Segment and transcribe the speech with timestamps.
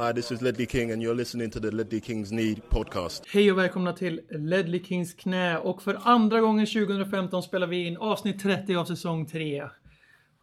[0.00, 3.26] Hi, this is Ledley King and you're listening to the Ledley Kings Need podcast.
[3.26, 7.96] Hej och välkomna till Ledley Kings knä och för andra gången 2015 spelar vi in
[7.96, 9.68] avsnitt 30 av säsong 3.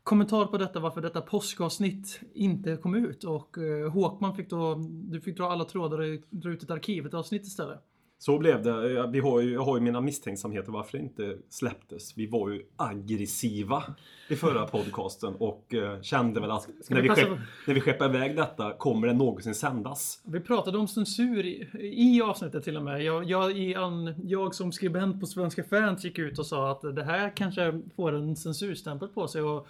[0.03, 5.21] Kommentar på detta varför detta påskavsnitt inte kom ut och eh, Håkman fick då, du
[5.21, 7.79] fick dra alla trådar och dra ut ett arkivet avsnitt istället.
[8.19, 9.07] Så blev det.
[9.07, 12.17] Vi har ju, jag har ju mina misstänksamheter varför det inte släpptes.
[12.17, 13.83] Vi var ju aggressiva
[14.27, 17.29] i förra podcasten och uh, kände väl att när vi, skepp,
[17.67, 20.21] när vi skeppade iväg detta, kommer det någonsin sändas?
[20.25, 23.03] Vi pratade om censur i, i avsnittet till och med.
[23.03, 26.95] Jag, jag, i an, jag som skribent på Svenska fans gick ut och sa att
[26.95, 29.41] det här kanske får en censurstämpel på sig.
[29.41, 29.67] Och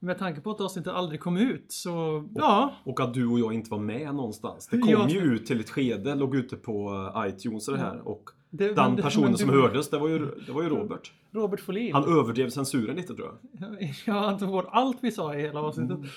[0.00, 2.74] med tanke på att avsnittet aldrig kom ut så, ja.
[2.84, 4.68] Och att du och jag inte var med någonstans.
[4.68, 5.10] Det kom jag...
[5.10, 8.08] ju ut till ett skede, låg ute på iTunes och det här.
[8.08, 9.62] Och det, den det, personen som du...
[9.62, 11.12] hördes, det var, ju, det var ju Robert.
[11.30, 11.94] Robert Folin.
[11.94, 13.94] Han överdrev censuren lite tror jag.
[14.06, 15.96] Ja, han tog bort allt vi sa i hela avsnittet.
[15.96, 16.08] Mm.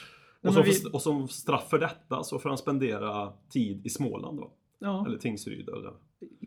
[0.43, 0.71] Och, som, vi...
[0.93, 4.51] och som straff för detta så får han spendera tid i Småland då.
[4.79, 5.05] Ja.
[5.05, 5.69] Eller Tingsryd.
[5.69, 5.93] Eller...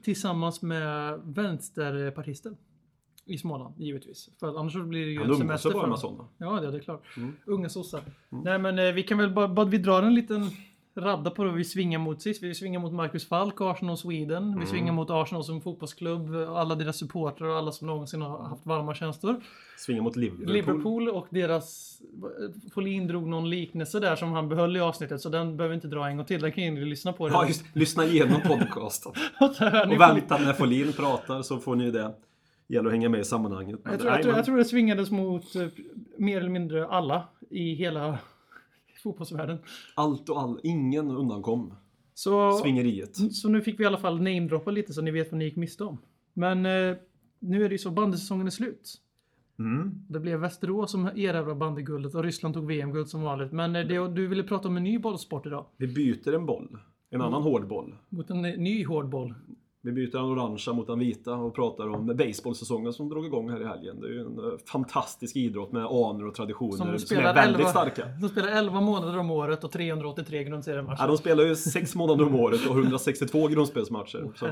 [0.02, 2.56] Tillsammans med vänsterpartister.
[3.26, 4.30] I Småland, givetvis.
[4.40, 6.24] För annars blir det ju Han umgås bara med sådana.
[6.38, 7.02] Ja, det är klart.
[7.16, 7.36] Mm.
[7.46, 8.02] Unga sossar.
[8.32, 8.44] Mm.
[8.44, 10.50] Nej men eh, vi kan väl bara, bara vi drar en liten
[10.96, 12.42] radda på det vi svingar mot sist.
[12.42, 14.44] Vi svingar mot Marcus Falk, Arsenal Sweden.
[14.44, 14.60] Mm.
[14.60, 18.66] Vi svingar mot Arsenal som fotbollsklubb, alla deras supportrar och alla som någonsin har haft
[18.66, 19.40] varma känslor.
[19.78, 20.52] Svingar mot Liverpool.
[20.52, 21.92] Liverpool och deras...
[22.74, 25.88] Folin drog någon liknelse där som han behöll i avsnittet så den behöver vi inte
[25.88, 26.40] dra en gång till.
[26.40, 27.28] Den kan ni lyssna på.
[27.28, 29.12] Ja, just Lyssna igenom podcasten.
[29.90, 32.14] och vänta när Folin pratar så får ni det
[32.68, 33.80] gäller att hänga med i sammanhanget.
[33.84, 35.66] Jag tror, jag, tror, jag tror det svingades mot eh,
[36.16, 38.18] mer eller mindre alla i hela
[39.02, 39.58] fotbollsvärlden.
[39.94, 41.74] Allt och all, ingen undankom.
[42.14, 43.34] Så, Svingeriet.
[43.34, 45.56] Så nu fick vi i alla fall namedroppa lite så ni vet vad ni gick
[45.56, 45.98] miste om.
[46.32, 46.96] Men eh,
[47.38, 49.00] nu är det ju så, bandysäsongen är slut.
[49.58, 50.04] Mm.
[50.08, 53.52] Det blev Västerås som erövrade bandyguldet och Ryssland tog VM-guld som vanligt.
[53.52, 55.66] Men eh, det, du ville prata om en ny bollsport idag.
[55.76, 56.78] Vi byter en boll.
[57.10, 57.52] En annan mm.
[57.52, 57.94] hård boll.
[58.08, 59.34] Mot en ny hård boll.
[59.86, 63.62] Vi byter den orangea mot den vita och pratar om baseballsäsongen som drog igång här
[63.62, 64.00] i helgen.
[64.00, 67.58] Det är ju en eh, fantastisk idrott med anor och traditioner som, som är väldigt
[67.58, 68.06] 11, starka.
[68.20, 71.02] De spelar 11 månader om året och 383 grundseriematcher.
[71.02, 74.18] Ja, de spelar ju 6 månader om året och 162 grundspelsmatcher.
[74.18, 74.32] Oh,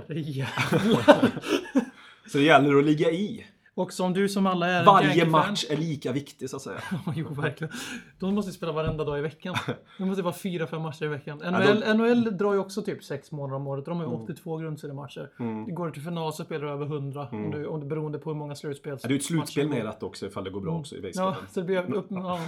[2.27, 3.47] så det gäller att ligga i.
[3.77, 6.83] Och som du som alla är Varje match är lika viktig så att säga.
[7.17, 7.73] jo, verkligen.
[8.19, 9.55] De måste spela varenda dag i veckan.
[9.99, 11.39] Det måste vara fyra, fem matcher i veckan.
[11.39, 12.15] NHL, ja, de...
[12.15, 13.85] NHL drar ju också typ sex månader om året.
[13.85, 14.23] De har ju mm.
[14.23, 15.31] 82 grundseriematcher.
[15.39, 15.75] Mm.
[15.75, 17.29] Går du till final så spelar du över 100.
[17.33, 17.45] Mm.
[17.45, 18.99] Om du, om du, beroende på hur många slutspel.
[19.03, 20.81] Ja, det är ju ett slutspel med rätt också ifall det går bra mm.
[20.81, 21.35] också i baseball.
[21.41, 22.41] Ja, så det blir upp, ja.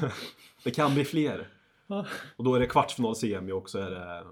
[0.65, 1.49] det kan bli fler.
[2.37, 4.25] Och då är det kvartsfinal, semi och så är det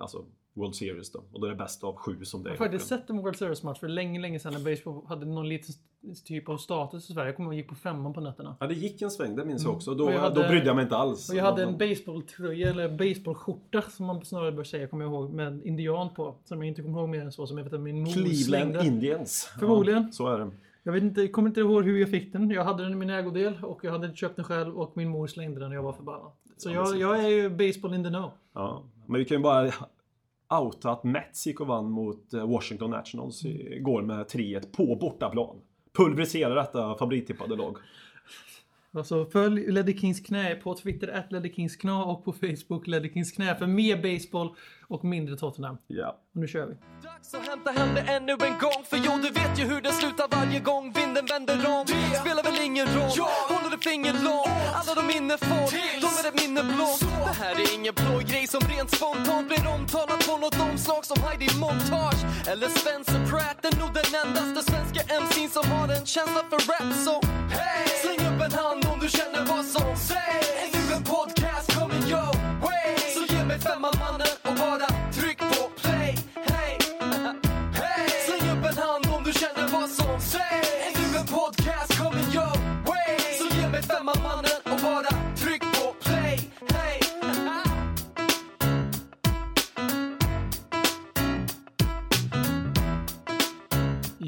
[0.00, 0.24] alltså,
[0.56, 1.24] World Series då.
[1.32, 2.52] Och då är det bäst av sju som det är.
[2.52, 5.48] Jag har faktiskt sett en World Series-match för länge, länge sedan när baseball hade någon
[5.48, 5.74] liten
[6.14, 7.28] typ av status i Sverige.
[7.28, 8.56] Jag kommer ihåg att gick på femman på nätterna.
[8.60, 9.76] Ja, det gick en sväng, det minns jag mm.
[9.76, 9.94] också.
[9.94, 11.30] Då, jag hade, då brydde jag mig inte alls.
[11.30, 15.32] Och jag hade en baseballtröja, eller baseballskjorta som man snarare bör säga, kommer jag ihåg,
[15.32, 16.34] med en indian på.
[16.44, 18.36] Som jag inte kommer ihåg mer än så, som jag vet att min mor Cleveland
[18.36, 18.86] slängde.
[18.86, 19.50] Indians.
[19.58, 20.02] Förmodligen.
[20.02, 20.50] Ja, så är det.
[20.82, 22.50] Jag vet inte, kommer inte ihåg hur jag fick den.
[22.50, 25.26] Jag hade den i min ägodel och jag hade köpt den själv och min mor
[25.26, 26.32] slängde den och jag var förbannad.
[26.56, 28.30] Så jag, jag är ju baseball in the know.
[28.54, 29.72] Ja, men vi kan ju bara
[30.50, 35.56] outa att Mets gick och vann mot eh, Washington Nationals igår med 3-1 på bortaplan.
[35.96, 37.78] Pulverisera detta favorittippade lag.
[38.96, 43.12] Alltså följ Leddy Kings knä på Twitter, at Leddy Kings knä och på Facebook Leddy
[43.12, 44.54] Kings knä för mer baseball
[44.88, 45.78] och mindre Tottenham.
[45.86, 46.08] Ja.
[46.34, 46.74] Och nu kör vi.
[47.02, 49.92] Dags att hämta hem det ännu en gång För jo, du vet ju hur det
[49.92, 53.28] slutar varje gång vinden vänder om Det spelar väl ingen roll, ja
[53.86, 55.70] håller långt Alla de minne får,
[56.00, 59.66] de är ett minne blått Det här är ingen blå grej som rent spontant blir
[59.66, 65.00] omtalat på något omslag som Heidi Montage Eller Spencer Pratt, är nog den endaste svenska
[65.22, 67.14] MC'n som har en känsla för rap Så
[67.56, 67.88] hey!
[68.02, 70.90] släng upp en hand om du känner vad som sägs.
[70.90, 71.55] Är en podcast.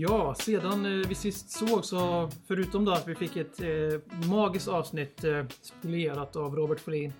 [0.00, 4.68] Ja, sedan eh, vi sist såg så förutom då att vi fick ett eh, magiskt
[4.68, 7.12] avsnitt eh, spolierat av Robert Folin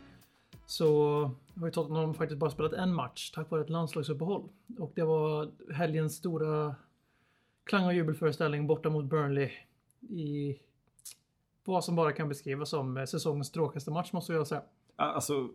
[0.66, 1.20] så
[1.56, 4.48] har ju Tottenham faktiskt bara spelat en match tack vare ett landslagsuppehåll.
[4.78, 6.74] Och det var helgens stora
[7.64, 9.50] klang och jubelföreställning borta mot Burnley
[10.00, 10.58] i
[11.64, 14.62] vad som bara kan beskrivas som eh, säsongens tråkigaste match måste jag säga.
[14.96, 15.48] Alltså,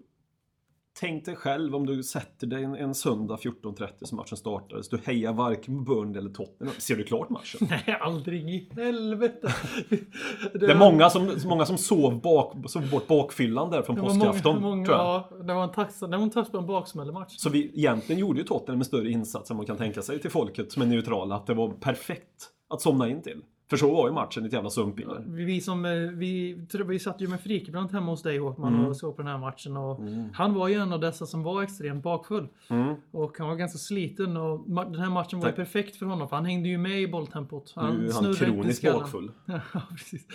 [0.99, 4.89] tänk dig själv om du sätter dig en, en söndag 14.30 som matchen startades.
[4.89, 6.75] Du hejar varken Burnley eller Tottenham.
[6.77, 7.59] Ser du klart matchen?
[7.69, 9.53] Nej, aldrig i helvete.
[10.53, 14.61] Det är många som, många som sov, bak, sov bort bakfyllan där från det påskafton.
[14.61, 15.05] många, många, tror jag.
[15.05, 17.35] ja, det var en taxa, det var en en baksmällematch.
[17.37, 20.31] Så vi, egentligen gjorde ju Tottenham en större insats än man kan tänka sig till
[20.31, 21.35] folket som är neutrala.
[21.35, 23.41] Att det var perfekt att somna in till.
[23.69, 25.23] För så var ju matchen ett jävla sumpiller.
[25.27, 26.57] Vi, som, eh, vi,
[26.87, 28.85] vi satt ju med Frikebrant hemma hos dig Håkman Mm.
[28.85, 29.99] och såg på den här matchen och
[30.33, 32.47] han var ju en av dessa som var extremt bakfull.
[32.69, 32.95] Mm.
[33.11, 36.35] Och han var ganska sliten och den här matchen var ju perfekt för honom för
[36.35, 37.73] han hängde ju med i bolltempot.
[37.75, 39.31] Nu är han kroniskt bakfull.
[39.45, 40.27] ja, precis.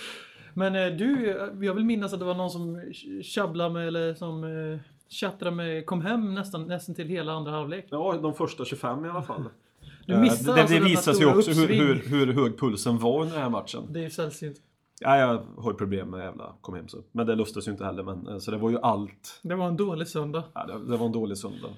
[0.55, 2.93] Men eh, du, eh, jag vill minnas att det var någon som
[3.23, 4.79] tjabblade med eller som eh,
[5.09, 7.87] tjattrade med, kom hem nästan, nästan till hela andra halvlek.
[7.91, 9.45] Ja, de första 25 i alla fall.
[10.09, 11.95] Du Eh, missar det alltså det visar sig också hur, hur,
[12.27, 13.83] hur hög pulsen var under den här matchen.
[13.91, 14.57] Det är ju sällsynt.
[15.01, 16.99] Ja, jag har ju problem med jävla kom hem så.
[17.13, 18.03] Men det lustas ju inte heller.
[18.03, 19.41] Men, eh, så det var ju allt.
[19.43, 20.43] Det var en dålig söndag.
[20.55, 21.69] Ja, det, det var en dålig söndag.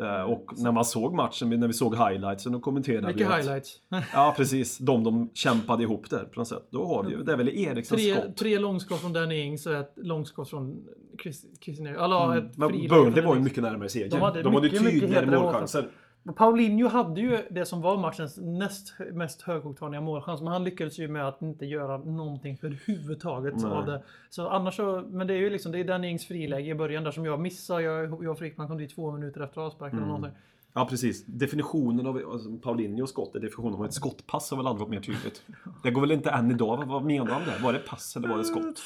[0.00, 3.38] Eh, Och när man såg matchen, när vi såg highlightsen och kommenterade Mycket vi att-
[3.40, 3.80] highlights.
[4.12, 4.78] Ja, precis.
[4.78, 6.66] De de kämpade ihop där på något sätt.
[6.70, 8.36] Då har vi ju, det är väl Erikssons Tre, skott.
[8.36, 10.76] tre långskott från Danny Ings och ett långskott från
[11.22, 12.36] Chris, Christian Eriksson.
[12.38, 14.04] Ett Men Burnley var ju mycket närmare seger.
[14.10, 15.88] De De hade hade, mycket, mycket tydligare målchanser.
[16.36, 20.40] Paulinho hade ju det som var matchens näst mest högoktaniga målchans.
[20.40, 23.70] Men han lyckades ju med att inte göra någonting överhuvudtaget Nej.
[23.72, 24.02] av det.
[24.30, 27.04] Så annars så, men det är ju liksom, det är Danny Ings friläge i början
[27.04, 27.80] där som jag missar.
[27.80, 30.10] Jag, jag och Frickman kom dit två minuter efter avsparken Mm.
[30.10, 30.40] och någonting.
[30.76, 31.24] Ja, precis.
[31.26, 35.00] Definitionen av alltså, Paulinhos skott, är definitionen av ett skottpass har väl aldrig varit mer
[35.14, 35.42] tydligt.
[35.82, 36.76] Det går väl inte än idag.
[36.76, 37.58] Vad- Vad menar han där?
[37.62, 38.82] Var det pass eller var det skott?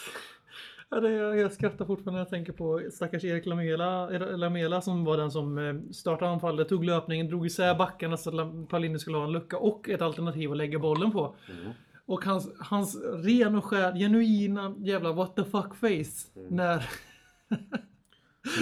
[0.90, 5.04] Ja, det, jag, jag skrattar fortfarande när jag tänker på stackars Erik Lamela, Lamela som
[5.04, 9.16] var den som eh, startade anfallet, tog löpningen, drog isär backarna så att Paulinho skulle
[9.16, 11.34] ha en lucka och ett alternativ att lägga bollen på.
[11.50, 11.72] Mm.
[12.06, 16.56] Och hans, hans ren och skär, genuina jävla what the fuck face Mm.
[16.56, 16.90] när,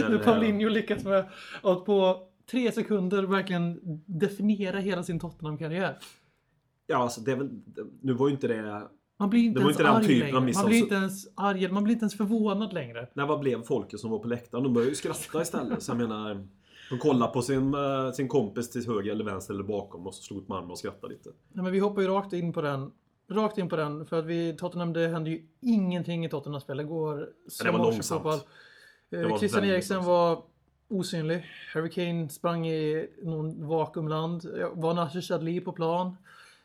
[0.09, 1.25] när Paulinho lyckas med
[1.63, 5.99] att på tre sekunder verkligen definiera hela sin Tottenham-karriär.
[6.87, 7.51] Ja, alltså det är väl...
[8.01, 8.89] Nu var ju inte det...
[9.19, 10.41] Man blir inte Det var ens inte den typen av längre.
[10.41, 13.09] miss Man blir inte ens arg, man blir inte ens förvånad längre.
[13.15, 14.65] När vad blev folket som var på läktaren?
[14.65, 15.83] De började ju skratta istället.
[15.83, 16.47] Så jag menar...
[16.91, 20.23] De kollade på sin, eh, sin kompis till höger eller vänster eller bakom och så
[20.23, 21.31] slog ut med armen och skrattade lite.
[21.53, 22.91] Nej, men vi hoppar ju rakt in på den.
[23.31, 24.07] Rakt in på den.
[24.07, 26.77] För att vi, Tottenham, det händer ju ingenting i Tottenham-spel.
[26.77, 28.23] Det går som det var långsamt.
[28.23, 28.39] fotboll.
[29.11, 30.43] Eh, var Christian Eriksen var
[30.89, 31.45] osynlig.
[31.75, 34.45] Harry Kane sprang i någon vakuumland.
[34.73, 36.17] Var Nasser Chadli på plan?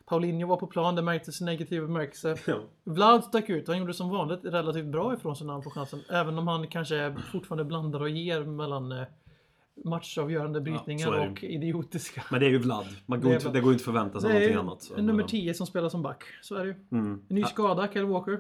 [0.06, 2.36] Paulinho var på plan, det märktes i negativ bemärkelse.
[2.48, 2.56] Ja.
[2.84, 3.68] Vlad stack ut.
[3.68, 6.00] Han gjorde som vanligt relativt bra ifrån sig när han får chansen.
[6.10, 9.04] Även om han kanske fortfarande blandar och ger mellan eh,
[9.86, 11.30] matchavgörande brytningar ju.
[11.32, 12.24] och idiotiska.
[12.32, 12.86] Men det är ju Vlad.
[13.06, 14.82] Man går Det inte, det går inte förvänta sig Det någonting annat.
[14.82, 16.24] Så, nummer men- 10 som spelar som back.
[16.42, 16.76] Så är det ju.
[16.92, 17.22] Mm.
[17.28, 18.40] Ny skada, Kyle Walker.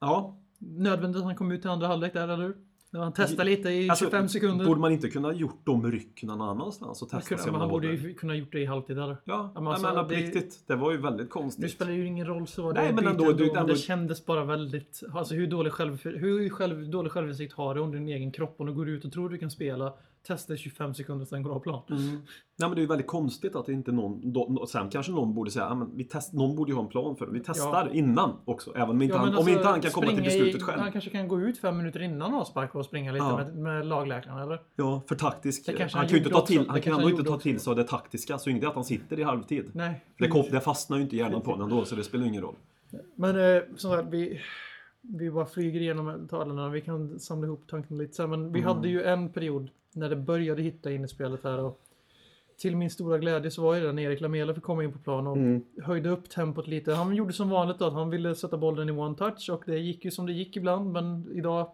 [0.00, 0.36] Ja.
[0.58, 2.56] Nödvändigt att han kom ut till andra halvlek där, eller hur?
[2.92, 4.64] När han testade lite i Alltså, 25 sekunder.
[4.66, 8.14] Borde man inte kunna gjort de rycken någon annanstans och testa kunde- var borde ju
[8.14, 9.16] kunna gjort det i halvtid eller?
[9.24, 10.64] Ja, men alltså, på det- riktigt.
[10.66, 11.70] Det var ju väldigt Nu konstigt.
[11.70, 12.72] spelar det ju ingen roll så.
[12.72, 15.02] Det Nej, men ändå, du- ändå- Det kändes bara väldigt...
[15.14, 18.66] Alltså hur dålig, själv, hur själv, dålig självinsikt har du om din egen kropp om
[18.66, 19.92] du går ut och tror du kan spela,
[20.26, 21.82] testa i 25 sekunder sen går av plan.
[21.90, 22.02] Mm.
[22.10, 24.32] Nej men det är ju väldigt konstigt att inte någon...
[24.32, 26.88] Då, sen kanske någon borde säga, ja, men vi test, någon borde ju ha en
[26.88, 27.32] plan för det.
[27.32, 28.72] Vi testar innan också.
[28.76, 30.64] Även om inte, Ja, han, men om alltså, inte han kan komma till beslutet i,
[30.64, 30.80] själv.
[30.80, 33.36] Han kanske kan gå ut fem minuter innan avspark och springa lite Ja.
[33.36, 34.60] med, med lagläkaren eller?
[34.76, 35.68] Ja, för taktisk.
[35.68, 37.84] Han han kan ju inte ta till, han kan ändå inte ta till sig det
[37.84, 38.38] taktiska.
[38.38, 39.70] Så inte att han sitter i halvtid.
[39.74, 40.04] Nej.
[40.18, 42.42] Det, kom, det fastnar ju inte i hjärnan på honom ändå, så det spelar ingen
[42.42, 42.54] roll.
[43.14, 44.40] Men eh, som sagt, vi,
[45.02, 46.72] vi bara flyger igenom talen.
[46.72, 48.30] Vi kan samla ihop tanken lite sen.
[48.30, 48.76] Men vi Mm.
[48.76, 51.58] hade ju en period när det började hitta in i spelet här.
[51.58, 51.80] Och
[52.58, 54.98] till min stora glädje så var ju det när Erik Lamela fick komma in på
[54.98, 55.64] plan och Mm.
[55.82, 56.92] höjde upp tempot lite.
[56.94, 59.78] Han gjorde som vanligt då att han ville sätta bollen i one touch och det
[59.78, 60.92] gick ju som det gick ibland.
[60.92, 61.70] Men idag,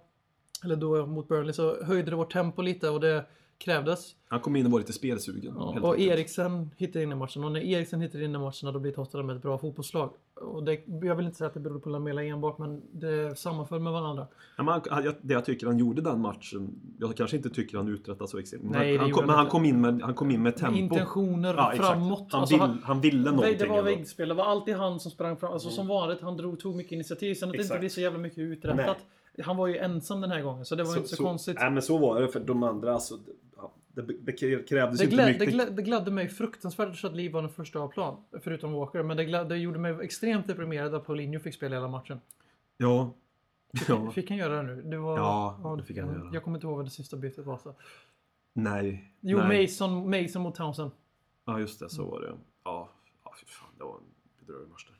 [0.64, 3.24] eller då mot Burnley, så höjde det vårt tempo lite och det
[3.58, 4.14] krävdes.
[4.28, 5.54] Han kom in och var lite spelsugen.
[5.56, 5.98] Ja, och.
[5.98, 9.30] Eriksen hittade in i matchen och när Eriksen hittar in i matchen då blir Tottenham
[9.30, 10.10] ett bra fotbollslag.
[10.34, 13.80] Och det, jag vill inte säga att det beror på Lamela enbart men det sammanföll
[13.80, 14.26] med varandra.
[14.56, 17.88] Ja, men han, det jag tycker han gjorde den matchen, jag kanske inte tycker han
[17.88, 18.62] uträttade så extremt.
[18.64, 20.78] Men Nej, han, kom, men han kom in med, han kom in med tempo.
[20.78, 22.28] Intentioner Ja, framåt.
[22.30, 23.58] Han, Alltså, vill, han- ville någonting.
[23.58, 24.28] det var väggspel.
[24.28, 25.52] Det var alltid han som sprang fram.
[25.52, 27.34] Alltså som vanligt, han drog, tog mycket initiativ.
[27.34, 28.96] Sen att det inte blev så jävla mycket uträttat.
[29.42, 31.56] Han var ju ensam den här gången så det var inte så, konstigt.
[31.60, 32.94] Nej men så var det för de andra.
[32.94, 34.32] Alltså, det, ja, det, det
[34.68, 35.40] krävdes Det, inte glad, mycket.
[35.40, 38.24] det, glad, det gladde mig fruktansvärt att Lee var den första av plan.
[38.40, 39.02] Förutom Walker.
[39.02, 42.20] Men det, glad, det gjorde mig extremt deprimerad att Paulinho fick spela hela matchen.
[42.76, 43.12] Ja.
[43.88, 44.10] ja.
[44.10, 44.82] Fick han göra det nu?
[44.82, 46.30] Det var, Ja, det fick han göra.
[46.32, 47.58] Jag kommer inte ihåg vad det sista bytet var.
[47.58, 47.74] Så.
[48.52, 49.12] Nej.
[49.20, 49.62] Jo, nej.
[49.62, 50.90] Mason, Mason mot Townsend.
[51.44, 52.32] Ja just det, så var det.
[52.64, 52.88] Ja,
[53.24, 53.68] ja fy fan.
[53.78, 54.95] Det var en bedrövlig match där.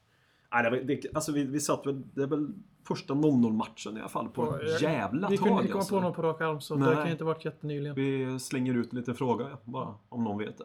[0.53, 2.49] Nej, det, det, alltså vi, vi satt väl, det är väl
[2.88, 5.81] första 0-0 matchen i alla fall på Ja, jag- jävla Vi kunde tag inte komma
[5.81, 5.95] alltså.
[5.95, 6.88] på någon på rak arm, så Nej.
[6.88, 7.95] det kan ju inte varit jättenyligen.
[7.95, 10.65] Vi slänger ut en liten fråga bara, om någon vet det.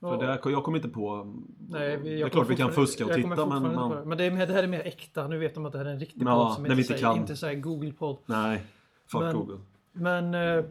[0.00, 1.34] För det, jag kommer inte på...
[1.68, 3.48] Nej, vi, det är klart vi kan fuska och titta men...
[3.74, 4.04] Man, det.
[4.04, 5.28] Men det, är, det här är mer äkta.
[5.28, 6.92] Nu vet de att det här är en riktig Ja, podd som inte, vi inte
[6.94, 7.16] säger, kan.
[7.20, 8.18] inte säger Google-podd.
[8.26, 8.62] nej,
[9.06, 9.58] fuck Men- Google.
[9.92, 10.64] Men eh,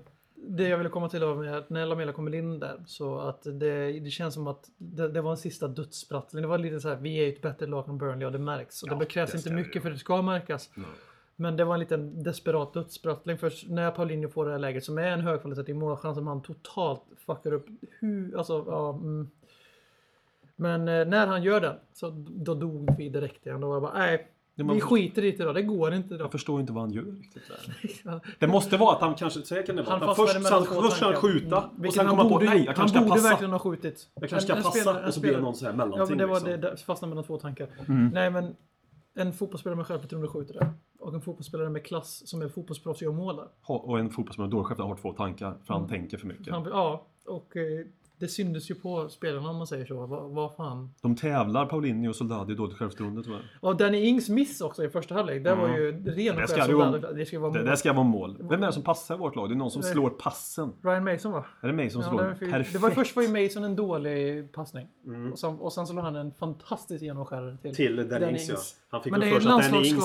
[0.48, 4.00] det jag ville komma till var att när Lamela kommer in där så att det,
[4.00, 6.42] det känns som att det, det var en sista dödsprattling.
[6.42, 8.84] Det var lite så här, vi är ett bättre lag än Burnley och det märks.
[8.84, 10.70] Och Ja, det krävs inte mycket det för det ska märkas.
[10.76, 10.86] Nej.
[11.36, 14.98] Men det var en liten desperat dödsprattling för när Paulinho får det här läget som
[14.98, 17.68] är en högkvalitativ målchans som han totalt fuckar upp.
[18.00, 19.30] Hur, alltså, ja, mm.
[20.56, 23.62] Men eh, när han gör den så då dog vi direkt igen.
[23.62, 24.28] Då var jag bara, nej,
[24.64, 25.56] man- vi skiter i det idag.
[25.56, 26.32] Det går inte Jag idag.
[26.32, 27.78] förstår inte vad han gör riktigt där.
[28.04, 28.20] Ja.
[28.40, 29.92] Det måste vara att han kanske, så här kan det vara.
[29.98, 30.64] Han Han först ska han,
[31.14, 31.88] han skjuta Mm.
[31.88, 33.30] och sen han komma på borde- nej, jag kanske Han ska borde passa.
[33.30, 34.08] verkligen ha skjutit.
[34.16, 36.08] Jag kanske ska En- passa spelare- och så blir det någon så här Ja, mellanting.
[36.10, 36.62] men det var liksom.
[36.62, 37.68] det, fastnade mellan två tankar.
[37.88, 38.08] Mm.
[38.14, 38.56] Nej, men
[39.16, 40.74] en fotbollsspelare med självförtroende skjuter det.
[41.00, 43.48] Och en fotbollsspelare med klass som är fotbollsproffs gör mål där.
[43.68, 45.90] Och en fotbollsspelare med dålig självförtroende har två tankar för han Mm.
[45.90, 46.54] tänker för mycket.
[46.54, 47.86] Han, ja, och eh,
[48.22, 50.06] det syntes ju på spelarna om man säger så.
[50.06, 50.94] Vad, vad fan.
[51.02, 53.52] De tävlar Paulinho och Soldado i dåligt självförtroende tyvärr.
[53.60, 55.44] Och Danny Ings miss också i första halvlek.
[55.44, 55.82] Det var Mm.
[55.82, 56.92] ju ren och Det skär ska ju vara.
[57.14, 57.78] Det ska ju vara Det mål.
[57.78, 58.38] ska vara mål.
[58.40, 59.50] Vem är det som passar i vårt lag?
[59.50, 60.74] Det är någon som slår passen.
[60.84, 61.46] Ryan Mason va?
[61.62, 62.24] Är det mig som Ja, slår?
[62.24, 62.36] det.
[62.36, 62.74] Perfekt.
[62.74, 64.88] det var först var ju Mason en dålig passning.
[65.06, 65.32] Mm.
[65.32, 68.56] Och, sen, och sen så lade han en fantastisk genomskärare till, Till Danny Ings ja.
[68.90, 70.04] Han fick Men det är att Danny Ings...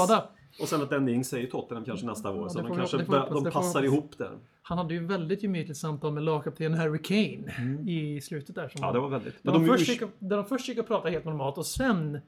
[0.61, 2.43] Och sen att Danny Ings säger Tottenham kanske nästa år.
[2.43, 4.39] Ja, så det de vi- kanske det hoppas, de det vi passar ihop där.
[4.63, 7.53] Han hade ju väldigt gemytligt samtal med lagkapten Harry Kane
[7.91, 8.69] i slutet där.
[8.69, 8.89] Som Mm.
[8.89, 9.35] Ja, det var väldigt.
[9.43, 11.67] Där Men de, de först gick, där de först gick och pratade helt normalt och
[11.67, 12.19] sen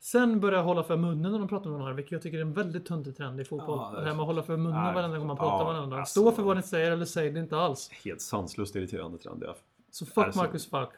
[0.00, 2.52] Sen började hålla för munnen när de pratar med varandra, vilket jag tycker är en
[2.52, 3.78] väldigt töntig trend i fotboll.
[3.94, 5.74] Ja, det här med att hålla för munnen Nej, varenda gång man pratar ja, med
[5.74, 5.98] varandra.
[5.98, 6.20] alltså.
[6.20, 7.90] Stå för vad ni säger eller säg det inte alls.
[8.04, 9.42] Helt sanslöst irriterande trend.
[9.46, 9.56] Ja.
[9.90, 10.40] Så fuck Alltså.
[10.40, 10.90] Marcus Falk.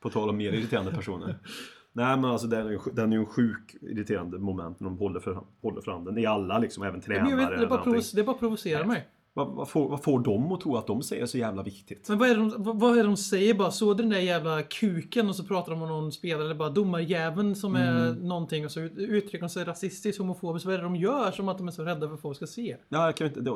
[0.00, 1.38] På tal om mer irriterande personer.
[1.96, 4.98] Nej men alltså den är, ju- den är ju en sjuk irriterande moment när de
[4.98, 6.18] håller, för, håller fram den.
[6.18, 7.30] I alla liksom, även Men tränare.
[7.30, 7.94] jag vet, det, bara någonting.
[8.00, 9.08] provo- det bara provocerar mig.
[9.36, 12.08] Vad, vad, får, vad får de att tro att de säger så jävla viktigt?
[12.08, 13.70] Men vad är, det de, vad, vad är det de säger bara?
[13.70, 17.54] Såg du den där jävla kuken och så pratar de om någon spelare bara domarjäveln
[17.54, 18.28] som är Mm.
[18.28, 20.66] någonting och så ut- uttrycker de sig rasistiskt, homofobiskt.
[20.66, 22.46] Vad är det de gör som att de är så rädda för att folk ska
[22.46, 22.76] se?
[22.88, 23.50] Ja, jag kan ju inte, det-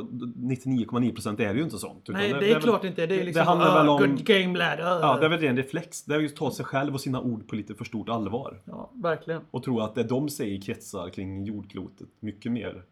[0.54, 2.08] 99,9% är det ju inte sånt.
[2.08, 3.06] Nej, det, väl- är klart inte.
[3.06, 4.80] Det är liksom handlar väl "Ah, om- good game lad.
[4.80, 6.04] ah." Ja, det är väl en reflex.
[6.04, 8.60] Det är ju att ta sig själv och sina ord på lite för stort allvar.
[8.64, 9.40] ja, verkligen.
[9.50, 12.82] Och tro att det de säger kretsar kring jordklotet mycket mer.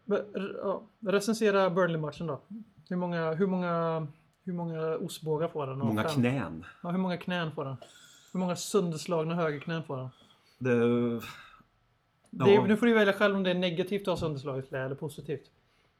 [0.63, 2.41] Ja, recensera Burnley-matchen då.
[2.89, 4.07] Hur många, hur många,
[4.45, 5.75] hur många ostbågar får den?
[5.81, 6.11] Hur många fem?
[6.13, 6.65] knän.
[6.83, 7.77] Ja, hur många knän får den?
[8.33, 10.09] Hur många sönderslagna högerknän får den?
[10.59, 10.75] Det...
[12.31, 12.65] Det, Ja.
[12.67, 15.51] nu får du välja själv om det är negativt att ha sönderslaget knä eller positivt.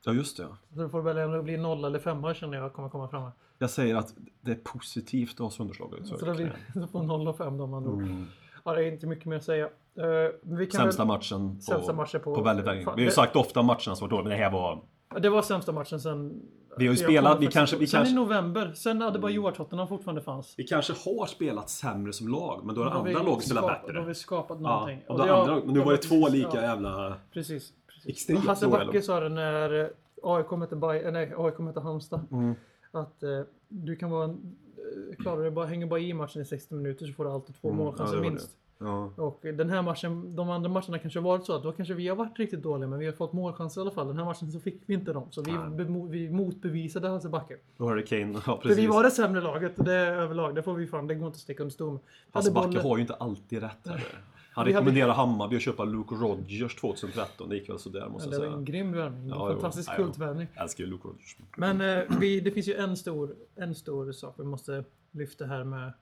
[0.05, 0.47] ja, just det.
[0.73, 3.23] Så du får välja om det blir nolla eller femma känner jag kommer komma fram
[3.23, 3.31] här.
[3.57, 6.07] Jag säger att det är positivt att ha sönderslaget.
[6.07, 7.91] Så det blir så får noll och fem då man då.
[7.93, 8.25] Mm.
[8.65, 9.65] Ja, det är inte mycket mer att säga.
[9.65, 12.79] Uh, vi kan Sämsta väl, matchen på, Sämsta matchen på- på väldigt länge.
[12.79, 14.81] Vi har ju det- sagt ofta matcherna som varit dåliga, men det här var...
[15.17, 16.41] det var sämsta matchen sen...
[16.77, 19.31] Vi har ju jag spelat, vi kanske- vi sen kanske- i november, sen hade bara
[19.31, 20.53] Joar Tottenham fortfarande fanns.
[20.57, 23.93] Vi kanske har spelat sämre som lag, men då har andra lag spelat bättre.
[23.93, 25.01] Då har vi skapat Ja, någonting.
[25.07, 27.13] och det andra, men nu var det två lika ja, jävla...
[27.33, 27.73] Precis.
[28.03, 28.45] precis.
[28.47, 29.87] Hasse Backe sa det när eh,
[30.23, 32.21] AIK mötte, Bay- eh, nej, AIK mötte Halmstad.
[32.31, 32.53] Mm.
[32.91, 33.29] Att eh,
[33.67, 34.23] du kan vara...
[34.23, 34.55] en-
[35.11, 37.55] eh, Klarar du bara, hänger bara i matchen i 60 minuter så får du alltid
[37.61, 38.49] två Mm, målchanser ja, det minst.
[38.81, 39.11] Ja.
[39.17, 42.07] Och den här matchen, de andra matcherna kanske har varit så att då kanske vi
[42.07, 44.07] har varit riktigt dåliga men vi har fått målchanser i alla fall.
[44.07, 45.27] Den här matchen så fick vi inte dem.
[45.31, 47.57] Så vi, bemo, vi motbevisade Hasse Backe.
[47.77, 48.77] Då det Kane, ja För precis.
[48.77, 50.55] vi var det sämre laget det är överlag.
[50.55, 51.99] Det får vi fan, det går inte att sticka under stol.
[52.31, 54.03] Hasse Backe bollen- har ju inte alltid rätt heller.
[54.53, 57.49] Han rekommenderar Hammarby att köpa Luke Rogers 2013.
[57.49, 58.79] Det gick väl sådär måste Ja, jag det var en säga.
[58.81, 59.29] grym värvning.
[59.29, 60.47] Ja, fantastisk kultvärvning.
[60.53, 61.37] Jag älskar ju Luke Rogers.
[61.57, 65.63] Men eh, vi, det finns ju en stor, en stor sak vi måste lyfta här
[65.63, 65.93] med,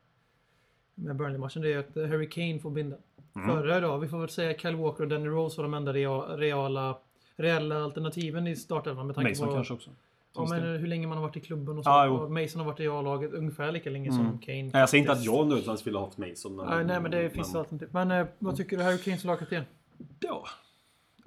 [0.97, 1.61] med Burnley-matchen.
[1.61, 2.95] Det är att eh, Harry Kane får binda.
[3.35, 3.49] Mm.
[3.49, 6.37] Förra då, vi får väl säga Kyle Walker och Danny Rose var de enda rea-
[6.37, 6.97] reala,
[7.35, 9.89] reella alternativen i startelvan Mason på kanske också.
[10.35, 12.03] ja, men, hur länge man har varit i klubben och så.
[12.07, 12.13] Jo.
[12.15, 14.25] och Mason har varit i A-laget ungefär lika länge Mm.
[14.25, 14.69] som Kane.
[14.73, 16.55] Jag säger inte att jag nödvändigtvis ville ha haft Mason.
[16.55, 17.89] Men, Nej, nej men det finns alternativ.
[17.91, 19.63] Men eh, vad tycker du Harry Kane som lagkapten?
[20.19, 20.43] Ja.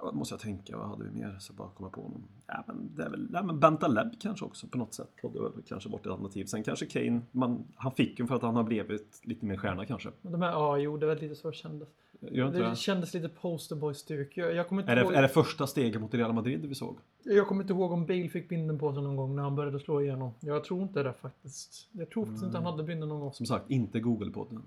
[0.01, 0.77] Ja, måste jag tänka.
[0.77, 1.35] Vad hade vi mer?
[1.39, 2.23] Så bara komma på någon.
[2.47, 5.09] Ja, men det är väl, ja, men Bentaleb kanske också på något sätt.
[5.23, 6.45] Hade väl kanske varit ett alternativ.
[6.45, 9.85] Sen kanske Kane, man, han fick ju för att han har blivit lite mer stjärna
[9.85, 10.09] kanske.
[10.21, 11.89] De här, ja, jo, det var lite så det kändes.
[12.31, 12.75] Gör inte Det det?
[12.75, 14.37] kändes lite posterboy-stuk.
[14.37, 16.75] Jag, jag, kommer inte Är ihåg, det, är det första steget mot Real Madrid vi
[16.75, 16.97] såg?
[17.23, 19.79] jag kommer inte ihåg om Bale fick binden på sig någon gång när han började
[19.79, 20.31] slå igenom.
[20.39, 21.87] Jag tror inte det faktiskt.
[21.91, 23.33] Jag tror faktiskt inte han hade binden någon gång.
[23.33, 24.61] Som sagt, inte Google-podden.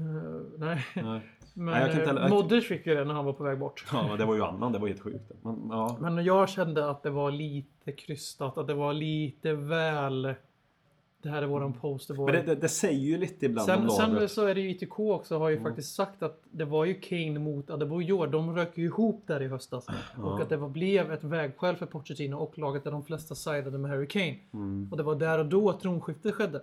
[0.00, 1.20] Eh, nej, Nej.
[1.54, 3.84] men Nej, inte eh, Modric fick ju det när han var på väg bort.
[3.92, 4.72] Ja, men det var ju annan.
[4.72, 5.30] Det var helt sjukt.
[5.42, 5.96] Men, ja.
[6.00, 10.34] Men jag kände att det var lite krystat, att det var lite väl
[11.22, 12.32] det här är våran poster boy.
[12.32, 14.30] Men det, det, det säger ju lite ibland Sen, om sen laget.
[14.30, 15.70] så är det ju ITK också har ju Mm.
[15.70, 18.26] faktiskt sagt att det var ju Kane mot Adebayor.
[18.26, 19.86] De rök ju ihop där i höstas.
[20.22, 23.78] Och att det var, blev ett vägskäl för Pochettino och laget där de flesta sidade
[23.78, 24.36] med Harry Kane.
[24.54, 24.88] Mm.
[24.90, 26.62] Och det var där och då tronskiftet skedde.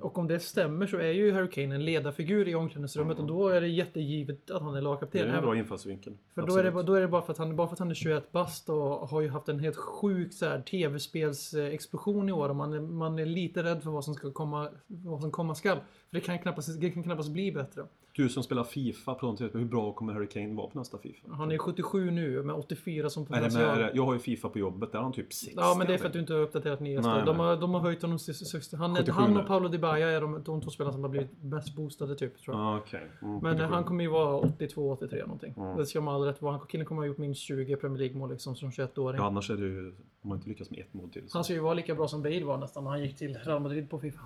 [0.00, 3.48] Och om det stämmer så är ju Harry Kane en ledarfigur i omklädningsrummet och då
[3.48, 5.28] är det jättegivet att han är Det lagkapten.
[5.30, 6.12] är en bra infallsvinkel.
[6.34, 7.90] för då är, det, då är det bara för att han, bara för att han
[7.90, 8.76] är 21 bast och
[9.08, 10.32] har ju haft en helt sjuk
[10.70, 12.48] tv-spelsexplosion i år.
[12.48, 15.76] Och man man är lite rädd för vad som, ska komma, vad som komma skall.
[15.78, 17.86] För det kan knappast, det kan knappast bli bättre.
[18.12, 21.28] Du som spelar Fifa på något hur bra kommer Harry Kane vara på nästa Fifa?
[21.30, 23.90] Han är 77 nu med 84 som potential.
[23.94, 25.54] jag har ju Fifa på jobbet, där är han typ 60.
[25.56, 27.26] Ja, men det är för att du inte har uppdaterat nyheter.
[27.26, 28.76] De har, de har höjt honom till 60.
[28.76, 31.10] Han, är, 77 han och Paolo Di Baia är de, de två spelarna som har
[31.10, 32.38] blivit bäst boostade typ.
[32.38, 32.66] Tror jag.
[32.66, 33.10] Ah, okej.
[33.22, 33.74] Mm, Men 77.
[33.74, 35.54] han kommer ju vara 82-83 någonting.
[35.56, 35.76] Mm.
[35.76, 36.58] Det ska man all rätt vara.
[36.58, 39.20] Killen kommer ha gjort minst 20 Premier League-mål liksom som 21-åring.
[39.20, 39.94] Ja, annars är det ju...
[40.22, 41.28] De har inte lyckats med ett mål till.
[41.28, 41.38] Så.
[41.38, 43.62] Han ska ju vara lika bra som Bale var nästan när han gick till Real
[43.62, 44.20] Madrid på Fifa.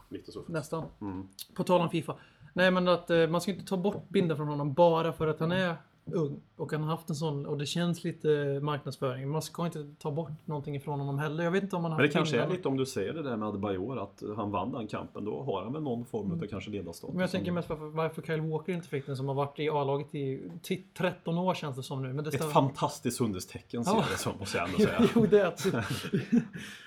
[0.46, 0.84] Nästan.
[1.00, 1.28] Mm.
[1.54, 2.16] På tal om Fifa.
[2.56, 5.40] Nej men att eh, man ska inte ta bort bilden från honom bara för att
[5.40, 5.76] han är
[6.12, 6.40] ung.
[6.56, 8.28] Och han har haft en sån, och det känns lite
[8.62, 9.28] marknadsföring.
[9.28, 11.44] Man ska inte ta bort någonting ifrån honom heller.
[11.44, 12.56] Jag vet inte om han har Men det kanske är bilden.
[12.56, 15.25] lite om du säger det där med Adebayor, att han vann den kampen.
[15.25, 17.12] Då har han väl någon form av kanske ledarstatus.
[17.14, 19.68] Men jag tänker mest varför, varför Kyle Walker inte fick den som har varit i
[19.68, 22.12] A-laget i t- 13 år känns det som nu.
[22.12, 23.96] Men det Ett fantastiskt sundhetstecken ser Ja.
[23.98, 25.08] jag det som, måste jag ändå säga.
[25.14, 25.54] jo, det är.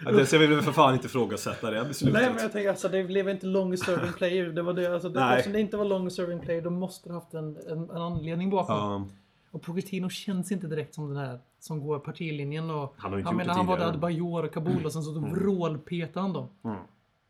[0.06, 2.22] Ja, det ska vi väl för fan inte ifrågasätta det beslutet.
[2.22, 4.46] Nej men jag tänker alltså det blev inte long serving player.
[4.50, 7.14] Det var det, alltså, det, eftersom det inte var long serving player då måste det
[7.14, 8.76] haft en, en, en anledning bakom.
[8.76, 9.06] Ja,
[9.52, 12.94] Och Pochettino känns inte direkt som den här som går partilinjen och...
[12.98, 15.04] Han har inte jag gjort menar, det han var där Bajor och Kabul och sen
[15.04, 16.48] så vrålpetade han dem.
[16.64, 16.78] Mm.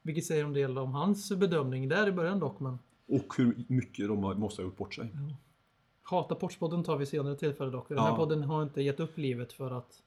[0.01, 2.79] Vilket säger en del om hans bedömning där i början dock men...
[3.07, 5.09] Och hur mycket de måste ha gjort bort sig.
[6.01, 7.89] Hata Portspodden tar vi senare tillfälle dock.
[7.89, 8.15] Den här Ja.
[8.15, 10.01] podden har inte gett upp livet för att...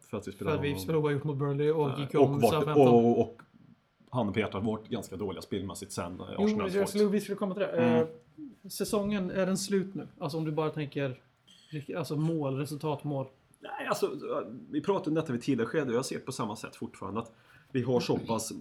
[0.00, 2.40] För att vi För spelar att vi spelade oavgjort mot Burnley och gick och, om
[2.40, 2.88] vart, Southampton.
[2.88, 3.42] och, och
[4.10, 7.36] han Peter har varit ganska dåliga spelmässigt sen eh, Jo, Arsenal jag skulle, vi skulle
[7.36, 7.68] komma till det.
[7.68, 8.06] Mm.
[8.62, 10.08] Eh, säsongen, är den slut nu?
[10.18, 11.20] Alltså om du bara tänker
[11.96, 13.26] alltså mål, resultatmål.
[13.60, 14.10] Nej, alltså,
[14.70, 17.20] vi pratade om detta vid tidigare skede och jag ser på samma sätt fortfarande.
[17.20, 17.32] Att
[17.72, 18.56] vi har så pass eh,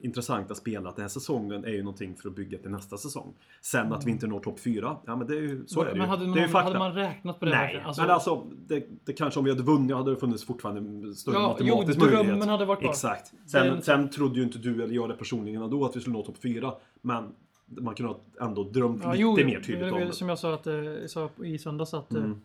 [0.00, 3.34] intressanta spel att den här säsongen är ju någonting för att bygga till nästa säsong.
[3.60, 5.90] Sen att vi inte når topp 4, ja men det är ju, så är det
[5.90, 6.06] men ju.
[6.06, 6.66] hade, det man, är ju fakta.
[6.68, 7.50] hade man räknat på det?
[7.50, 7.94] Nej, verkligen?
[7.98, 11.48] men alltså det, det kanske om vi hade vunnit hade det funnits fortfarande större Ja,
[11.48, 12.48] matematisk jo, möjlighet.
[12.48, 12.90] hade varit kvar.
[12.90, 13.32] Exakt.
[13.46, 16.22] Sen, sen trodde ju inte du eller jag det personligen då att vi skulle nå
[16.22, 16.74] topp 4.
[17.02, 17.34] Men
[17.66, 20.12] man kunde ha ändå drömt Ja, lite jo, mer tydligt om det.
[20.12, 20.74] Som jag sa, att, eh,
[21.06, 22.40] sa i söndags att, eh, Mm.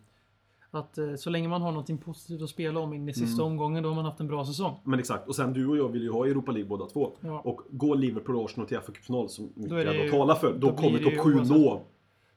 [0.70, 3.52] att eh, så länge man har någonting positivt att spela om in i sista Mm.
[3.52, 4.76] omgången, då har man haft en bra säsong.
[4.84, 7.12] Men exakt, och sen du och jag vill ju ha Europa League båda två.
[7.20, 7.40] Ja.
[7.40, 10.58] Och går Liverpool och Arsenal till FA-cupfinal som Då är mycket ändå talar för, då,
[10.70, 11.56] då kommer det topp ju 7 oavsett.
[11.56, 11.82] nå.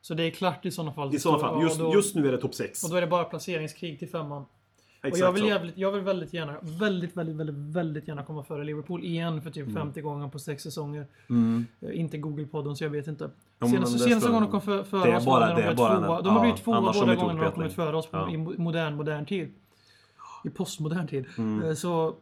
[0.02, 1.15] Så det är klart i sådana fall.
[1.15, 1.62] I sådana fall.
[1.63, 2.84] Just, då, just nu är det topp 6.
[2.84, 4.46] och då är det bara placeringskrig till femman.
[5.04, 8.44] Exakt och jag vill, jävligt, jag vill väldigt gärna, väldigt, väldigt, väldigt, väldigt gärna komma
[8.44, 11.08] före Liverpool igen för typ 50 gånger på sex säsonger.
[11.30, 11.66] Mm.
[11.82, 13.30] Eh, Inte Google-podden, så jag vet inte.
[13.60, 16.22] men Senaste, gången de kom för, före är oss bara- var när de bara tvåa.
[16.22, 18.30] De har ja, blivit tvåa båda gångerna de har kommit före oss Ja.
[18.30, 19.54] i mo- modern, modern tid.
[20.44, 21.26] I postmodern tid.
[21.38, 21.63] Mm.
[21.63, 22.16] Eh, Så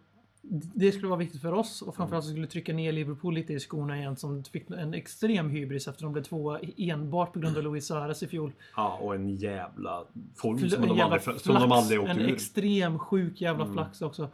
[0.73, 3.59] det skulle vara viktigt för oss och framförallt så skulle trycka ner Liverpool lite i
[3.59, 7.63] skorna igen som fick en extrem hybris efter de blev tvåa enbart på grund av
[7.63, 8.51] Luis Suarez i fjol.
[8.75, 10.03] Ja, och en jävla
[10.35, 12.33] form Fl- som, de jävla aldrig, som de aldrig åkt En ur.
[12.33, 13.73] extrem sjuk jävla Mm.
[13.73, 14.29] flax också.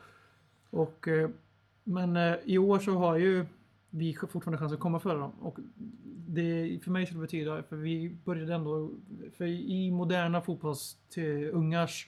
[0.69, 1.29] Och, eh,
[1.83, 3.45] men eh, i år så har ju
[3.89, 5.31] vi fortfarande chans att komma före dem.
[5.41, 5.57] Och
[6.27, 8.91] det för mig skulle betyda, för vi började ändå,
[9.37, 12.07] för i moderna fotbolls till ungars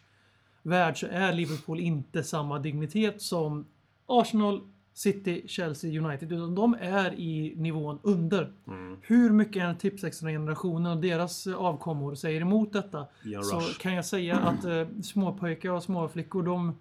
[0.64, 3.66] värld så är Liverpool inte samma dignitet som
[4.10, 4.62] Arsenal,
[4.94, 6.32] City, Chelsea, United.
[6.32, 8.54] Utan de är i nivån under.
[8.68, 8.98] Mm.
[9.02, 13.80] Hur mycket än tipsextra-generationen och deras eh, avkommor säger emot detta så Rush.
[13.80, 16.78] kan jag säga att eh, småpojkar och småflickor de,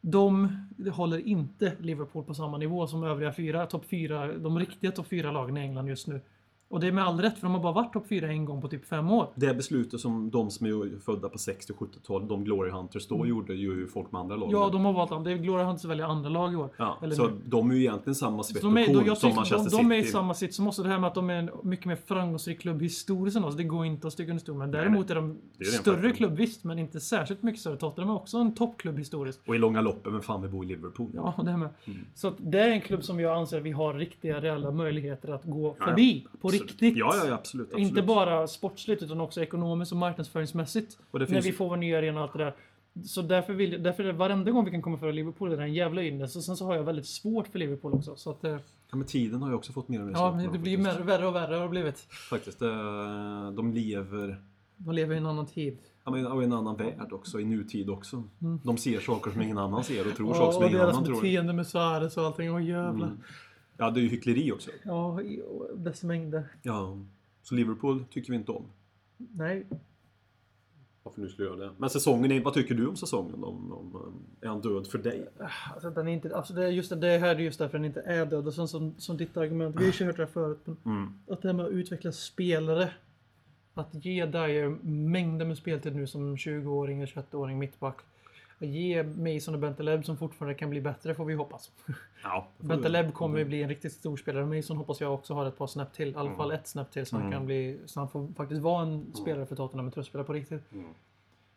[0.00, 0.48] de
[0.92, 5.30] håller inte Liverpool på samma nivå som övriga fyra, topp fyra, de riktiga topp fyra
[5.30, 6.20] lagen i England just nu.
[6.70, 8.60] Och det är med all rätt för de har bara varit topp fyra en gång
[8.60, 9.28] på typ fem år.
[9.34, 13.26] Det beslutet som de som är födda på 60 och 70-tal, de Glory Hunters då
[13.26, 14.48] gjorde ju folk med andra lag.
[14.48, 14.60] Mm.
[14.60, 15.24] Ja, de har valt dem.
[15.24, 16.70] Det är Gloria Hunters välja andra lag i år.
[16.76, 17.32] Ja, Eller så nu.
[17.44, 19.94] de är ju egentligen samma svett de, är, och de, korn som Manchester de, de
[19.94, 21.98] är i samma sitt som också det här med att de är en mycket mer
[22.06, 23.56] framgångsrik klubb historiskt än oss.
[23.56, 24.68] Det går inte att sticka under stol med.
[24.68, 27.76] Nej, Däremot är de Det är större klubb visst, men inte särskilt mycket större.
[27.76, 29.40] Tottenham är också en toppklubb historiskt.
[29.46, 31.10] Och i långa loppet, men fan vi bor i Liverpool.
[31.14, 31.68] Ja, det med.
[31.84, 32.06] Mm.
[32.14, 35.44] Så det är en klubb som jag anser att vi har riktiga, reella möjligheter att
[35.44, 36.26] gå Ja, förbi.
[36.40, 36.96] På riktigt.
[36.96, 37.66] Ja, ja, absolut.
[37.68, 37.88] absolut.
[37.88, 40.98] Inte bara sportsligt utan också ekonomiskt och marknadsföringsmässigt.
[41.10, 42.54] Och När vi ju- får vår nya arena och allt det där.
[43.04, 45.74] Så därför, vill, därför är varenda gång vi kan komma före Liverpool är det en
[45.74, 46.36] jävla ynnest.
[46.36, 48.16] Och sen så har jag väldigt svårt för Liverpool också.
[48.16, 48.56] Så att, eh,
[48.90, 50.78] Ja, men tiden har ju också fått mer och mer ja, men det dem, blir
[50.78, 51.98] mer, värre och värre har det blivit.
[52.30, 52.62] Faktiskt.
[52.62, 52.68] eh,
[53.56, 54.42] De lever
[54.76, 55.78] De lever i en annan tid.
[56.04, 58.22] ja, men, och i en annan värld också, i nutid också.
[58.64, 60.92] De ser saker som ingen annan ser och tror Ja, saker som och ingen deras
[60.94, 61.14] annan tror.
[61.20, 62.54] beteende med Suarez och allting.
[62.54, 63.06] Åh jävlar.
[63.06, 63.20] Mm.
[63.80, 64.70] Ja, det är ju hyckleri också.
[64.82, 65.42] Ja, i
[65.74, 66.44] dess mängder.
[66.62, 66.98] Ja.
[67.42, 68.64] Så Liverpool tycker vi inte om.
[69.16, 69.66] Nej,
[71.02, 71.74] Varför nu skulle jag göra det.
[71.78, 73.44] Men säsongen, är, vad tycker du om säsongen?
[73.44, 75.28] Om, om, är han död för dig?
[75.74, 77.84] alltså, den är inte, alltså det, är just det, det här är just därför den
[77.84, 78.46] inte är död.
[78.46, 80.58] Och sen som, som ditt argument, vi har ju hört det här förut.
[80.64, 81.12] Men Mm.
[81.28, 82.90] Att det här med att utveckla spelare.
[83.74, 87.96] Att ge Dyer mängder med speltid nu som 20-åring och 21-åring mittback.
[88.60, 91.70] Att ge Mason och Bentaleb som fortfarande kan bli bättre får vi hoppas.
[92.22, 92.46] Ja.
[92.58, 94.46] Bentaleb kommer ju bli en riktigt stor spelare.
[94.46, 96.08] Mason hoppas jag också har ett par snäpp till.
[96.08, 96.36] I alla Mm.
[96.36, 97.80] fall ett snäpp till så han kan bli...
[97.86, 100.72] Så han får faktiskt vara en spelare för Tottenham, en tröstspelare på riktigt.
[100.72, 100.86] Mm.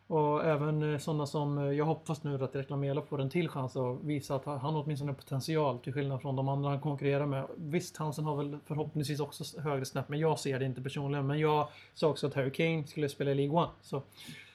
[0.08, 4.04] Och även sådana som, eh, jag hoppas nu att Reklamela får en till chans att
[4.04, 7.48] visa att han åtminstone har potential till skillnad från de andra han konkurrerar med.
[7.58, 11.28] Visst, Townsend har väl förhoppningsvis också högre snäpp, men jag ser det inte personligen.
[11.28, 13.70] Men jag sa också att Harry Kane skulle spela i League One.
[13.82, 14.02] Så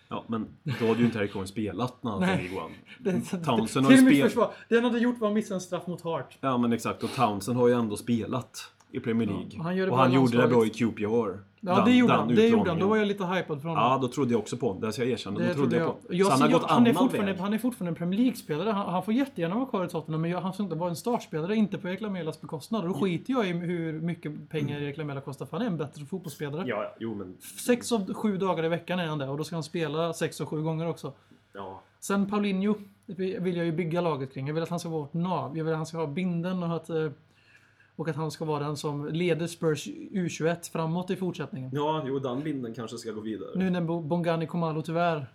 [0.09, 0.47] Ja, men
[0.81, 2.51] då hade ju inte Harry Kane spelat när han var i.
[2.99, 4.55] League Townsend har ju spelat...
[4.69, 6.39] det han hade gjort var att missa en straff mot Hart.
[6.41, 7.03] Ja, men exakt.
[7.03, 9.63] Och Townsend har ju ändå spelat i Premier League.
[9.63, 10.71] han gör det och han gjorde det bra i.
[10.71, 11.48] QPR.
[11.61, 12.29] Ja, Den- det gjorde han.
[12.29, 12.79] Det gjorde han.
[12.79, 14.81] Då var jag lite hypad från Ja, då trodde jag också på honom.
[14.83, 15.39] Det jag erkänna.
[15.39, 16.27] Det Då trodde jag, på jag.
[16.27, 17.41] Så han har gått han, är fortfarande, väg.
[17.41, 18.71] han är fortfarande en Premier League-spelare.
[18.71, 20.97] Han, han får jättegärna vara kvar i Tottenham, men jag, han ska inte vara en
[20.97, 21.57] startspelare.
[21.57, 22.85] Inte på Erik Lamelas bekostnad.
[22.85, 26.05] Då skiter jag i hur mycket pengar Erik Lamela kostar, för han är en bättre
[26.05, 26.65] fotbollsspelare.
[26.67, 27.37] Ja, ja, jo men...
[27.67, 30.41] Sex av sju dagar i veckan är han det och då ska han spela sex
[30.41, 31.13] av sju gånger också.
[31.53, 31.81] Ja.
[32.01, 32.75] Sen Paulinho
[33.07, 34.47] vill jag ju bygga laget kring.
[34.47, 35.57] Jag vill att han ska vara vårt nav.
[35.57, 37.11] Jag vill att han ska ha binden och att, eh,
[37.99, 41.71] och att han ska vara den som leder Spurs U21 framåt i fortsättningen.
[41.75, 43.51] Ja, jo, den binden kanske ska gå vidare.
[43.55, 45.27] Nu när Bo- Bongani Komalo tyvärr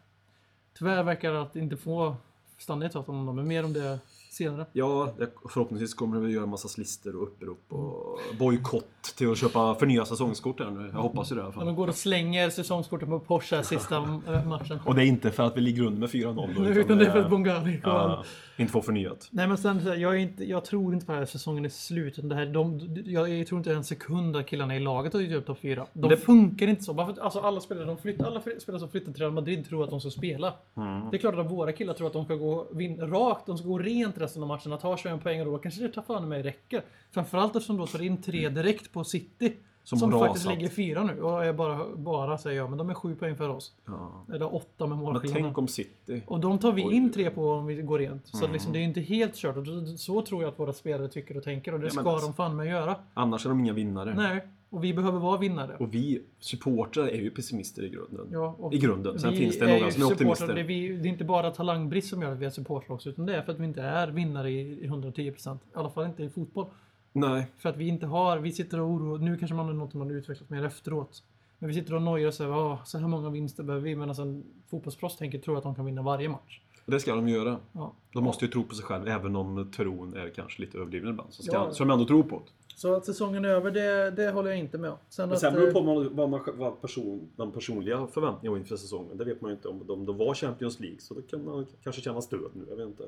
[0.77, 2.15] Tyvärr verkar att inte få
[2.57, 3.99] stanna i Tottenham men mer om det
[4.33, 4.65] senare.
[4.73, 5.13] Ja,
[5.49, 8.85] förhoppningsvis kommer att göra en massa listor och upprop och bojkott
[9.17, 10.89] till att köpa förnya säsongskort här nu.
[10.93, 11.65] Jag hoppas ju det i alla Ja, fall.
[11.65, 13.95] de går och slänger säsongskorten på Porsche sista
[14.27, 14.79] eh, matchen.
[14.85, 17.11] Och det är inte för att vi ligger under med 4-0 då, Utan det är
[17.11, 18.23] för att Bongani ja,
[18.57, 19.27] inte får förnyat.
[19.31, 22.17] Nej men sen, jag, inte, jag tror inte på det här säsongen är slut.
[22.19, 25.21] utan Det här, de, jag, jag tror inte en sekund att killarna i laget har
[25.21, 25.85] gjort upp topp 4.
[25.93, 27.01] De Det- funkar inte så.
[27.21, 30.01] Alltså, alla, spelare, de flytt, alla spelare som flyttar till Real Madrid tror att de
[30.01, 30.53] ska spela.
[30.77, 31.09] Mm.
[31.11, 33.67] Det är klart att våra killar tror att de ska gå vin, rakt, de ska
[33.67, 36.41] gå rent resten av matcherna, ta 21 poäng och då kanske det tar fan mig
[36.43, 36.81] räcker.
[37.11, 39.53] Framförallt eftersom de tar in tre direkt på City.
[39.85, 42.93] Som Som, faktiskt ligger fyra nu och är bara, bara säger jag, men de är
[42.93, 43.73] sju poäng för oss.
[43.85, 44.25] Ja.
[44.33, 45.43] Eller åtta med Men målskillnaden.
[45.43, 46.23] tänk om City...
[46.27, 48.27] Och de tar vi in tre på om vi går rent.
[48.27, 48.53] Så Mm.
[48.53, 49.57] liksom, det är inte helt kört.
[49.57, 49.65] Och
[49.99, 52.27] så tror jag att våra spelare tycker och tänker och det Ja, men ska alltså-
[52.27, 52.95] de fan med göra.
[53.13, 54.13] Annars är de inga vinnare.
[54.15, 55.75] Nej, och vi behöver vara vinnare.
[55.79, 58.27] Och vi supportrar är ju pessimister i grunden.
[58.31, 59.19] Ja, I grunden.
[59.19, 60.53] Sen finns det är några som är optimister.
[60.53, 63.09] Det är, vi, det är inte bara talangbrist som gör att vi är supportrar också,
[63.09, 65.55] utan det är för att vi inte är vinnare i i 110%.
[65.55, 66.65] I alla fall inte i fotboll.
[67.13, 67.45] Nej.
[67.57, 70.07] För att vi inte har, vi sitter och oroar, nu kanske man har något man
[70.09, 71.23] har utvecklat mer efteråt.
[71.59, 73.95] Men vi sitter och nojar och säger "Åh, så här många vinster behöver vi.
[73.95, 76.59] Medan en fotbollsproffs tänker tro att de kan vinna varje match.
[76.85, 77.57] Det ska de göra.
[77.71, 77.93] Ja.
[78.13, 81.33] De måste ju tro på sig själv, även om tron är kanske lite överdriven ibland.
[81.33, 81.71] Så ska, Ja.
[81.71, 82.51] så de ändå tro på det.
[82.75, 84.97] Så att säsongen är över, det, det håller jag inte med om.
[85.09, 88.57] Sen Men att, sen beror det eh, på vad, man, vad person, de personliga förväntningarna
[88.59, 89.17] inför säsongen.
[89.17, 90.99] Det vet man ju inte om de, de var Champions League.
[90.99, 92.65] Så då kan man kanske känna stöd nu.
[92.69, 93.03] Jag vet inte.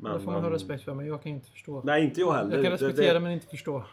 [0.00, 1.82] Men, det får man ha men- respekt för, men jag kan inte förstå.
[1.84, 2.50] Nej, inte jag heller.
[2.56, 3.84] jag kan Det- respektera det, men inte förstå.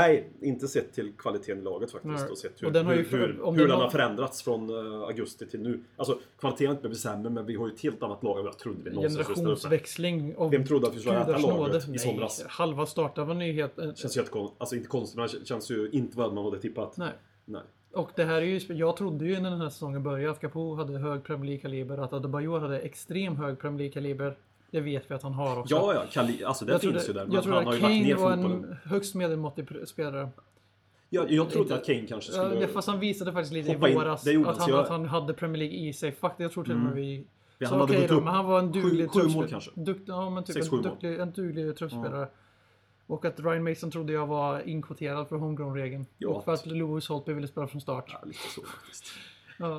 [0.00, 2.14] Nej, inte sett till kvaliteten i laget faktiskt.
[2.20, 2.30] Nej.
[2.30, 4.42] Och sett hur, Och den har ju- hur, hur, hur den den har- har förändrats
[4.42, 5.80] från eh, augusti till nu.
[5.96, 8.44] Alltså, kvaliteten har inte blivit sämre, men vi har ju ett helt annat lag än
[8.44, 9.34] vad jag trodde vi någonsin skulle.
[9.34, 10.34] Generationsväxling.
[10.50, 12.44] Vem trodde att vi skulle äta laget i somras?
[12.48, 13.78] Halva starten ju helt...
[13.78, 14.60] eh, Känns ju jättekonstigt.
[14.60, 16.96] Alltså inte konstigt, men det känns ju inte vad man hade tippat.
[16.96, 17.12] Nej.
[17.44, 17.62] Nej.
[17.92, 18.74] Och det här är ju...
[18.74, 21.98] Jag trodde ju när den här säsongen började att Capo hade hög Premier League-kaliber.
[21.98, 24.36] Att Adebayor hade extrem hög Premier League-kaliber.
[24.70, 25.74] Det vet vi att han har också.
[25.74, 27.34] Ja, ja, Kali, alltså det jag finns trodde, ju där.
[27.34, 30.28] Jag trodde att Kane var en högst medelmåttig spelare.
[31.10, 32.60] Jag, jag trodde att Kane kanske Ja, skulle...
[32.60, 33.80] det, fast han visade faktiskt lite i in.
[33.80, 36.12] våras Det gjorde att, han, jag- att han hade Premier League i sig.
[36.12, 37.26] Faktiskt, jag tror till och med vi...
[37.58, 39.48] Ja, Så han hade okej gått upp men han var en duglig sju, sju mål
[39.48, 39.70] kanske.
[39.74, 42.28] Dukt, ja, men typ Sex, en, duktig, en duglig truppspelare.
[43.06, 46.06] Och att Ryan Mason trodde jag var inkvoterad för homegrown-regeln.
[46.18, 46.28] Ja.
[46.28, 48.04] Och för att Lewis Holtby ville spela från start.
[48.08, 49.04] Ja, lite så faktiskt.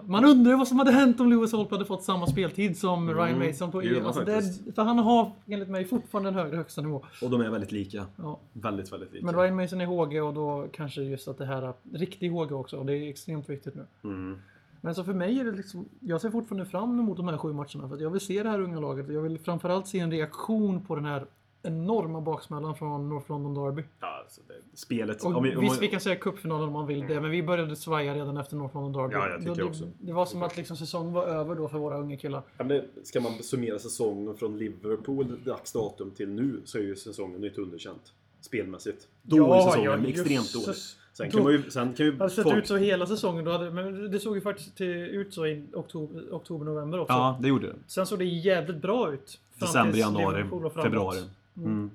[0.06, 3.14] Man undrar ju vad som hade hänt om Lewis Holtby hade fått samma speltid som
[3.14, 6.58] Ryan Mason på gör man alltså, det, För han har enligt mig fortfarande en högre
[6.58, 7.06] högsta nivå.
[7.22, 8.06] Och de är väldigt lika.
[8.16, 8.40] Ja.
[8.54, 9.26] Väldigt, väldigt lika.
[9.26, 12.78] Men Ryan Mason är HG och då kanske just att det här riktig HG också.
[12.78, 13.86] Och det är extremt viktigt nu.
[14.04, 14.38] Mm.
[14.82, 17.54] Men så för mig är det liksom, jag ser fortfarande fram emot de här sju
[17.54, 17.88] matcherna.
[17.88, 19.10] För att jag vill se det här unga laget.
[19.10, 21.26] Jag vill framförallt se en reaktion på den här
[21.68, 23.84] enorma baksmällan från North London Derby.
[24.00, 25.24] Ja, alltså det, spelet...
[25.24, 27.32] Och om vi, om visst, man- vi kan säga cupfinalen om man vill det, men
[27.32, 29.14] vi började svaja redan efter North London Derby.
[29.14, 29.84] Ja, jag tycker det, också.
[29.84, 32.42] Det, det var som att liksom säsongen var över då för våra unga killar.
[32.58, 36.96] Ja, men ska man summera säsongen från Liverpool dags datum till nu så är ju
[36.96, 38.14] säsongen lite underkänt.
[38.42, 39.08] Spelmässigt.
[39.22, 40.76] Dålig säsongen, extremt dålig.
[41.14, 42.56] Sen kan, Då- man ju, sen kan ju Det hade sett folk...
[42.58, 43.46] ut så hela säsongen.
[43.46, 47.14] Då hade, men det såg ju faktiskt till, ut så i oktober, oktober november också.
[47.14, 47.76] Ja, det gjorde det.
[47.88, 49.40] Sen såg det jävligt bra ut.
[49.60, 50.44] December, januari,
[50.84, 51.20] februari.
[51.58, 51.92] Mm.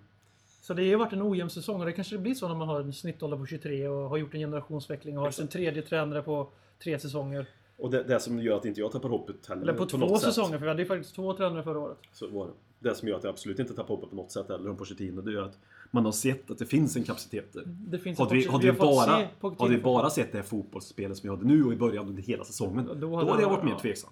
[0.62, 2.81] Så det har varit en ojämn säsong och det kanske blir så när man har
[2.81, 6.48] en snittålder på 23 och har gjort en generationsväxling och har sin tredje tränare på
[6.83, 7.46] tre säsonger.
[7.77, 10.20] Och det, det som gör att inte jag tappar hoppet heller Eller på, två något
[10.20, 11.98] sätt, säsonger, för vi hade ju faktiskt två tränare förra året.
[12.12, 12.88] Så var det.
[12.88, 15.20] det som gör att jag absolut inte tappar hoppet på något sätt heller om Pochettino,
[15.20, 15.59] det är att
[15.90, 17.62] man har sett att det finns en kapacitet där.
[17.66, 19.27] Det finns Hade vi, hade vi, fått bara, se
[19.59, 22.22] hade vi bara sett det här fotbollsspelet som vi hade nu och i början under
[22.22, 24.11] hela säsongen, Då då hade hade, jag han- varit mer tveksam.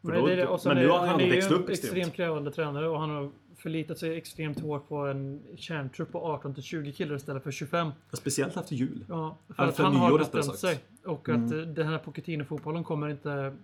[0.00, 1.66] Men, då, det är men är, nu har han han ändå är växt ju upp
[1.66, 1.96] en extremt.
[1.96, 3.30] extremt krävande tränare och han har
[3.62, 7.90] förlitat sig extremt hårt på en kärntrupp på 18 till 20 killar istället för 25.
[8.12, 9.04] Speciellt efter jul.
[9.08, 10.78] Ja, för Eller att han har bestämt sig.
[11.04, 13.56] Och att eh, den här Pochettino-fotbollen kommer inte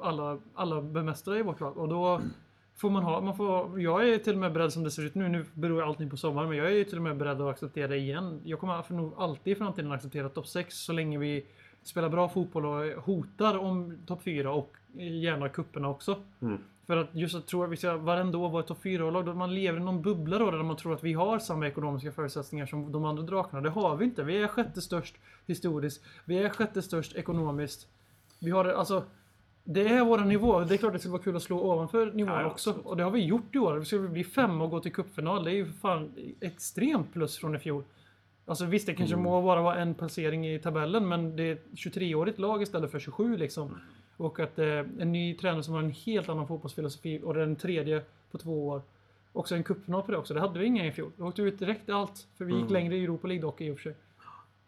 [0.00, 1.78] alla, alla bemästra i vårt lag.
[1.78, 2.20] Och då
[2.76, 5.14] får man ha, man får, jag är till och med beredd som det ser ut
[5.14, 7.88] nu, nu beror allting på sommaren, men jag är till och med beredd att acceptera
[7.88, 8.40] det igen.
[8.44, 11.46] Jag kommer nog alltid i framtiden acceptera topp 6 så länge vi
[11.82, 16.22] spelar bra fotboll och hotar om topp 4 och gärna kupperna också.
[16.40, 16.58] Mm.
[16.86, 19.34] För att just att tro att vi ska varenda år vara ett topp 4-lag, då
[19.34, 22.66] man lever i någon bubbla då där man tror att vi har samma ekonomiska förutsättningar
[22.66, 23.62] som de andra drakarna.
[23.62, 24.22] Det har vi inte.
[24.22, 25.14] Vi är sjätte störst
[25.46, 26.04] historiskt.
[26.24, 27.88] Vi är sjätte störst ekonomiskt.
[28.40, 29.04] Vi har alltså...
[29.66, 30.60] Det är vår nivå.
[30.60, 32.72] Det är klart det skulle vara kul att slå ovanför nivån Ja, också.
[32.84, 33.74] Och det har vi gjort i år.
[33.76, 35.44] Vi skulle bli fem och gå till cupfinal.
[35.44, 37.84] Det är ju fan extremt plus från i fjol.
[38.46, 39.24] Alltså visst, det kanske Mm.
[39.24, 42.98] må bara vara en placering i tabellen, men det är ett 23-årigt lag istället för
[42.98, 43.78] 27 liksom.
[44.16, 48.02] Och att eh, en ny tränare som har en helt annan fotbollsfilosofi och den tredje
[48.30, 48.82] på två år.
[49.32, 50.34] Också en cupfinal på det också.
[50.34, 51.10] Det hade vi inga i fjol.
[51.16, 52.26] Vi åkte ut direkt i allt.
[52.36, 52.72] För vi gick Mm.
[52.72, 53.94] längre i Europa League dock i och för sig.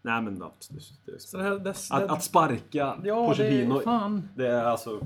[0.02, 0.92] Nej men absolut.
[1.04, 3.80] Det, det det, att, att sparka ja, Pochettino,
[4.36, 5.00] det är alltså...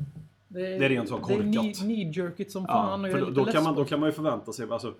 [0.48, 1.52] Det är, det är rent så Det är korkat.
[1.52, 3.00] knee- knee-jerkigt som Ja, fan.
[3.04, 4.94] och jag för då, kan man, då kan man ju förvänta sig, alltså...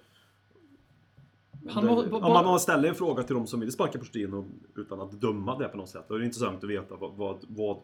[1.68, 4.44] Han må- om man, man ställer en fråga till de som vill sparka Pochettino
[4.76, 6.05] utan att döma det på något sätt.
[6.09, 7.76] Då är det intressant att veta vad, vad, vad,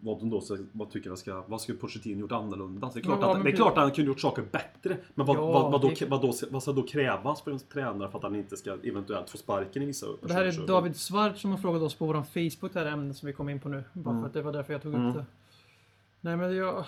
[0.00, 2.90] vad de då ska, vad tycker ska, vad skulle Pochettino gjort annorlunda?
[2.94, 4.96] Det är klart, Ja, att, det är klart att han kunde gjort saker bättre.
[5.14, 7.58] Men vad, Ja, vad, vad, då, det- vad, då, vad ska då krävas för en
[7.58, 10.66] tränare för att han inte ska eventuellt få sparken i vissa Det här är?
[10.66, 13.48] David Svart som har frågat oss på vår Facebook, det här ämnet som vi kom
[13.48, 13.84] in på nu.
[13.92, 14.22] Bara Mm.
[14.22, 15.08] för att det var därför jag tog Mm.
[15.08, 15.24] upp det.
[16.20, 16.84] Nej men jag,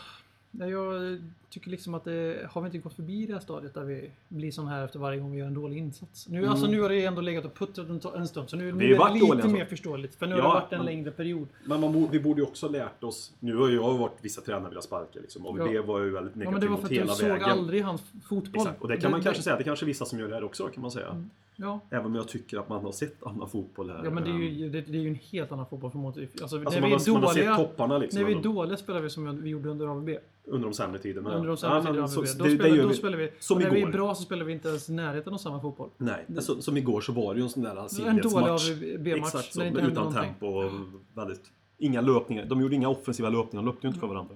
[0.50, 1.18] nej, jag
[1.52, 4.50] tycker liksom att det, har vi inte gått förbi det här stadiet där vi blir
[4.50, 6.28] sån här efter varje gång vi gör en dålig insats?
[6.28, 8.72] Nu, alltså, nu har det ändå legat och puttrat en, en stund, så nu, är
[8.72, 9.48] det lite dåliga, alltså.
[9.48, 10.14] mer förståeligt.
[10.14, 11.48] För nu Ja, har det varit en men- längre period.
[11.64, 14.68] Men man, vi borde ju också ha lärt oss, nu har jag varit vissa tränare
[14.68, 15.46] vilja sparka liksom.
[15.46, 15.64] Och Ja.
[15.64, 17.44] det var ju väldigt Ja, negativt men det var för att du hela såg vägen.
[17.44, 18.62] aldrig hans fotboll.
[18.62, 18.82] Exakt.
[18.82, 20.66] Och det kan man kanske säga, det kanske är vissa som gör det här också
[20.68, 21.24] kan man säga.
[21.56, 21.80] Ja.
[21.90, 24.00] Även om jag tycker att man har sett annan fotboll här.
[24.04, 26.06] Ja men det är Ehm, ju, det, det är ju en helt annan fotboll från.
[26.06, 27.56] Alltså, Alltså när man, vi är man har sett dåliga...
[27.56, 28.20] topparna liksom.
[28.20, 30.08] När vi är dåliga spelar vi som vi gjorde under AVB.
[30.44, 31.30] Under de sämre tiderna.
[31.42, 32.28] Under de Ja, sämre men tiderna så- AVB.
[32.38, 32.94] Då, det- det spelar, gör då vi.
[32.94, 33.30] spelar vi...
[33.38, 33.92] Som och när vi är igår.
[33.92, 35.88] bra så spelar vi inte ens i närheten av samma fotboll.
[35.98, 38.68] Nej, så, som igår så var det ju en sån där En sidledsmatch.
[38.68, 39.18] dålig AVB-match.
[39.34, 40.22] Exakt så, det utan någonting.
[40.22, 40.72] tempo och
[41.14, 41.42] väldigt...
[41.78, 42.44] Inga löpningar.
[42.44, 44.34] De gjorde inga offensiva löpningar, de löpte ju inte för varandra.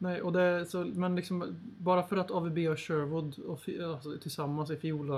[0.00, 1.44] Nej, och det, så, men liksom,
[1.78, 3.60] bara för att AVB och Sherwood och,
[3.94, 5.10] alltså, tillsammans i fjol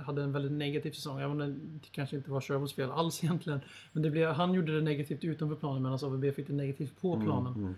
[0.00, 1.20] hade en väldigt negativ säsong.
[1.20, 3.60] Även det kanske inte var Sherwoods fel alls egentligen.
[3.92, 7.20] Men det blev, han gjorde det negativt utanför planen medan AVB fick det negativt på
[7.20, 7.54] planen.
[7.54, 7.74] Mm.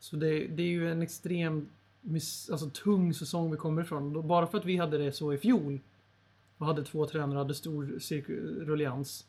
[0.00, 1.66] Så det, det är ju en extrem
[2.50, 4.28] alltså, tung säsong vi kommer ifrån.
[4.28, 5.80] Bara för att vi hade det så i fjol
[6.58, 7.84] och hade två tränare och hade stor
[8.64, 9.26] ruljans.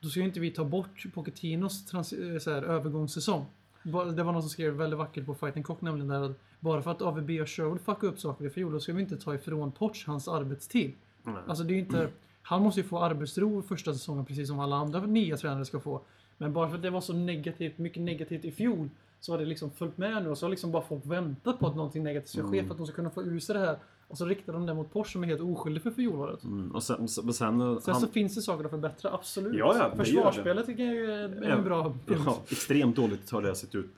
[0.00, 3.44] Då ska ju inte vi ta bort Pochettinos eh, så här, övergångssäsong.
[3.82, 6.90] Det var någon som skrev väldigt vackert på Fighting Cock nämligen där att bara för
[6.90, 9.72] att AVB och Sherwood fuckade upp saker i fjol då ska vi inte ta ifrån
[9.72, 10.92] Poch hans arbetstid.
[11.22, 11.34] Nej.
[11.46, 12.08] Alltså det är ju inte...
[12.42, 16.00] Han måste ju få arbetsro första säsongen precis som alla andra nya tränare ska få.
[16.38, 18.88] Men bara för att det var så negativt, mycket negativt i fjol
[19.20, 21.66] så har det liksom följt med nu och så har liksom bara folk väntat på
[21.66, 23.78] att någonting negativt ska ske för att de ska kunna få ur sig det här.
[24.08, 26.44] Och så riktar de det mot Porsche som är helt oskyldig för fjolåret.
[26.44, 26.74] Mm.
[26.74, 29.54] Och sen, sen, sen, Sen han, så finns det saker att förbättra, absolut.
[29.58, 29.96] Ja, ja.
[29.96, 32.22] Försvarsspelet tycker jag är en bra punkt.
[32.26, 33.90] ja, extremt dåligt har det sett ut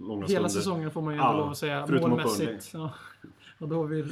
[0.00, 0.48] långa Hela stunder.
[0.48, 2.70] säsongen får man ju Ja, lov att säga målmässigt.
[2.74, 2.90] Ja.
[3.58, 4.02] Och då var vi,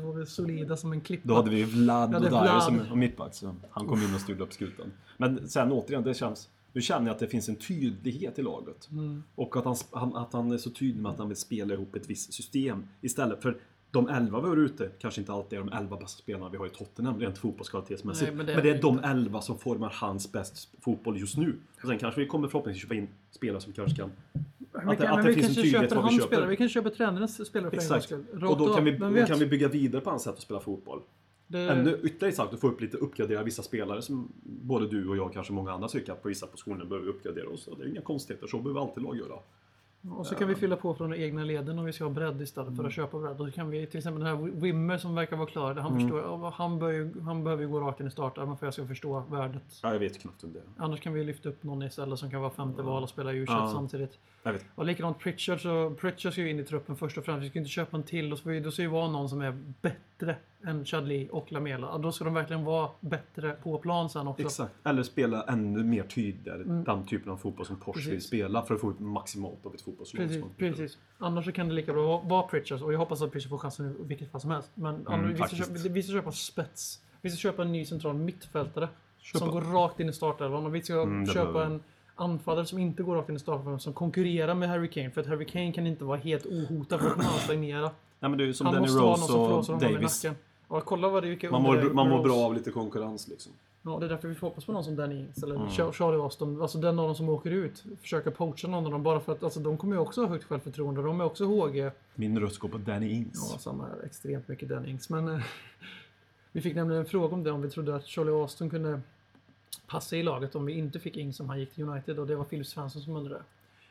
[0.00, 1.28] var vi solida som en klippa.
[1.28, 2.62] Då hade vi Vlad Ja, och Dyer Vlad.
[2.88, 3.34] som mittback.
[3.34, 4.92] Så han kom in och styrde upp skutan.
[5.16, 6.48] Men sen återigen, det känns...
[6.72, 8.88] Nu känner jag att det finns en tydlighet i laget.
[8.90, 9.22] Mm.
[9.34, 11.96] Och att han, han, att han är så tydlig med att han vill spela ihop
[11.96, 12.86] ett visst system.
[13.00, 13.56] Istället för
[13.90, 16.66] de elva vi har ute kanske inte alltid är de elva bästa spelarna vi har
[16.66, 18.28] i Tottenham rent fotbollskvalitetsmässigt.
[18.28, 21.56] Men men det, det- är de elva som formar hans bäst fotboll just nu.
[21.82, 24.10] Och sen kanske vi kommer förhoppningsvis köpa in spelare som kanske kan...
[24.72, 26.26] Att det- kan, att det finns en tydlighet vad vi köper.
[26.26, 26.50] spelare.
[26.50, 28.04] Vi kan köpa tränarens spelare för en gångs Exakt.
[28.04, 28.44] skull.
[28.44, 31.00] Och då kan, vi, kan vi bygga vidare på hans sätt att spela fotboll.
[31.50, 35.16] Det, Ännu ytterligare sagt att få upp lite uppgradera vissa spelare som både du och
[35.16, 37.68] jag och kanske många andra tycker att på vissa positioner behöver vi uppgradera oss.
[37.78, 39.34] Det är inga konstigheter, så behöver alltid lag göra.
[40.18, 42.40] och så kan vi fylla på från de egna leden om vi ska ha bredd
[42.42, 42.76] istället Mm.
[42.76, 43.40] för att köpa bredd.
[43.40, 45.74] Och så kan vi till exempel den här Wimmer som verkar vara klar.
[45.74, 46.00] Han, Mm.
[46.02, 48.86] förstår, han, bör han behöver ju gå rakt in i starten för att jag ska
[48.86, 49.62] förstå värdet.
[49.82, 50.60] Ja, jag vet knappt om det.
[50.76, 53.44] Annars kan vi lyfta upp någon istället som kan vara femte val och spela u
[53.48, 53.70] Ja.
[53.74, 54.18] samtidigt.
[54.42, 54.64] Jag vet.
[54.74, 57.44] Och likadant Pritchard, så Pritchard ska ju in i truppen först och främst.
[57.44, 58.32] Vi ska inte köpa en till.
[58.32, 60.36] Och så då ska ju vara någon som är bättre
[60.68, 61.98] än Chadli och Lamela.
[61.98, 64.42] Då ska de verkligen vara bättre på plan sen också.
[64.42, 64.74] Exakt.
[64.84, 68.16] Eller spela ännu mer tydligare den typen av fotboll som Porsche vill Mm.
[68.16, 68.26] Precis.
[68.28, 70.26] spela för att få ut maximalt av ett fotbollslag.
[70.28, 70.98] Precis, precis.
[71.18, 73.86] Annars så kan det lika bra vara Pritchard och jag hoppas att Pritchard får chansen
[73.88, 74.70] nu i vilket fall som helst.
[74.74, 77.00] Men annars, vi, ska köpa, vi ska köpa spets.
[77.20, 78.88] Vi ska köpa en ny central mittfältare.
[79.18, 79.38] Köpa.
[79.38, 81.82] Som går rakt in i startelvan och vi ska Mm, köpa en
[82.14, 85.10] anfallare som inte går rakt in i startelvan som konkurrerar med Harry Kane.
[85.10, 87.90] För att Harry Kane kan inte vara helt ohotad för att han stagnera.
[88.20, 90.26] Nej, men det är ju som Han Danny måste vara någon Rose som och Davis.
[90.68, 93.52] Ja, kolla vad det vilka Man under- mår, man mår bra av lite konkurrens liksom.
[93.82, 95.68] Ja, det är därför vi får hoppas på någon som Danny Ings eller Mm.
[95.68, 96.62] Char- Charlie Austin.
[96.62, 97.84] Alltså den av dem som åker ut.
[98.00, 100.44] Försöka poacha någon av dem bara för att alltså, de kommer ju också ha högt
[100.44, 101.02] självförtroende.
[101.02, 101.90] De är också HG.
[102.14, 103.50] Min röst går på Danny Ings.
[103.52, 103.86] Ja, samma.
[104.04, 105.08] Extremt mycket Danny Ings.
[105.10, 105.40] Men eh,
[106.52, 107.50] vi fick nämligen en fråga om det.
[107.50, 109.00] Om vi trodde att Charlie Austin kunde
[109.86, 112.18] passa i laget om vi inte fick Ings som han gick till United.
[112.18, 113.42] Och det var Philip Svensson som undrade.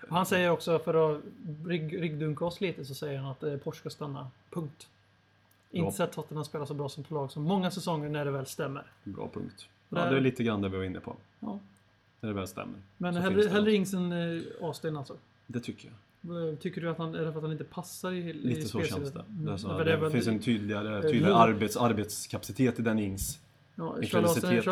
[0.10, 1.22] Och han säger också, för att
[1.68, 4.28] ryggdunka oss lite, så säger han att eh, Porsche ska stanna.
[4.50, 4.88] Punkt.
[5.72, 8.46] Inte sett Tottenham spela så bra som på lag som många säsonger när det väl
[8.46, 8.84] stämmer.
[9.04, 9.70] Bra punkt.
[9.90, 11.16] Ja, det är lite grann det vi var inne på.
[11.40, 11.60] Ja.
[12.22, 12.76] När det väl stämmer.
[12.98, 13.76] Men Så hellre, det hellre något.
[13.76, 15.16] Ings än eh, Austin alltså.
[15.48, 16.50] Det tycker jag.
[16.50, 18.62] Eh, Tycker du att han, är det för att han inte passar i, i Lite
[18.62, 19.02] så spelstilen?
[19.04, 19.20] känns det.
[19.30, 19.46] Mm.
[19.46, 23.40] det, är så, det, det finns en tydligare, tydligare hur- arbets, arbetskapacitet i Danny Ings.
[23.76, 24.28] Ja, Charlie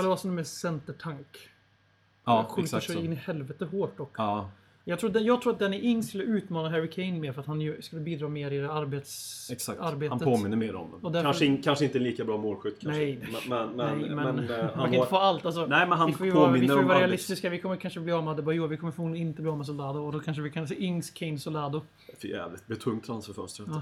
[0.10, 1.28] Austin, är med centertank.
[2.26, 3.00] Ja, exakt så så.
[3.00, 4.12] in i helvete hårt dock.
[4.18, 4.50] Ja,
[4.88, 7.62] Jag, tror, jag tror att Danny Ings skulle utmana Harry Kane mer för att han
[7.62, 9.80] ju skulle bidra mer i det arbets, exakt.
[9.82, 10.10] arbetet.
[10.10, 11.12] Han påminner mer om den.
[11.12, 13.00] därför- Kanske, kanske inte lika bra målskytt kanske.
[13.02, 13.20] Nej.
[13.50, 15.46] Men, men, Nej, men, men, eh, man han kan inte har- få allt.
[15.46, 17.50] Alltså, Nej, men han vi får ju vara, vi får vara arbets- realistiska.
[17.50, 18.68] Vi kommer kanske bli av med Adebayor.
[18.68, 20.00] Vi kommer förmodligen inte bli av med Solado.
[20.00, 21.82] Och då kanske vi kan se Ings, Kane, Solado.
[22.22, 22.60] För jävligt.
[22.60, 23.64] Det blir tungt transferfönster.
[23.68, 23.82] Ja.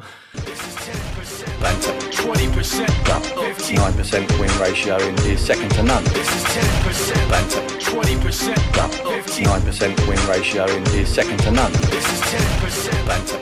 [1.62, 1.94] Banter.
[3.74, 6.08] 9% win ratio in is second to none.
[7.92, 9.04] Banter.
[9.44, 11.72] 9% win ratio in is second to none.
[13.08, 13.40] Banter.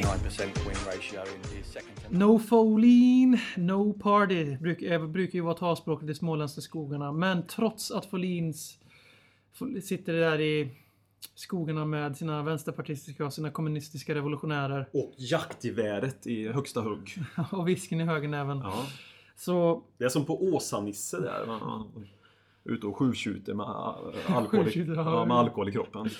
[0.00, 2.18] 9% win ratio in is second to none.
[2.18, 4.56] No Folin, no party.
[4.56, 7.12] Bruk, eh, brukar ju vara talspråket i småländska skogarna.
[7.12, 8.78] Men trots att Folins
[9.58, 10.70] Fol- sitter där i
[11.34, 17.18] skogarna med sina vänsterpartistiska och sina kommunistiska revolutionärer Och jaktgeväret i högsta hugg.
[17.52, 18.58] och visken i högernäven.
[18.58, 18.86] Ja.
[19.36, 21.44] Så Det är som på Åsa-Nisse där.
[22.64, 23.66] Ute och sjutjuter med,
[24.26, 25.24] alkohol i, Skjutskjuter, ja.
[25.24, 26.10] med alkohol i kroppen.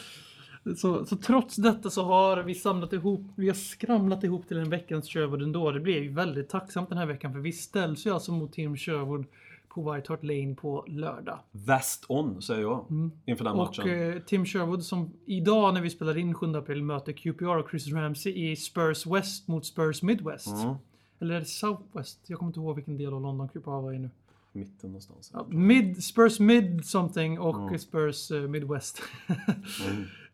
[0.76, 4.70] Så, så trots detta så har vi samlat ihop, vi har skramlat ihop till en
[4.70, 5.70] veckans Sherwood ändå.
[5.70, 8.76] Det blev ju väldigt tacksamt den här veckan för vi ställs ju alltså mot Team
[8.76, 9.24] Sherwood
[9.68, 11.38] på White Hart Lane på lördag.
[11.50, 13.10] Väst on, säger jag.
[13.24, 13.88] Inför den matchen.
[13.88, 14.08] Mm.
[14.08, 17.70] Och eh, Tim Sherwood som idag när vi spelar in 7 april möter QPR och
[17.70, 20.62] Chris Ramsey i Spurs West mot Spurs Midwest.
[20.62, 20.74] Mm.
[21.20, 22.18] Eller är det South West?
[22.26, 24.10] Jag kommer inte ihåg vilken del av London QPR var i nu.
[24.54, 25.30] Mitten någonstans.
[25.34, 27.78] Ja, mid, Spurs Mid something och Mm.
[27.78, 29.02] Spurs eh, Midwest.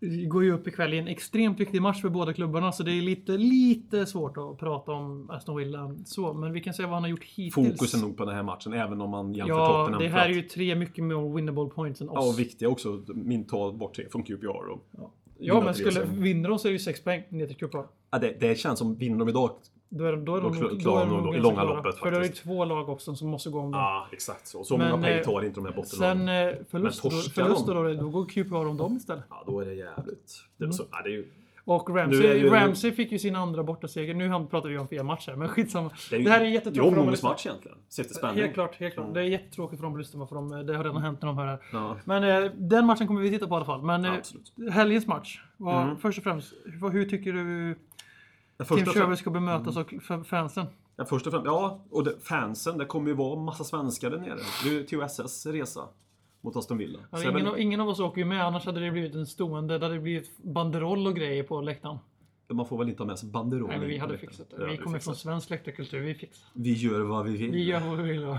[0.01, 2.91] Det går ju upp ikväll i en extremt viktig match för båda klubbarna så det
[2.93, 6.33] är lite, lite svårt att prata om Aston Villa så.
[6.33, 7.55] Men vi kan säga vad han har gjort hittills.
[7.79, 10.03] Fokus är nog på den här matchen, även om man jämför Ja, Tottenham.
[10.03, 12.35] det för här är ju tre mycket mer winnable points än Ja, oss.
[12.35, 13.03] och viktiga också.
[13.15, 14.47] Min ta bort tre från QPR.
[14.71, 14.87] Och,
[15.43, 17.79] Ja, Vinna men skulle, vinner de så är det ju sex poäng ner till QPR.
[18.11, 19.51] ja, det, det känns som, vinner de idag?
[19.93, 21.75] Då är, då är Då de, nog- klarar de nog i långa klara.
[21.77, 22.45] loppet För det är ju faktiskt.
[22.45, 23.81] två lag också som måste gå om dem.
[23.81, 24.65] Ja, exakt så.
[24.65, 26.19] Så Men, många poäng eh, tar inte de här bottenlagen.
[26.19, 27.75] Sen eh, förlust, Men då, torskar förlust de?
[27.77, 29.25] då, då går QPR om dem istället.
[29.31, 30.45] Ja, då är det jävligt.
[30.57, 30.73] Det är, Mm.
[30.73, 31.25] så, ja, det är ju,
[31.65, 34.15] Och Ramsey, ju- Ramsey fick ju sin andra bortaseger.
[34.15, 35.91] Nu pratar vi om fel matcher, men skitsamma.
[36.11, 36.99] det är ju Det här är det är jättetråkigt dem.
[37.01, 37.79] omgångsmatch egentligen.
[37.89, 38.41] Sett till spänning.
[38.43, 39.15] Helt klart, helt klart.
[39.15, 40.67] Det är jättetråkigt för lyssna på, för dem.
[40.67, 41.61] Det har redan hänt när de hör det här.
[41.73, 43.83] Ja, Men eh, den matchen kommer vi titta på i alla fall.
[43.83, 44.53] Men eh, absolut.
[44.73, 45.41] helgens match.
[45.57, 45.97] Vad, Mm.
[45.97, 46.53] Först och främst,
[46.93, 47.79] hur tycker du
[48.69, 48.95] Tim Mm.
[48.95, 50.67] Sherwood ska bemötas av f- fansen?
[50.97, 54.19] ja, först och främst, ja, och det, fansen, det kommer ju vara massa svenskar där
[54.19, 54.39] nere.
[54.65, 55.81] Det är ju TOSS resa
[56.41, 56.99] mot Aston Villa.
[57.11, 59.79] Ja, ingen, av, ingen av oss åker ju med, annars hade det blivit en stående.
[59.79, 61.99] Det hade blivit banderoll och grejer på läktaren.
[62.53, 63.79] man får väl inte ha med sig banderoller.
[63.79, 64.67] Nej, vi hade fixat det.
[64.67, 66.01] Vi kommer från svensk läktarkultur.
[66.01, 67.51] Vi fixar Vi gör vad vi vill.
[67.51, 68.21] Vi gör vad vi vill.
[68.23, 68.39] ja.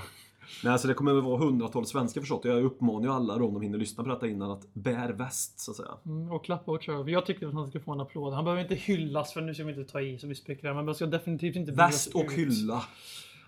[0.63, 2.45] Nej, så det kommer väl vara hundratals svenskar förstått.
[2.45, 5.59] Jag uppmanar ju alla då, om de hinner lyssna på detta innan, att bär väst
[5.59, 5.89] så att säga.
[6.05, 7.09] Mm, och klappa och köra.
[7.09, 8.33] Jag tyckte att han skulle få en applåd.
[8.33, 10.75] Han behöver inte hyllas för nu ska vi inte ta i så vi spekulerar.
[10.75, 12.31] Men man ska definitivt inte Väst och ut.
[12.31, 12.83] hylla.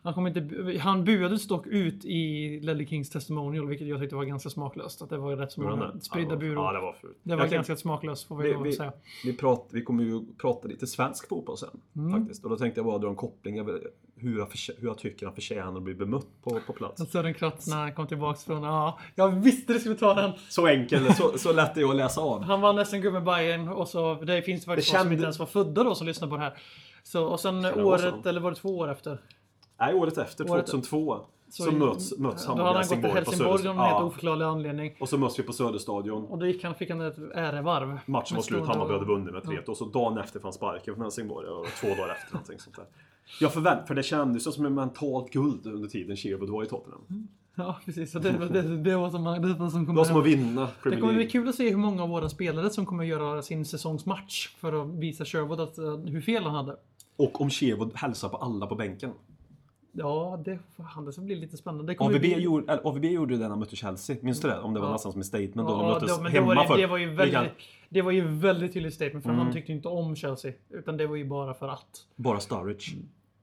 [0.06, 4.24] Han, kommer inte, han buades dock ut i Ledley Kings testimonial, vilket jag tyckte var
[4.24, 5.02] ganska smaklöst.
[5.02, 6.02] Att det var rätt så många det?
[6.02, 6.56] spridda buror.
[6.56, 7.18] Ja, det var fult.
[7.24, 8.94] det var Jag tänkte- ganska smaklöst får vi, att vi, säga.
[9.26, 11.70] vi, prat, vi kommer ju prata lite svensk fotboll sen.
[11.96, 12.12] Mm.
[12.20, 12.44] Faktiskt.
[12.44, 13.82] Och då tänkte jag bara dra en koppling över
[14.24, 17.12] hur jag, hur jag tycker han förtjänar att bli bemött på, på plats.
[17.12, 18.64] Sören Kratz när han kom tillbaks från...
[18.64, 20.32] Ja, jag visste det skulle ta den!
[20.50, 22.44] Så enkel, så, så lätt är det att läsa av.
[22.44, 24.14] Han vann SM-guld med Bayern och så...
[24.16, 26.42] Det finns det faktiskt folk som inte ens var födda då som lyssnar på det
[26.42, 26.54] här.
[27.04, 29.18] Så, och sen året, eller var det två år efter?
[29.80, 31.20] Nej, året efter, Året- 2002,
[31.50, 33.86] så, Så- möts, möts han och Helsingborg Helsingborg på av någon.
[33.86, 34.04] Ja.
[34.04, 34.96] oförklarlig anledning.
[35.00, 36.26] Och så möts vi på Söderstadion.
[36.26, 37.88] Och då gick han, fick han ett ärevarv.
[38.06, 40.94] Matchen var Med slut, Hammarby hade vunnit med 3 Och så dagen efter han sparken
[40.96, 41.48] från Helsingborg.
[41.48, 42.86] Och två dagar efter någonting sånt där.
[43.40, 47.28] Jag förvänt, för det kändes som en mentalt guld under tiden Sherwood var i Tottenham.
[47.56, 48.12] Ja, precis.
[48.12, 50.62] Så det, det, det var som, det var som Det kommer var som att vinna
[50.62, 51.32] Det Premier kommer bli League.
[51.32, 54.90] kul att se hur många av våra spelare som kommer göra sin säsongsmatch för att
[55.00, 56.76] visa Sherwood att, eh, hur fel han hade.
[57.16, 59.12] Och om Sherwood hälsar på alla på bänken.
[59.96, 61.94] Ja, det, fan, det ska bli lite spännande.
[61.94, 62.40] Det AVB, bli...
[62.42, 64.16] gjorde, eller, AVB gjorde det när han mötte Chelsea.
[64.22, 64.60] Minns du det?
[64.60, 64.92] Om det var Ja.
[64.94, 65.64] nästan som ett statement då.
[65.78, 66.78] De Ja, möttes då, men då hemma det, för.
[66.78, 67.52] det, var ju väldigt,
[67.90, 69.44] det var ju väldigt tydligt statement för Mm.
[69.46, 70.54] han tyckte inte om Chelsea.
[70.70, 72.06] Utan det var ju bara för att.
[72.16, 72.92] Bara Sturridge.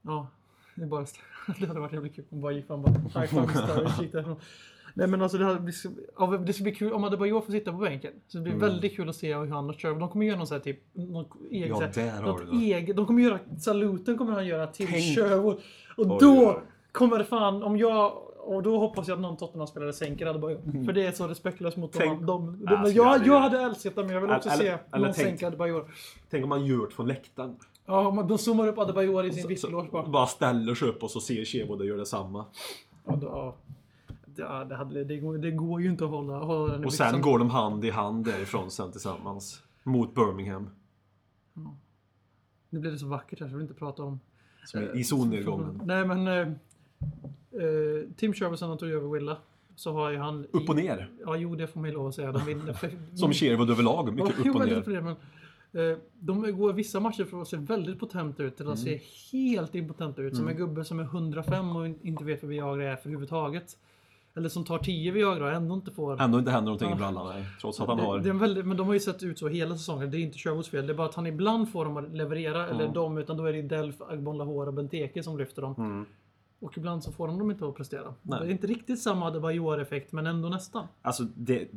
[0.02, 0.26] Ja,
[0.74, 1.06] det bara
[1.60, 3.24] Det hade varit jävligt kul om bara gick fram bara
[4.00, 4.36] gick därifrån.
[4.94, 5.88] Nej men alltså det, blivit så-
[6.18, 8.12] ja, det ska bli kul om Adebayor får sitta på bänken.
[8.28, 8.68] Så det blir Mm.
[8.68, 11.24] väldigt kul att se hur han Sherwood, de kommer göra någon sån här typ, någon
[11.50, 12.56] egen, Ja, här, där har du det.
[12.74, 15.18] eget, de kommer göra, saluten kommer han göra till Tänk.
[15.18, 15.56] Sherwood.
[15.96, 16.56] Och Oj, då oj.
[16.92, 20.84] kommer det fan, om jag, och då hoppas jag att någon Tottenham-spelare sänker Adebayor.
[20.86, 22.08] För det är så respektlöst mot Mm.
[22.08, 22.46] Tänk- dem.
[22.46, 25.06] De, Ja, skulle jag, jag hade älskat det men jag vill också Eller- se eller
[25.06, 25.90] någon sänka Adebayor.
[26.30, 27.56] Tänk om man gör det från läktaren.
[27.86, 30.06] Ja, men de zoomar upp Adebayor i sin visselås bara.
[30.06, 32.44] Bara ställer sig upp och så ser Sherwood och gör detsamma.
[33.06, 33.56] Ja, då, ja.
[34.40, 36.92] Ja, det, hade, det, går, det går ju inte att hålla, hålla den i Och
[36.92, 39.62] sen går de hand i hand därifrån sen tillsammans.
[39.82, 40.70] Mot Birmingham.
[42.70, 44.20] Nu blir det så vackert här så jag vill inte prata om...
[44.64, 45.80] Som är i solnedgången.
[45.84, 46.26] Nej men...
[46.28, 49.36] Eh, eh, Tim Sherwood sen han tog över Willa.
[49.76, 50.46] Så har ju han...
[50.52, 51.10] Upp och ner.
[51.26, 52.32] Ja, jo det får man ju lov att säga.
[52.32, 52.76] De vinner.
[53.16, 54.14] Som Sherwood överlag.
[54.14, 55.00] Mycket Ja, upp och ner.
[55.00, 55.16] Men,
[55.92, 59.00] eh, de går vissa matcher från att se väldigt potenta ut till att Mm.
[59.00, 59.00] se
[59.32, 60.36] helt impotenta ut.
[60.36, 63.76] Som en gubbe som är 105 och inte vet vad Viagra är för överhuvudtaget.
[64.40, 66.20] Eller som tar 10 Viagra och ändå inte får...
[66.22, 66.96] Ändå inte händer någonting i Ja.
[66.96, 67.34] brallan.
[67.34, 67.44] Nej.
[67.60, 68.18] Trots att han Det, har...
[68.18, 70.10] det väldigt, men de har ju sett ut så hela säsongen.
[70.10, 70.86] Det är inte Sherwoods fel.
[70.86, 72.68] Det är bara att han ibland får dem att leverera.
[72.68, 75.74] Eller de, utan då är det Delf, Agbon Lahore och Benteke som lyfter dem.
[75.78, 76.06] Mm.
[76.60, 78.14] Och ibland så får de dem inte att prestera.
[78.22, 78.40] Nej.
[78.40, 80.86] Det är inte riktigt samma Adebayor-effekt, men ändå nästan.
[81.02, 81.68] Alltså, det,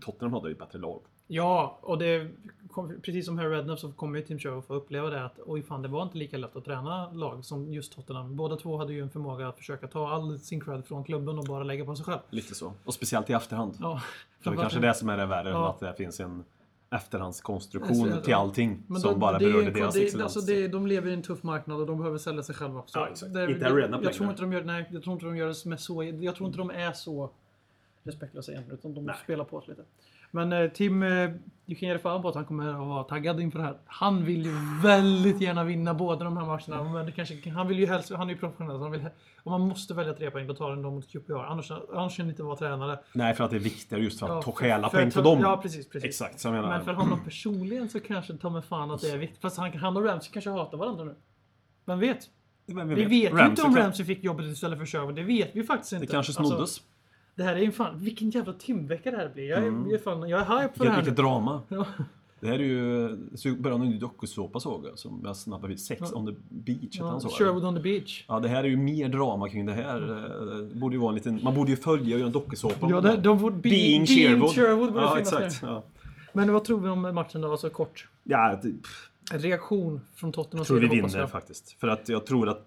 [0.00, 1.00] Tottenham hade ju ett bättre lag.
[1.26, 2.28] Ja, och det
[2.72, 5.62] kom, precis som Harry Redknapp så kommer ju Tim Sherwood få uppleva det att oj
[5.62, 8.36] fan, det var inte lika lätt att träna lag som just Tottenham.
[8.36, 11.44] Båda två hade ju en förmåga att försöka ta all sin cred från klubben och
[11.44, 12.18] bara lägga på sig själv.
[12.30, 12.72] Lite så.
[12.84, 13.74] Och speciellt i efterhand.
[13.80, 14.00] Ja,
[14.44, 15.70] det är kanske det som är det värre än Ja.
[15.70, 16.44] att det finns en
[16.90, 20.36] efterhandskonstruktion Alltså, till allting Men som de, bara det berörde en- deras det, excellens.
[20.36, 22.82] alltså det, De lever i en tuff marknad och de behöver sälja sig själva.
[22.86, 25.26] Så Ja, det- Inte det- Arena jag tror inte de gör, nej, jag tror inte
[25.26, 26.02] de gör det med så...
[26.04, 27.30] Jag tror inte de är så
[28.02, 29.14] respektlösa egentligen, utan de Nej.
[29.24, 29.82] spelar på oss lite.
[30.34, 31.30] Men eh, Tim, eh,
[31.66, 33.76] du kan ge dig fan på att han kommer att vara taggad inför det här.
[33.86, 34.52] Han vill ju
[34.82, 36.92] väldigt gärna vinna båda de här matcherna.
[36.92, 39.06] Men det kanske, han vill ju helst, han är ju professionell, så han vill,
[39.42, 41.32] om man måste välja tre poäng, då tar han dem mot QPR.
[41.34, 42.98] Annars, annars kan han inte vara tränare.
[43.12, 45.10] Nej, för att det är viktigare just för att Ja, ta för- stjäla för poäng
[45.10, 45.40] för ta- dem.
[45.40, 45.88] Ja, precis.
[45.88, 46.08] precis.
[46.08, 46.68] Exakt, så jag menar.
[46.68, 49.40] Men för honom personligen så kanske ta mig fan att det är viktigt.
[49.42, 51.14] Fast han, han och Ramsey kanske hatar varandra nu.
[51.86, 52.18] Vem vet?
[52.66, 55.14] Men Vi vet ju inte om Ramsey fick jobbet istället för Sherwood.
[55.14, 56.06] Det vet vi faktiskt inte.
[56.06, 56.80] Det kanske Alltså, snoddes.
[57.34, 59.48] Det här är ju fan, vilken jävla timvecka det här blir.
[59.48, 60.96] Jag är, jag är, fan, jag är hype på det här.
[60.96, 61.62] vilket drama.
[61.68, 61.86] Ja.
[62.40, 65.80] Det här är ju början av en ny dokusåpa såg jag som jag snabbade vid.
[65.80, 66.18] Sex Ja.
[66.18, 67.28] on the beach Ja, han så?
[67.28, 68.24] Sherwood on the beach.
[68.28, 70.10] Ja, det här är ju mer drama kring det här.
[70.10, 72.86] Eh, Det borde ju vara en liten, man borde ju följa och göra en dokusåpa.
[72.90, 73.16] Ja, det.
[73.16, 74.50] de borde, be, Being Being Sherwood.
[74.54, 75.62] Sherwood borde Ja, finnas exakt.
[75.62, 75.82] Ja.
[76.32, 77.50] Men vad tror vi om matchen då?
[77.50, 78.08] Alltså kort.
[78.24, 80.58] Ja, det, reaktion från Tottenham.
[80.58, 81.30] jag tror vi vinner jag.
[81.30, 81.76] faktiskt.
[81.80, 82.66] För att jag tror att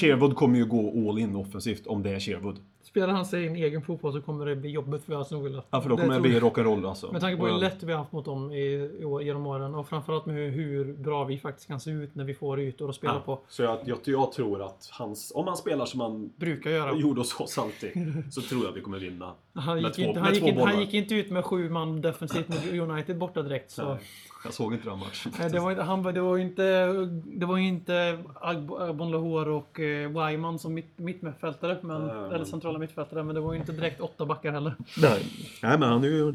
[0.00, 2.56] Sherwood kommer ju gå all in offensivt om det är Sherwood.
[2.96, 5.62] Spelar han sig en egen fotboll så kommer det bli jobbigt för Aston Villa.
[5.70, 7.12] Ja, för då kommer det bli rock'n'roll alltså.
[7.12, 9.74] Med tanke på hur lätt vi har haft mot dem i, i år, genom åren
[9.74, 12.94] och framförallt med hur, bra vi faktiskt kan se ut när vi får ytor att
[12.94, 13.38] spela Ja, på.
[13.48, 16.94] Så jag, jag, jag tror att hans, om han spelar som han Brukar göra.
[16.96, 17.92] gjorde hos oss alltid,
[18.30, 19.32] så tror jag att vi kommer vinna.
[19.54, 21.44] Han med gick, två- inte, med han, gick två inte, han gick inte ut med
[21.44, 23.70] sju man defensivt mot United borta direkt.
[23.70, 23.88] Så.
[23.88, 23.98] Nej,
[24.44, 25.32] jag såg inte den matchen.
[25.38, 26.86] Nej, det var, inte- han, var- det var ju inte,
[27.24, 32.44] det var inte Agb- Agbon Lahore och eh, Wyman som mitt, mittmittfältare, men, Nej, eller
[32.44, 34.74] centrala mittfältare, men det var ju inte direkt åtta backar heller.
[35.02, 35.22] Nej.
[35.62, 36.34] Nej, men han är ju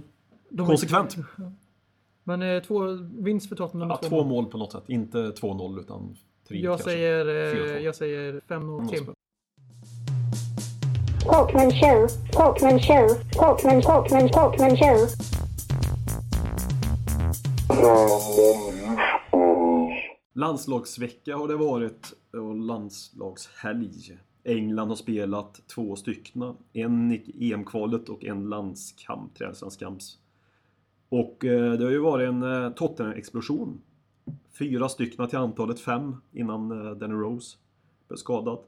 [0.49, 1.17] De konsekvent.
[1.17, 1.29] inte-
[2.23, 2.79] Men eh, två
[3.19, 3.89] vinst för Tottenham.
[3.89, 4.83] Ja, med två mål på något sätt.
[4.87, 6.15] Inte 2-0 utan
[6.47, 6.83] 3 Jag kanske.
[6.89, 7.25] säger,
[7.75, 9.13] eh, jag säger 5-0 Tim.
[11.25, 13.07] Porkman Show, Porkman Show,
[13.39, 15.07] Porkman, Porkman, Porkman Show.
[20.33, 24.17] Landslagsvecka har det varit och landslagshelg.
[24.43, 26.55] England har spelat två styckna.
[26.73, 30.17] En i EM-kvalet och en landskamp, träningslandskamps.
[31.09, 33.81] Och eh, det har ju varit en eh, Tottenham-explosion.
[34.59, 37.57] Fyra styckna till antalet, fem innan eh, Danny Rose
[38.07, 38.59] blev skadad.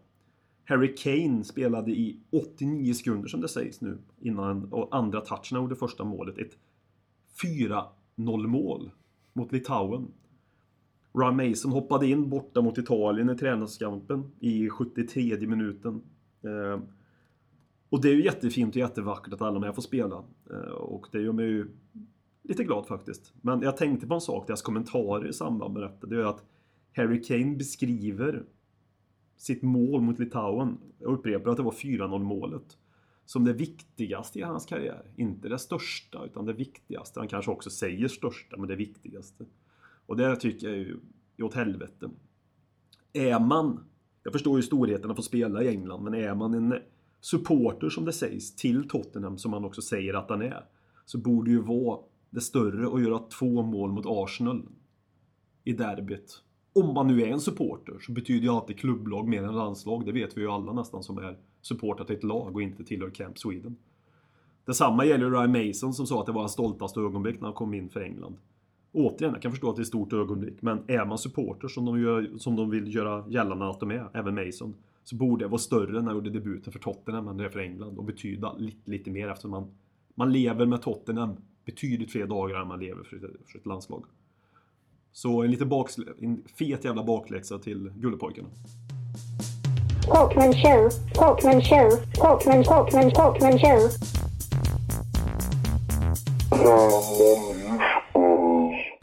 [0.66, 5.76] Harry Kane spelade i 89 sekunder som det sägs nu innan och andra touchen gjorde
[5.76, 6.38] första målet.
[6.38, 6.58] Ett
[8.16, 8.92] 4-0 mål
[9.34, 10.08] mot Litauen.
[11.14, 16.02] Ryan Mason hoppade in borta mot Italien i träningskampen i 73 minuten.
[16.42, 16.82] Eh,
[17.90, 20.24] och det är ju jättefint och jättevackert att alla med får spela.
[20.50, 21.68] Eh, och det gör mig ju
[22.44, 23.34] lite glad faktiskt.
[23.42, 26.08] Men jag tänkte på en sak, deras kommentarer i samband med detta.
[26.08, 26.44] Det är att
[26.96, 28.44] Harry Kane beskriver
[29.38, 32.78] sitt mål mot Litauen, jag upprepar att det var 4-0 målet,
[33.26, 35.12] som det viktigaste i hans karriär.
[35.16, 37.20] Inte det största, utan det viktigaste.
[37.20, 39.46] Han kanske också säger största, men det viktigaste.
[40.06, 41.00] Och det tycker jag är ju
[41.38, 42.10] är åt helvete.
[43.14, 43.84] Är man,
[44.24, 46.80] jag förstår ju storheten att få spela i England, men är man en
[47.22, 50.66] supporter som det sägs till Tottenham, som man också säger att han är,
[51.06, 52.00] så borde ju vara
[52.30, 54.64] det större att göra två mål mot Arsenal
[55.64, 56.44] i derbyt.
[56.74, 60.06] Om man nu är en supporter så betyder ju alltid klubblag mer än landslag.
[60.06, 63.10] Det vet vi ju alla nästan som är supportrar till ett lag och inte tillhör
[63.10, 63.76] Camp Sweden.
[64.66, 67.74] Detsamma gäller Ryan Mason som sa att det var hans stoltaste ögonblick när han kom
[67.74, 68.36] in för England.
[68.92, 71.86] Återigen, jag kan förstå att det är ett stort ögonblick, men är man supporter som
[71.86, 75.50] de, gör, som de vill göra gällande att de är, även Mason, så borde det
[75.50, 78.54] vara större när han gjorde debuten för Tottenham än det är för England och betyda
[78.54, 79.68] lite, lite mer eftersom man,
[80.16, 81.36] man lever med Tottenham
[81.66, 84.06] betydligt fler dagar än man lever för ett, för ett landslag.
[85.12, 88.50] Så en lite baksl- en fet jävla bakläxa till Gullepojkarna.
[90.04, 90.90] Talkman show.
[91.14, 91.90] Talkman show.
[92.14, 93.90] Talkman, Talkman, Talkman show.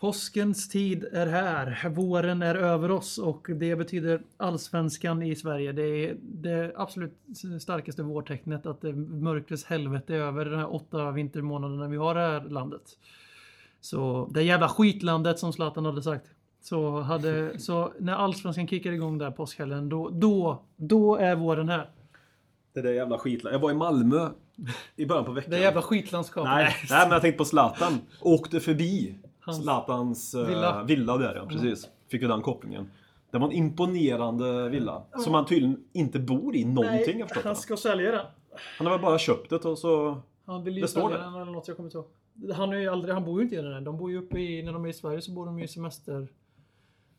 [0.01, 1.88] Påskens tid är här.
[1.88, 5.72] Våren är över oss och det betyder allsvenskan i Sverige.
[5.72, 7.18] Det är det absolut
[7.61, 12.18] starkaste vårtecknet att det mörkrets helvete är över de här åtta vintermånaderna vi har i
[12.18, 12.82] det här landet.
[13.80, 16.26] Så det jävla skitlandet som Zlatan hade sagt.
[16.61, 21.90] Så, hade, så när allsvenskan kickar igång där påskhelgen, då, då, då är våren här.
[22.72, 23.54] Det där jävla skitland.
[23.54, 24.28] Jag var i Malmö
[24.96, 25.50] i början på veckan.
[25.50, 26.50] Det jävla skitlandskapet.
[26.50, 27.98] Nej, nej, men jag tänkte på Zlatan.
[28.20, 30.84] Åkte förbi Hans Zlatans eh, villa.
[30.84, 31.16] villa.
[31.16, 31.88] där ja, precis.
[32.11, 32.90] Fick ju den kopplingen.
[33.30, 35.02] Det var en imponerande villa.
[35.18, 37.44] Som han tydligen inte bor i någonting förstått.
[37.44, 38.26] han ska sälja den.
[38.78, 40.22] Han har väl bara köpt det och så...
[40.46, 42.06] Han vill ju Det står sälja den eller något jag kommer inte ihåg.
[42.54, 43.84] Han, är ju aldrig, han bor ju inte i den än.
[43.84, 45.68] De bor ju uppe i, när de är i Sverige så bor de ju i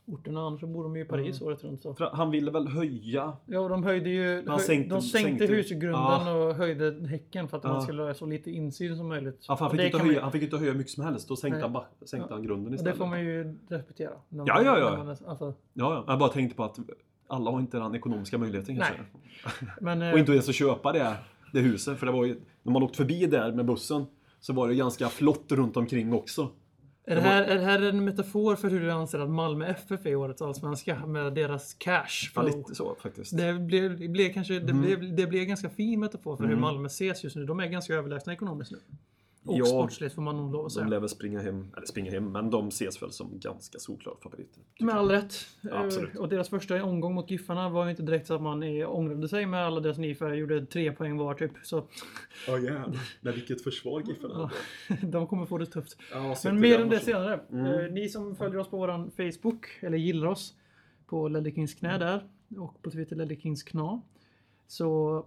[0.05, 0.41] semesterorterna.
[0.47, 1.81] Annars bor de ju i Paris året runt.
[1.81, 1.93] Så.
[1.93, 3.33] För han ville väl höja...
[3.45, 4.35] Ja, de höjde ju...
[4.35, 6.33] Han höj, sänkte- de sänkte, sänkte- husgrunden Ja.
[6.33, 9.45] och höjde häcken för att man skulle ha så lite insyn som möjligt.
[9.47, 11.27] Ja, han, Och fick inte man höja, ju- han fick inte höja mycket som helst.
[11.27, 12.93] Då sänkte, han, sänkte han grunden och istället.
[12.93, 14.11] det får man ju respektera.
[14.29, 14.97] När Ja, ja, ja.
[14.97, 16.03] man Alltså, Ja, ja.
[16.07, 16.79] Jag bara tänkte på att
[17.27, 18.93] alla har inte den ekonomiska möjligheten kanske.
[19.81, 21.15] men, eh, Och inte ens att köpa det,
[21.53, 21.99] det huset.
[21.99, 24.05] För det var ju, när man åkte förbi där med bussen
[24.39, 26.49] så var det ganska flott runt omkring också.
[27.11, 30.05] Är, det här, är det här en metafor för hur du anser att Malmö FF
[30.05, 31.05] är i årets allsvenska?
[31.05, 33.37] Med deras cash Ja, lite så faktiskt.
[33.37, 34.81] Det blev, det blev kanske det Mm.
[34.81, 37.45] blev, det blev ganska fin metafor för hur Malmö ses just nu.
[37.45, 38.77] De är ganska överlägsna ekonomiskt nu.
[39.45, 39.65] Och Ja.
[39.65, 40.87] sportsligt får man nog lov att De säga.
[40.87, 44.63] lär väl springa hem, eller springa hem, men de ses väl som ganska solklara favoriter.
[44.79, 45.33] Med all rätt.
[45.61, 46.15] Ja, absolut.
[46.15, 49.29] Eh, Och deras första omgång mot Giffarna var ju inte direkt så att man ångrade
[49.29, 50.37] sig med alla deras nyfärgade.
[50.37, 51.51] Gjorde tre poäng var typ.
[51.63, 51.87] Så
[52.47, 52.99] Ja jävlar.
[53.21, 55.07] Men vilket försvar Giffarna hade.
[55.07, 55.97] de kommer få det tufft.
[56.11, 57.05] Ja, Men mer om det sen.
[57.05, 57.39] senare.
[57.51, 57.65] Mm.
[57.65, 60.53] Eh, Ni som följer oss på våran Facebook, eller gillar oss
[61.07, 62.27] på Ledley Kings knä där
[62.57, 64.01] och på Twitter Ledley Kings kna.
[64.67, 65.25] Så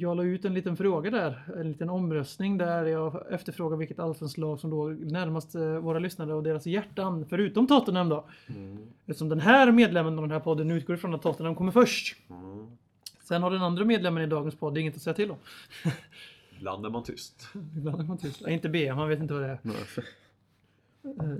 [0.00, 4.38] jag la ut en liten fråga där, en liten omröstning där jag efterfrågar vilket allsvenskt
[4.38, 8.24] lag som då närmast eh, våra lyssnare och deras hjärtan, förutom Tottenham då.
[8.46, 8.78] Mm.
[9.06, 12.16] Eftersom den här medlemmen av den här podden utgår ifrån att Tottenham kommer först.
[12.30, 12.66] Mm.
[13.22, 15.36] Sen har den andra medlemmen i dagens podd inget att säga till om.
[16.58, 17.48] Ibland är man tyst.
[17.76, 18.40] Ibland är man tyst.
[18.40, 19.58] Ja, inte B, man vet inte vad det är.
[19.62, 21.38] Nej.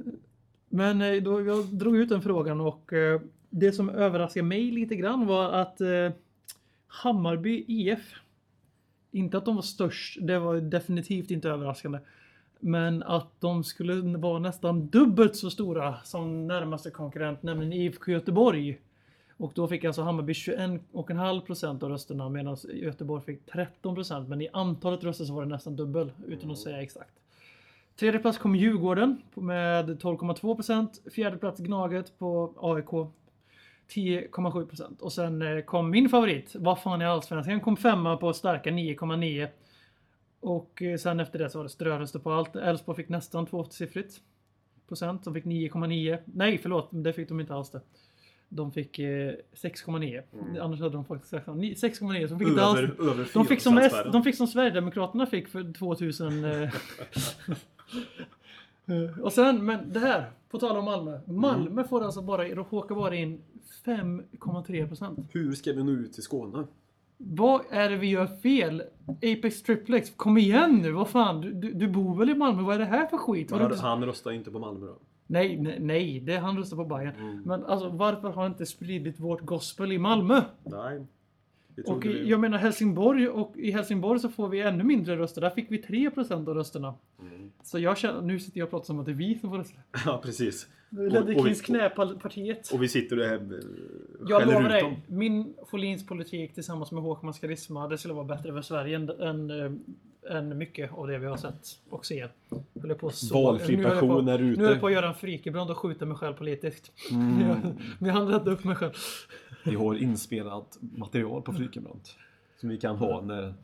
[0.68, 4.96] Men eh, då, jag drog ut den frågan och eh, det som överraskade mig lite
[4.96, 6.10] grann var att eh,
[6.86, 8.14] Hammarby IF,
[9.14, 11.98] inte att de var störst, det var definitivt inte överraskande.
[12.60, 18.80] Men att de skulle vara nästan dubbelt så stora som närmaste konkurrent, nämligen IFK Göteborg.
[19.36, 23.40] Och då fick alltså Hammarby 21,5% av rösterna medan Göteborg fick
[23.82, 27.14] 13% men i antalet röster så var det nästan dubbel utan att säga exakt.
[27.96, 31.10] Tredje plats kom Djurgården med 12,2%.
[31.10, 33.10] Fjärde plats Gnaget på AIK
[33.88, 35.00] 10,7%.
[35.00, 37.60] Och sen eh, kom min favorit, vad fan är Allsvenskan?
[37.60, 39.48] Kom femma på starka 9,9.
[40.40, 42.56] Och eh, sen efter det så var det ströröster på allt.
[42.56, 44.20] Elfsborg fick nästan tvåsiffrigt
[44.88, 45.24] procent.
[45.24, 46.18] De fick 9,9.
[46.24, 47.80] Nej, förlåt, det fick de inte alls det.
[48.48, 49.04] De fick eh,
[49.52, 50.22] 6,9.
[50.60, 52.26] Annars hade de faktiskt sagt 6,9.
[52.28, 54.12] Så de fick inte alls Över, över de fick, som, 4% S- spärren.
[54.12, 56.44] de fick som Sverigedemokraterna fick för 2000.
[58.86, 59.20] eh.
[59.20, 61.20] Och sen, men det här, på tal om Malmö.
[61.26, 63.42] Malmö får alltså bara, råkar bara in
[63.84, 65.18] 5,3 procent.
[65.32, 66.66] Hur ska vi nå ut till Skåne?
[67.16, 68.82] Vad är det vi gör fel?
[69.06, 72.62] Apex Triplex, kom igen nu, vad fan, du, du, du bor väl i Malmö?
[72.62, 73.50] Vad är det här för skit?
[73.50, 74.98] Har Han, han röstar inte på Malmö då?
[75.26, 77.14] Nej, nej, nej, det är han röstar på Bayern.
[77.14, 77.42] Mm.
[77.44, 80.42] Men alltså varför har inte spridit vårt gospel i Malmö?
[80.62, 81.06] Nej.
[81.86, 85.40] Och i- jag menar Helsingborg och i Helsingborg så får vi ännu mindre röster.
[85.40, 86.94] Där fick vi 3% av rösterna.
[87.20, 87.50] Mm.
[87.62, 89.58] Så jag känner, nu sitter jag och pratar som att det är vi som får
[89.58, 89.78] rösta.
[90.06, 90.68] Ja, precis.
[90.90, 92.70] Ledder och vi- Kings knäpartiet.
[92.72, 93.40] Och vi sitter och äh,
[94.28, 94.96] Jag lovar dig, dem.
[95.06, 99.50] min Folins politik tillsammans med Håkmans karisma, det skulle vara bättre för Sverige än, än,
[99.50, 102.30] eh, än mycket av det vi har sett och ser.
[103.32, 104.58] Valfri passion är ute.
[104.60, 106.92] Nu höll jag på att göra en frikebrand och skjuta mig själv politiskt.
[107.10, 107.38] Mm.
[107.38, 107.76] Men
[108.08, 108.92] jag hann rädda upp mig själv.
[109.64, 112.16] Vi har inspelat material på Frykenbrant.
[112.60, 113.54] Som vi kan ha när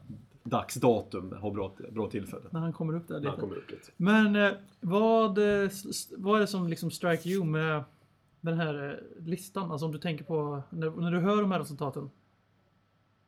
[0.43, 2.45] dags datum har bra, bra tillfälle.
[2.51, 3.93] När han kommer upp där När han kommer upp lite.
[3.97, 5.71] Men eh, vad, eh,
[6.17, 7.85] vad är det som liksom strike you med
[8.41, 9.71] den här eh, listan?
[9.71, 12.11] Alltså om du tänker på, när, när du hör de här resultaten.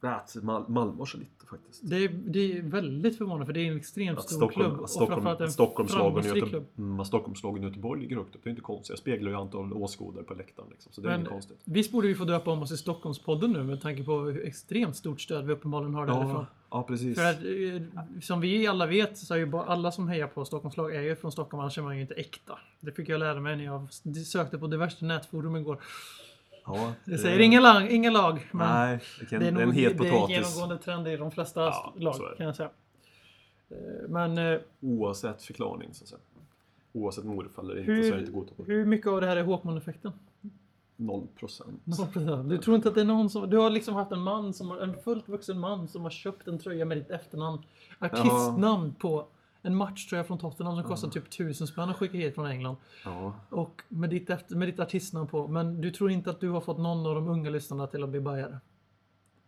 [0.09, 1.80] Att Mal- Malmö så lite faktiskt.
[1.90, 4.84] Det är, det är väldigt förvånande för det är en extremt Att stor Stockholm, klubb.
[4.84, 6.66] att Stockholm, framförallt en Stockholmslagen och framgångsrik Göte, klubb.
[6.92, 8.40] mm, Stockholmslagen och Göteborg ligger högt upp.
[8.44, 8.90] Det är inte konstigt.
[8.90, 10.68] Jag speglar ju antal åskådare på läktaren.
[10.70, 11.59] Liksom, så det är inget konstigt.
[11.64, 14.96] visst borde vi få döpa om oss i Stockholmspodden nu med tanke på hur extremt
[14.96, 16.30] stort stöd vi uppenbarligen har därifrån.
[16.30, 17.18] Ja, ja, precis.
[17.18, 20.44] För att, eh, som vi alla vet så är ju bara alla som hejar på
[20.44, 22.59] Stockholmslag är ju från Stockholm, annars är man ju inte äkta.
[22.80, 23.92] Det fick jag lära mig när jag
[24.26, 25.82] sökte på diverse nätforum igår.
[26.64, 29.62] Ja, Det säger inga lag, inga lag men Nej, det, kan, det är, det är
[29.62, 30.36] en nog, het det är potatis.
[30.36, 32.36] genomgående trend i de flesta Ja, lag det.
[32.36, 32.70] kan jag säga.
[33.70, 33.76] Eh,
[34.08, 36.20] Men eh, Oavsett förklaring så att säga.
[36.92, 38.68] Oavsett morfar eller inte så är det hur, inte godtagbart.
[38.68, 40.12] hur mycket av det här är Håkman-effekten?
[40.96, 41.82] Noll procent.
[42.44, 43.50] Du tror inte att det är någon som...
[43.50, 46.58] Du har liksom haft en man som en fullt vuxen man som har köpt en
[46.58, 47.58] tröja med ditt efternamn.
[47.98, 49.26] Artistnamn på
[49.62, 52.76] en matchtröja från Tottenham som kostar typ tusen spänn att skicka hit från England.
[53.04, 53.34] Ja.
[53.50, 55.48] Och med ditt, efter, med ditt artistnamn på.
[55.48, 58.08] Men du tror inte att du har fått någon av de unga lyssnarna till att
[58.08, 58.60] bli bajare?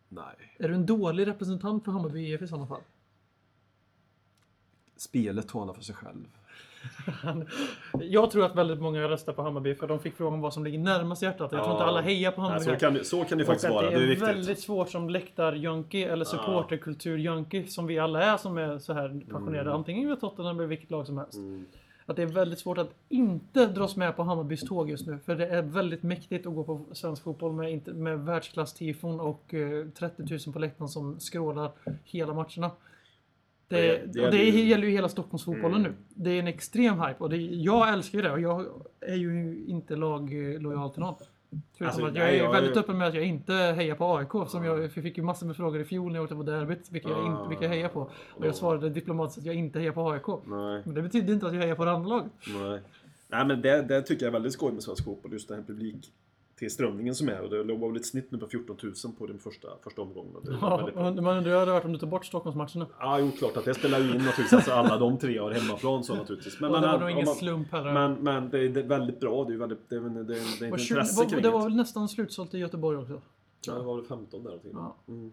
[0.09, 0.57] Nej.
[0.59, 2.81] Är du en dålig representant för Hammarby IF i sådana fall?
[4.97, 6.29] Spelet talar för sig själv.
[8.01, 10.79] Jag tror att väldigt många röstar på Hammarby för de fick frågan vad som ligger
[10.79, 11.53] närmast hjärtat.
[11.53, 12.65] Jag tror inte alla hejar på Nej, Hammarby.
[12.65, 12.79] så, här.
[12.79, 13.83] kan, det- så kan det faktiskt vara.
[13.83, 14.29] det Det är är viktigt.
[14.29, 19.61] väldigt svårt som läktar-junkie eller supporterkultur-junkie som vi alla är som är så här passionerade.
[19.71, 19.73] Mm.
[19.79, 21.39] Antingen med Tottenham eller vilket lag som helst.
[22.07, 25.19] Att det är väldigt svårt att inte dras med på Hammarbys tåg just nu.
[25.27, 29.87] För det är väldigt mäktigt att gå på svensk fotboll med, med världsklass-tifon och eh,
[29.89, 31.71] 30 000 på läktaren som skrålar
[32.05, 32.71] hela matcherna.
[33.69, 34.69] Det, Det- det, och det gäller ju- Mm.
[34.69, 35.93] gäller ju hela Stockholmsfotbollen nu.
[36.09, 38.67] Det är en extrem hype och det, jag älskar ju det och jag
[39.01, 41.15] är ju inte laglojal till någon.
[41.81, 44.49] Alltså, att jag nej, är jag- väldigt öppen med att jag inte hejar på AIK.
[44.51, 46.91] Som jag, fick ju massor med frågor i fjol när jag åkte på derbyt.
[46.91, 48.11] Vilka jag, inte, vilka jag hejar på.
[48.31, 50.27] Och jag svarade diplomatiskt att jag inte hejar på AIK.
[50.47, 52.33] Nej, Men det betyder inte att jag hejar på det andra laget.
[52.61, 52.81] nej.
[53.29, 55.33] Nej, men det, det tycker jag är väldigt skoj med svensk fotboll.
[55.33, 56.13] Just den här publik
[56.65, 57.41] tillströmningen som är.
[57.41, 60.33] Och det var väl ett snitt nu på 14 000 på den första, första omgången.
[60.43, 62.87] Det Ja, man undrar hur det hade varit om du tar bort Stockholmsmatcherna.
[62.99, 64.53] Ja, jo, klart att det spelar ju in naturligtvis.
[64.53, 66.61] Alltså, alla de tre har hemmaplan så naturligtvis.
[66.61, 67.93] Men, Och det var nog ingen man- slump heller.
[67.93, 69.45] Men, men det, är, det är väldigt bra.
[69.45, 70.25] Det är väldigt, det är, det är,
[70.61, 71.65] det är Var ett 20 intresse var- kring det var det.
[71.65, 73.21] väl nästan slutsålt i Göteborg också.
[73.67, 74.59] Ja, det var väl 15 där.
[74.73, 74.97] Ja.
[75.09, 75.33] Mm.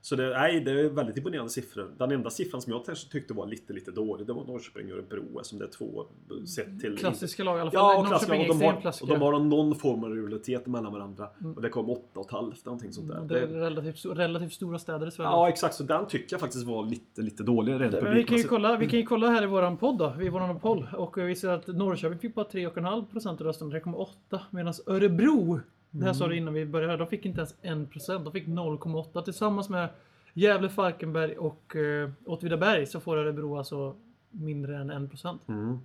[0.00, 1.90] Så det, nej, det är väldigt imponerande siffror.
[1.98, 4.98] Den enda siffran som jag kanske tyckte var lite, lite dålig, det var Norrköping och
[4.98, 6.04] Örebro som det är två
[6.46, 6.98] sett till...
[6.98, 7.80] Klassiska lag i alla fall.
[7.80, 11.28] Ja, och, klassiska, och, de har, och de har någon form av rivalitet mellan varandra.
[11.56, 13.16] Och det kom åtta och ett halvt, någonting sånt där.
[13.16, 15.30] Mm, det är relativt, relativt stora städer i Sverige.
[15.30, 15.74] Ja, exakt.
[15.74, 18.88] Så den tycker jag faktiskt var lite, lite dålig Men vi kan, ju kolla, vi
[18.88, 20.88] kan ju kolla här i våran podd då, i våran poll.
[20.96, 24.38] Och vi ser att Norrköping fick bara 3,5% av rösterna, 3,8.
[24.50, 25.60] Medan Örebro,
[25.90, 28.24] det här sa du innan vi började, de fick inte ens 1%.
[28.24, 29.22] De fick 0,8.
[29.22, 29.88] Tillsammans med
[30.34, 33.96] Gävle, Falkenberg och uh, Åtvidaberg så får Örebro alltså
[34.30, 35.38] mindre än 1%.
[35.48, 35.78] Mm.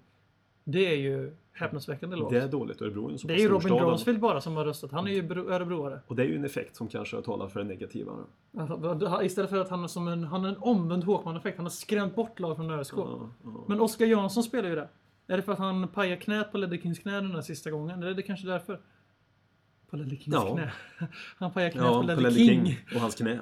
[0.63, 2.29] Det är ju häpnadsväckande lågt.
[2.29, 2.81] Det är dåligt.
[2.81, 3.73] Örebro är en så Det är ju Robin.
[3.73, 4.91] Bronsfield bara som har röstat.
[4.91, 5.99] Han är ju bro- örebroare.
[6.07, 8.11] Och det är ju en effekt som kanske talar för det negativa.
[8.57, 11.57] Alltså, istället för att han är som en, han är en omvänd Håkman-effekt.
[11.57, 12.93] Han har skrämt bort lag från ÖSK.
[12.97, 13.63] Ja, ja.
[13.67, 14.87] Men Oskar Jansson spelar ju det.
[15.27, 17.99] Är det för att han pajar knät på Ledder Kings knä den där sista gången?
[17.99, 18.79] Eller är det kanske därför?
[19.93, 20.53] På Ledder Kings Ja.
[20.55, 20.71] knä.
[21.37, 22.65] Han pajar knät Ja, på Ledder King.
[22.65, 23.39] King och hans knä.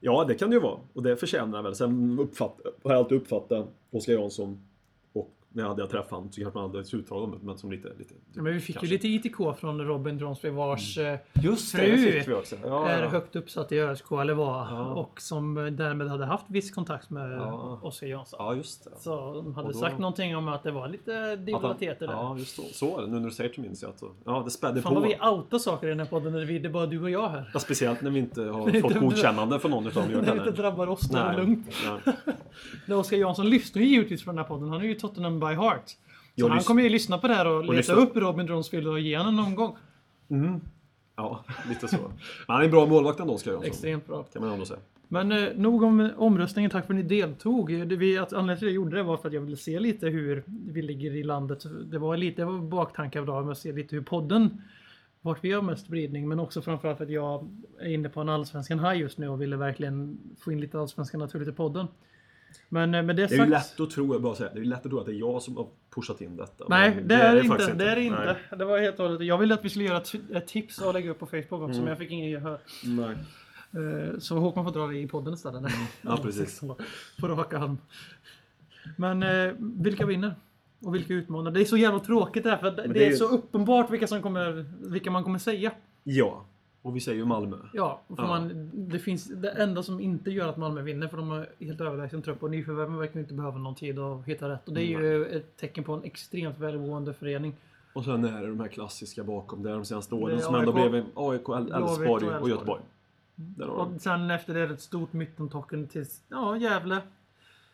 [0.00, 0.78] Ja, det kan det ju vara.
[0.92, 1.74] Och det förtjänar väl.
[1.74, 4.60] Sen uppfatt, har jag alltid uppfattat Oskar Jansson
[5.52, 7.88] när jag hade jag träffat honom så kanske man hade ett det, men som lite...
[7.98, 8.86] lite Ja, men vi fick kanske.
[8.86, 12.56] ju lite ITK från Robin Bronsfield vars eh, Just det, fru det fick vi också.
[12.64, 13.08] Ja, är ja.
[13.08, 14.58] högt uppsatt i ÖSK, eller var.
[14.70, 14.94] Ja.
[14.94, 17.78] Och som därmed hade haft viss kontakt med Ja.
[17.82, 18.36] Oskar Jansson.
[18.42, 18.90] ja, just det.
[18.98, 22.14] Så de hade då- sagt någonting om att det var lite divaliteter där.
[22.14, 22.62] Ja, just så.
[22.62, 23.08] Så är det.
[23.08, 23.98] Nu när du säger det minns jag att...
[23.98, 25.00] så- Ja, det spädde Fan på.
[25.00, 27.10] vad vi outar saker i den här podden när vi, det är bara du och
[27.10, 27.50] jag här.
[27.54, 30.12] Ja, speciellt när vi inte har fått godkännande från någon utav dem.
[30.26, 31.36] När det inte drabbar oss, då är det Nej.
[31.46, 31.66] lugnt.
[32.98, 34.68] Oskar Jansson lyssnar ju givetvis på den här podden.
[34.70, 35.88] Han är ju Tottenham by heart.
[35.88, 35.96] Så
[36.34, 39.00] Jag han kommer ju lyssna på det här och, leta lyssna- upp Robin Dronsfield och
[39.00, 39.76] ge honom någon gång.
[41.16, 41.96] Ja, lite så.
[41.96, 42.10] Men
[42.46, 43.66] han är en bra målvakt ändå, Oskar Jansson.
[43.68, 44.22] Extremt bra.
[44.22, 44.80] Kan man ändå säga.
[45.08, 46.70] Men eh, nog om omröstningen.
[46.70, 47.88] Tack för att ni deltog.
[47.88, 49.80] Det, vi, att anledningen till att jag gjorde det var för att jag ville se
[49.80, 51.64] lite hur vi ligger i landet.
[51.84, 54.62] Det var lite baktankar av dagen med att se lite hur podden
[55.20, 56.28] vart vi har mest spridning.
[56.28, 57.48] Men också framförallt för att jag
[57.80, 61.20] är inne på en allsvenskan high just nu och ville verkligen få in lite allsvenskan
[61.20, 61.86] naturligt i podden.
[62.68, 63.46] Men eh, med det Det är sagt.
[63.48, 65.18] ju lätt att tro, jag bara säga, det är lätt att tro att det är
[65.18, 66.64] jag som har pushat in detta.
[66.68, 67.72] Nej, men det, är det inte.
[67.74, 68.24] Det är det inte.
[68.50, 68.58] Nej.
[68.58, 69.26] Det var helt och hållet.
[69.26, 71.64] Jag ville att vi skulle göra ett, ett tips och lägga upp på Facebook också,
[71.64, 71.78] Mm.
[71.78, 72.58] men jag fick ingen gehör.
[72.84, 73.16] Nej.
[73.72, 75.58] Eh, Så Håkman får dra det i podden istället.
[75.60, 75.72] Mm.
[76.02, 76.60] Ja, precis.
[77.20, 77.78] På rak arm.
[78.96, 80.34] Men eh, vilka vinner?
[80.82, 81.50] Och vilka utmanar?
[81.50, 84.06] Det är så jävla tråkigt det här, för det, det är är- så uppenbart vilka,
[84.06, 85.72] som kommer, vilka man kommer säga.
[86.04, 86.44] Ja.
[86.88, 87.56] Och vi säger ju Malmö.
[87.72, 88.26] Ja, för Ja.
[88.26, 91.80] Man, det finns det enda som inte gör att Malmö vinner, för de har helt
[91.80, 94.68] överlägsen trupp och nyförvärven verkar inte behöva någon tid att hitta rätt.
[94.68, 97.56] Och det är ju ett tecken på en extremt välmående förening.
[97.92, 101.04] Och sen är det de här klassiska bakom där de senaste åren som ändå blev
[101.14, 102.48] AIK, Elfsborg och.
[102.48, 102.82] Göteborg.
[103.68, 106.98] Och sen efter det är det ett stort mittentocken till ja, Gävle.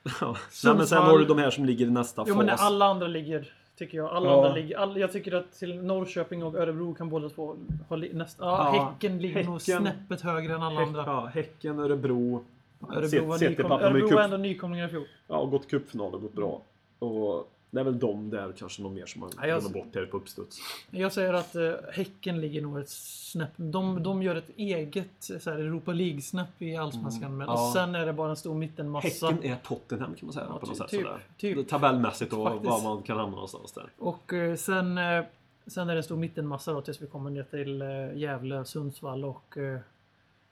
[0.21, 0.37] Ja.
[0.65, 2.61] Nej, men sen har du de här som ligger i nästa Jo men fas.
[2.61, 4.11] alla andra ligger, tycker jag.
[4.11, 4.37] Alla Ja.
[4.37, 4.77] andra ligger.
[4.79, 7.57] All, jag tycker att till Norrköping och Örebro kan båda två
[7.89, 9.81] ha li, nästa, ja, Ja, Häcken ligger nog Häcken.
[9.83, 11.03] snäppet högre än alla Häck- andra.
[11.07, 12.45] Ja, häcken, Örebro.
[12.93, 15.07] Örebro var, nykom, Örebro var ändå nykomlingar i fjol.
[15.29, 16.63] Ja, och gått cupfinal och gått bra.
[16.99, 20.07] Och det är väl de där kanske någon mer som man Ja, glömmer bort här
[20.07, 20.59] på uppstuds.
[20.91, 23.51] Jag säger att eh, Häcken ligger nog ett snäpp.
[23.57, 25.09] De, de gör ett eget
[25.41, 27.37] så här, Europa League-snäpp i Allsvenskan.
[27.37, 27.55] Men, Mm.
[27.55, 27.67] ja.
[27.67, 29.27] Och sen är det bara en stor mittenmassa.
[29.27, 30.89] Häcken är Tottenham kan man säga Ja, på något sätt.
[30.89, 31.21] typ, sådär.
[31.37, 31.69] typ.
[31.69, 32.65] Tabellmässigt och Faktiskt.
[32.71, 33.91] var man kan hamna någonstans där.
[33.99, 35.25] Och eh, sen, eh,
[35.67, 39.25] sen är det en stor mittenmassa då tills vi kommer ner till eh, Gävle, Sundsvall
[39.25, 39.79] och eh,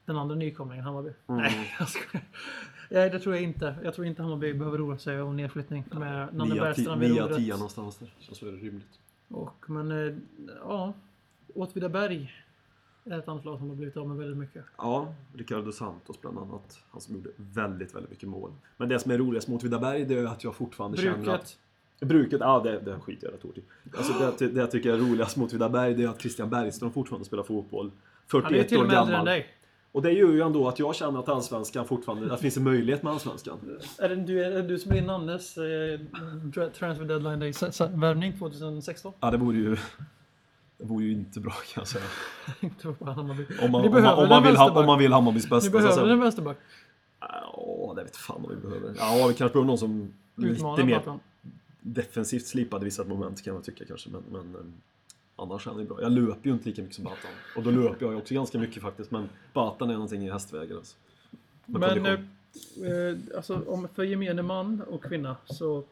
[0.04, 1.10] den andra nykomlingen Hammarby.
[1.28, 1.42] Mm.
[1.42, 2.24] Nej, jag skojar.
[2.92, 3.74] Nej, det tror jag inte.
[3.84, 7.36] Jag tror inte Hammarby behöver roa sig om nedflyttning med Nanne Bergstrand vid rodret.
[7.36, 8.14] tia någonstans där.
[8.18, 9.00] Känns väl rimligt.
[9.28, 10.14] Och, men eh,
[10.60, 10.92] ja,
[11.54, 12.32] Åtvidaberg
[13.04, 14.64] är ett annat lag som har blivit av med väldigt mycket.
[14.78, 16.78] Ja, Ricardo Santos bland annat.
[16.90, 18.52] Han som gjorde väldigt, väldigt mycket mål.
[18.76, 21.24] Men det som är roligast mot Vidaberg det är att jag fortfarande känner att...
[21.24, 21.58] Bruket.
[22.00, 23.62] Bruket, ja det, det skiter jag rätt hårt i.
[23.96, 27.24] Alltså det, det jag tycker är roligast mot Vidaberg det är att Christian Bergström fortfarande
[27.24, 27.90] spelar fotboll.
[28.32, 29.26] Han är ju 41 till år och med äldre än gammal.
[29.26, 29.46] dig.
[29.92, 32.64] Och det gör ju ändå att jag känner att allsvenskan fortfarande, att det finns en
[32.64, 33.78] möjlighet med allsvenskan.
[33.98, 36.00] Är det du, är det du som blir Nannes eh,
[36.72, 37.52] transfer deadline day
[37.94, 39.12] värvning 2016?
[39.20, 39.76] Ja, det vore ju...
[40.78, 42.04] Det vore ju inte bra kan jag säga.
[42.60, 43.46] Inte Hammarby.
[43.62, 45.66] Om man, Ni om man, om man, vill, om man vill Hammarbys Ni bästa.
[45.66, 46.56] att behöver en vänsterback.
[47.20, 48.94] Ja, det vet fan om vi behöver.
[48.98, 51.18] Ja, vi kanske behöver någon som lite Utmana mer
[51.80, 54.10] defensivt slipade vissa moment kan jag tycka kanske.
[54.10, 54.60] Men, men eh,
[55.42, 56.02] annars är han ju bra.
[56.02, 57.30] Jag löper ju inte lika mycket som Batan.
[57.56, 59.10] Och då löper jag ju också ganska mycket faktiskt.
[59.10, 60.76] Men Batan är någonting i hästvägen.
[60.76, 60.96] Alltså.
[61.66, 62.28] Men kondition.
[62.82, 65.84] eh, eh, alltså, om för gemene man och kvinna så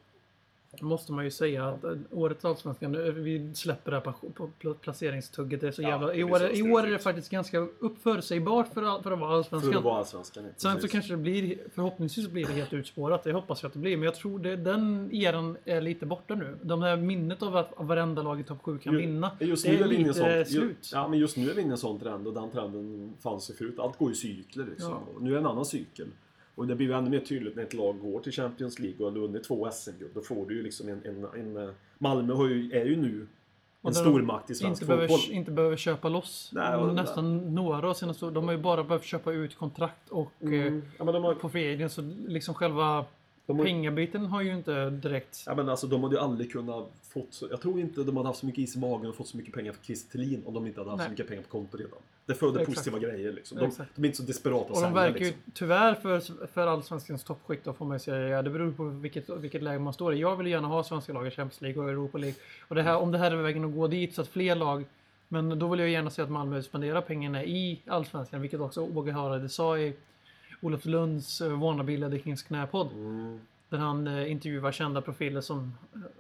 [0.80, 5.60] måste man ju säga att eh, årets Allsvenskan, eh, vi släpper det här placeringstugget.
[5.60, 9.02] Det är så jävla, det I år, I år är det faktiskt ganska uppförutsägbart för,
[9.02, 9.76] för att vara För Allsvenskan.
[9.76, 10.44] att vara allsvenskan.
[10.56, 13.24] Sen så kanske det blir, förhoppningsvis blir det helt utspårat.
[13.24, 13.96] Det hoppas jag att det blir.
[13.96, 16.58] Men jag tror det, den eran är lite borta nu.
[16.62, 19.30] De här minnet av att varenda lag i topp 7 kan vinna.
[19.40, 20.90] Just det nu är är vi lite sån, ju, slut.
[20.92, 23.50] ja, men just nu är vi inne i en sån trend och den trenden fanns
[23.50, 23.78] ju förut.
[23.78, 24.90] Allt går i cykler liksom.
[24.90, 25.20] Ja.
[25.20, 26.06] Nu är det en annan cykel.
[26.60, 29.12] Och det blir ju ännu mer tydligt när ett lag går till Champions League och
[29.12, 30.10] har vunnit två SM-guld.
[30.14, 31.02] Då får du ju liksom en...
[31.04, 33.26] en, en eh, Malmö ju, är ju nu
[33.82, 35.06] en stormakt i svensk inte fotboll.
[35.08, 36.50] behöver, inte behöver köpa loss.
[36.54, 40.32] Nej, och- Nästan några av sina De har ju bara behövt köpa ut kontrakt och
[40.40, 40.82] eh, Mm.
[40.98, 43.04] Ja, men de har, på free så liksom själva
[43.46, 45.42] de har, pengabiten har ju inte direkt...
[45.46, 48.28] ja, men alltså, de hade ju aldrig kunnat fått så, Jag tror inte de hade
[48.28, 50.54] haft så mycket is i magen och fått så mycket pengar för Christer Thelin om
[50.54, 51.06] de inte hade haft Nej.
[51.06, 51.98] så mycket pengar på konto redan.
[52.26, 52.76] Det föder Exakt.
[52.76, 53.58] positiva grejer liksom.
[53.58, 55.52] De, de är inte så desperata Och de sälja, verkar ju liksom.
[55.54, 59.62] tyvärr för, för allsvenskans toppskikt då får man ju säga, det beror på vilket, vilket
[59.62, 60.18] läge man står i.
[60.18, 62.36] Jag vill gärna ha svenska lag i Champions League och Europa League.
[62.68, 64.84] Och det här, om det här är vägen att gå dit så att fler lag
[65.32, 69.12] men då vill jag gärna se att Malmö spenderar pengarna i Allsvenskan, vilket också Åge
[69.12, 69.94] Hareide sa i
[70.60, 72.92] Olof Lunds uh, wannabe Kings knäpodd.
[72.92, 73.40] Mm,
[73.70, 75.74] Där han eh, intervjuar kända profiler som,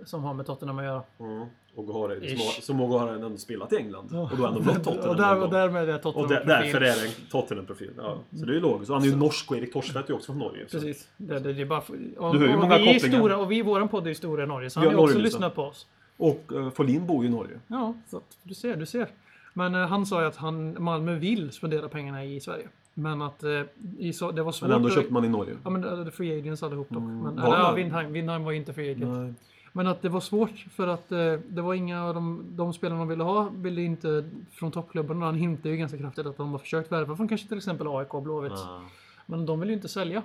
[0.04, 1.02] som har med Tottenham att göra.
[1.20, 1.46] mm.
[1.74, 4.16] Och Hareide, som, har- som Hareide ändå spelat i England.
[4.30, 5.08] Och då ändå mött Tottenham.
[5.10, 7.90] och, där, och därmed är Tottenham Och där, därför är det en Tottenham-profil.
[7.96, 8.18] Ja.
[8.38, 8.90] Så det är ju logiskt.
[8.90, 10.64] Och han är ju norsk och Erik Torstvedt är ju också från Norge.
[10.68, 10.78] Så.
[10.80, 11.08] Precis.
[11.16, 11.78] Det, det, det är bara,
[12.18, 13.18] och, Du hör ju många vi är kopplingar.
[13.18, 15.02] stora, och vi i våran podd är ju stora i Norge, så han har har
[15.02, 15.86] också lyssnat på oss.
[16.16, 17.60] Och uh, Folin bor ju i Norge.
[17.66, 19.08] Ja, så du ser, du ser.
[19.54, 22.68] Men eh, han sa ju att han, Malmö vill spendera pengarna i Sverige.
[23.02, 23.62] Men att eh,
[23.98, 25.56] i så, det var svårt Men ändå att- köpte man i Norge.
[25.64, 27.02] Ja men det är free agents allihop dock.
[27.02, 27.62] Men, Var eller, det?
[27.62, 29.16] ja, Windheim, Windheim var ju inte free agent.
[29.18, 29.34] Nej.
[29.72, 32.98] Men att det var svårt för att eh, det var inga av de, de spelarna
[33.00, 35.26] de ville ha ville inte från toppklubbarna.
[35.26, 38.14] Han hintade ju ganska kraftigt att de har försökt värva från kanske till exempel AIK
[38.14, 38.52] och Blåvitt.
[38.56, 38.80] Ja.
[39.26, 40.22] Men de vill ju inte sälja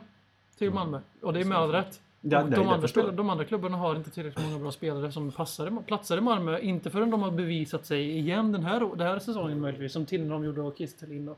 [0.58, 1.00] till Malmö.
[1.22, 2.02] Och det är med all rätt.
[2.22, 3.14] Ja, Och nej, de, det andra jag.
[3.14, 6.60] de andra klubbarna har inte tillräckligt många bra spelare som passar, platsar i Malmö.
[6.60, 9.94] Inte förrän de har bevisat sig igen den här, den här säsongen möjligtvis.
[9.94, 11.36] Som Tinnerholm gjorde och Kistelin då.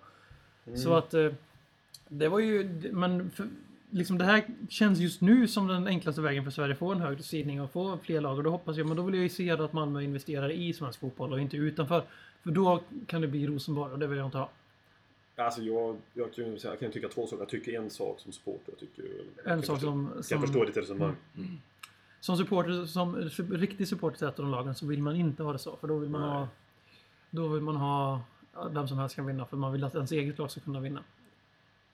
[0.68, 0.78] Mm.
[0.80, 1.32] Så att eh,
[2.08, 3.48] det var ju, men för,
[3.90, 7.02] liksom det här känns just nu som den enklaste vägen för Sverige att få en
[7.02, 8.38] högre sidning och få fler lag.
[8.38, 11.00] Och då hoppas jag, men då vill jag ju se att Malmö investerar i svensk
[11.00, 12.04] fotboll och inte utanför.
[12.44, 14.50] För då kan det bli Rosenborg och det vill jag inte ha.
[15.36, 17.42] Alltså jag, jag, kan, jag kan tycka två saker.
[17.42, 18.72] Jag tycker en sak som supporter.
[18.72, 21.16] Jag tycker, jag En kan sak förstå, som- Kan som- förstå ditt resonemang.
[22.20, 23.16] Som supporter, som
[23.52, 25.76] riktig supporter till ett av de lagen så vill man inte ha det så.
[25.76, 26.30] För då vill man Nej.
[26.30, 26.48] ha...
[27.30, 28.22] Då vill man ha
[28.72, 29.46] vem som helst kan vinna.
[29.46, 31.04] För man vill att ens eget lag ska kunna vinna.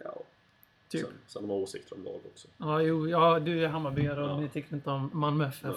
[0.04, 0.14] Ja.
[0.90, 1.02] Typ.
[1.02, 2.48] Sen, sen har man åsikter om lag också.
[2.58, 4.40] Ja, jo, ja, du är Hammarbyare och Ja.
[4.40, 5.64] ni tycker inte om Malmö FF.
[5.64, 5.74] Nej.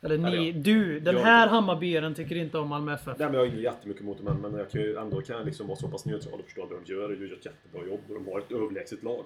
[0.00, 0.58] Eller ni, ja.
[0.58, 3.06] du, den Jag- här Hammarbyaren tycker inte om Malmö FF.
[3.06, 5.46] Nej, men jag har inget jättemycket emot dem, men jag kan ju ändå kan jag
[5.46, 8.00] liksom vara så pass neutral och förstå att de gör, de gör ett jättebra jobb
[8.08, 9.24] och de har ett överlägset lag.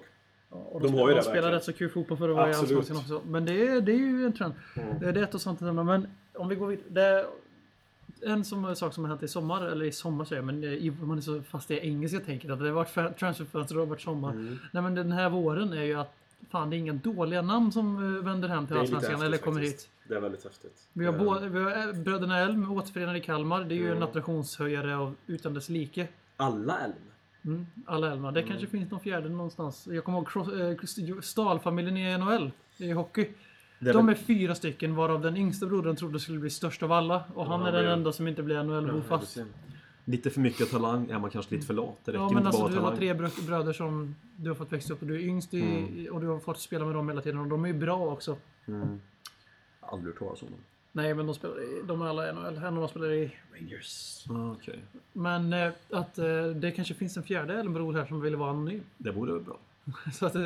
[0.51, 2.35] Ja, och De de, har ju de det spelar rätt så kul fotboll för att
[2.35, 2.53] vara i.
[2.53, 3.21] Allsvenskan också.
[3.27, 4.53] Men det är, det är ju en trend.
[4.75, 4.99] Mm.
[4.99, 5.83] Det är ett och sånt ämne.
[5.83, 7.25] Men om vi går vidare.
[8.25, 10.93] En som, sak som har hänt i sommar, eller i sommar säger jag, men i-
[11.01, 13.89] man är så fast i engelska tänket att det har varit transferfönster och det har
[13.89, 14.31] varit sommar.
[14.31, 14.59] Mm.
[14.71, 16.13] Nej men den här våren är ju att
[16.51, 19.85] fan det är inga dåliga namn som eh, vänder hem till Allsvenskan eller kommer faktiskt.
[19.85, 19.89] hit.
[20.07, 20.87] Det är väldigt häftigt.
[20.93, 23.63] Vi har, Eh, både, vi har eh, bröderna Elm återförenade i Kalmar.
[23.63, 24.05] Det är ju en Ja.
[24.13, 26.07] nationshöjare av utan dess like.
[26.37, 26.93] Alla Elm.
[27.45, 28.31] Mm, alla Elmar.
[28.31, 29.87] Det kanske finns någon fjärde någonstans.
[29.91, 33.29] Jag kommer ihåg eh, Stahlfamiljen i NHL i hockey.
[33.89, 37.23] Är De är fyra stycken varav den yngsta brodern trodde skulle bli störst av alla.
[37.35, 39.39] Och han Ja, är den enda som inte blir NHL-bofast.
[40.05, 41.97] Lite för mycket talang är man kanske lite för lat.
[42.05, 43.29] Det räcker Ja inte men bara alltså att du ha har talang.
[43.31, 46.07] tre br- bröder som du har fått växa upp och du är yngst i, Mm.
[46.13, 48.37] och du har fått spela med dem hela tiden och de är ju bra också.
[48.65, 48.99] Mm.
[49.79, 50.59] Aldrig hört talas om dem.
[50.91, 52.57] Nej men de spelar i, de är alla i NHL.
[52.57, 54.25] En av dem spelar i Rangers.
[54.29, 54.79] Ah, Okej.
[55.13, 58.81] Men eh, att eh, det kanske finns en fjärde Elmbror här som vill vara anonym.
[58.97, 59.57] Det vore väl bra.
[60.13, 60.43] Så att eh,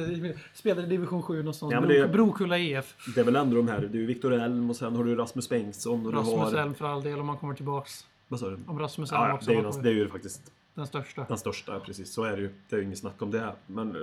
[0.53, 1.73] spelar i division 7 någonstans.
[1.73, 2.95] Ja, det- Brokulla EF.
[3.15, 3.89] Det är väl ändå de här.
[3.91, 6.53] Du är Viktor Elm och sen har du Rasmus Bengtsson och du Rasmus har...
[6.59, 8.05] Elm för all del om han kommer tillbaks.
[8.27, 8.57] Vad sa du?
[8.67, 11.25] Om Rasmus Elm Ja, också det, är det är ju faktiskt den största.
[11.27, 12.13] den största, precis.
[12.13, 12.49] Så är det ju.
[12.69, 13.51] Det är ju inget snack om det.
[13.67, 14.01] Men eh,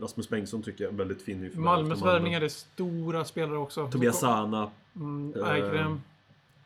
[0.00, 3.90] Rasmus Bengtsson tycker jag är väldigt fin nyförvärv Malmös värvningar är stora spelare också.
[3.90, 4.70] Tobias Sana.
[4.96, 6.00] Mm, Eh, Eikrem.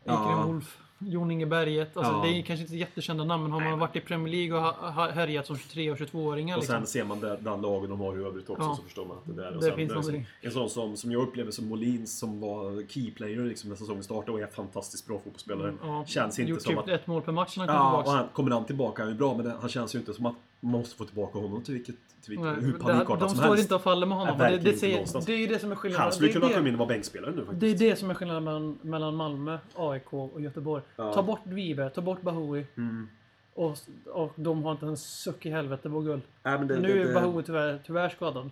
[0.05, 0.13] ja.
[0.31, 0.79] Eikrem Wolf.
[1.07, 1.97] Jon Inge Berget.
[1.97, 2.23] Alltså, Ja.
[2.23, 5.47] Det är kanske inte jättekända namn, men har man varit i Premier League och härjat
[5.47, 6.77] som 23 och 22-åringar Och liksom.
[6.77, 8.75] sen ser man där, den lagen de har i övrigt också Ja.
[8.77, 9.49] så förstår man att det där.
[9.49, 10.27] Och Det sen, finns är någonting.
[10.41, 14.33] En sån som, som jag upplever som Molins som var keyplayer liksom när säsongen startade
[14.33, 15.69] och är fantastiskt bra fotbollsspelare.
[15.69, 16.89] Mm, Ja, Känns inte Gjort som typ att...
[16.89, 18.19] ett mål per match när han kom Ja, och tillbaks.
[18.19, 20.35] han, kommer han tillbaka han är bra men det, han känns ju inte som att
[20.65, 23.49] måste få tillbaka honom till vilket, till vilket Nej, hur det- panikartat De som står
[23.49, 23.63] helst.
[23.63, 24.39] inte och faller med honom.
[24.39, 26.03] Det, det, säger, det är ju det som är skillnaden.
[26.03, 27.79] Han skulle kunna komma in och vara bänkspelare nu Det är faktiskt.
[27.79, 30.83] det som är skillnaden mellan, mellan Malmö, AIK och Göteborg.
[30.97, 31.13] Ja.
[31.15, 32.67] Ta bort Vibe, ta bort Bahoui.
[32.77, 33.09] Mm.
[33.55, 36.23] Och, och de har inte en suck i helvete på guld.
[36.43, 38.51] Men det, nu är Bahoui tyvärr, tyvärr skadad.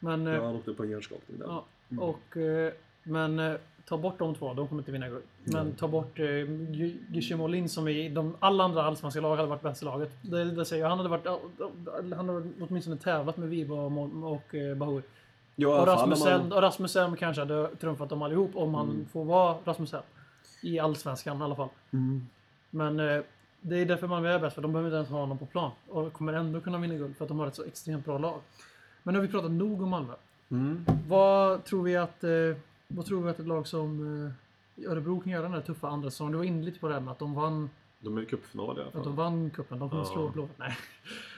[0.00, 1.46] Men, Ja, eh, han åkte på en hjärnskakning där.
[1.46, 2.02] ja, Mm.
[2.04, 3.54] och, eh, men eh,
[3.88, 5.22] ta bort de två, de kommer inte vinna guld.
[5.44, 5.74] Men Mm.
[5.74, 6.26] ta bort eh,
[7.12, 10.10] Gysi Molin som i de, alla andra allsvenska lag hade varit bäst i laget.
[10.22, 10.88] Det, det säger jag.
[10.88, 11.26] Han hade, varit,
[12.16, 15.02] han hade åtminstone tävlat med Vibe och, och eh, Bahoui.
[15.56, 18.74] Ja, i Och Rasmus, man- Elm, och Rasmus Elm kanske hade trumfat dem allihop om
[18.74, 19.06] han Mm.
[19.12, 20.02] får vara Rasmus Elm.
[20.62, 21.68] I Allsvenskan i alla fall.
[21.90, 22.26] Mm.
[22.70, 23.22] Men eh,
[23.60, 25.70] det är därför Malmö är bäst, för de behöver inte ens ha honom på plan.
[25.88, 28.40] Och kommer ändå kunna vinna guld för att de har ett så extremt bra lag.
[29.02, 30.12] Men nu har vi pratat nog om Malmö.
[30.50, 30.84] Mm.
[31.08, 32.30] Vad tror vi att, eh,
[32.96, 36.10] vad tror vi att ett lag som eh, Örebro kan göra den här tuffa andra
[36.10, 36.32] säsongen?
[36.32, 37.70] Du var inne lite på det här med att de vann,
[38.00, 39.12] De är i cupfinal i alla att de fall.
[39.12, 39.78] vann cupen.
[39.78, 40.08] De kommer Ja.
[40.12, 40.58] slå Blåvitt.
[40.58, 40.76] Nej.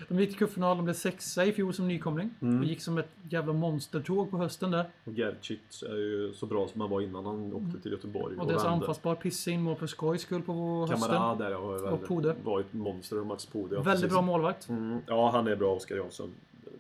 [0.08, 2.30] De gick till cupfinal, de blev sexa i fjol som nykomling.
[2.40, 2.58] Mm.
[2.58, 4.90] Och gick som ett jävla monstertåg på hösten där.
[5.04, 8.34] Och Gercic är ju så bra som han var innan han åkte till Göteborg.
[8.34, 8.40] Mm.
[8.40, 8.74] Och deras vände.
[8.76, 11.10] anfallsbar pissa in mål för skojs skull på hösten.
[11.10, 12.36] Kamara där var, väldigt, Pode.
[12.44, 13.20] var ett monster.
[13.20, 13.74] och Max Pode.
[13.74, 14.10] Väldigt precis.
[14.10, 14.68] bra målvakt.
[14.68, 16.30] Mm, ja, han är bra, Oskar Jansson.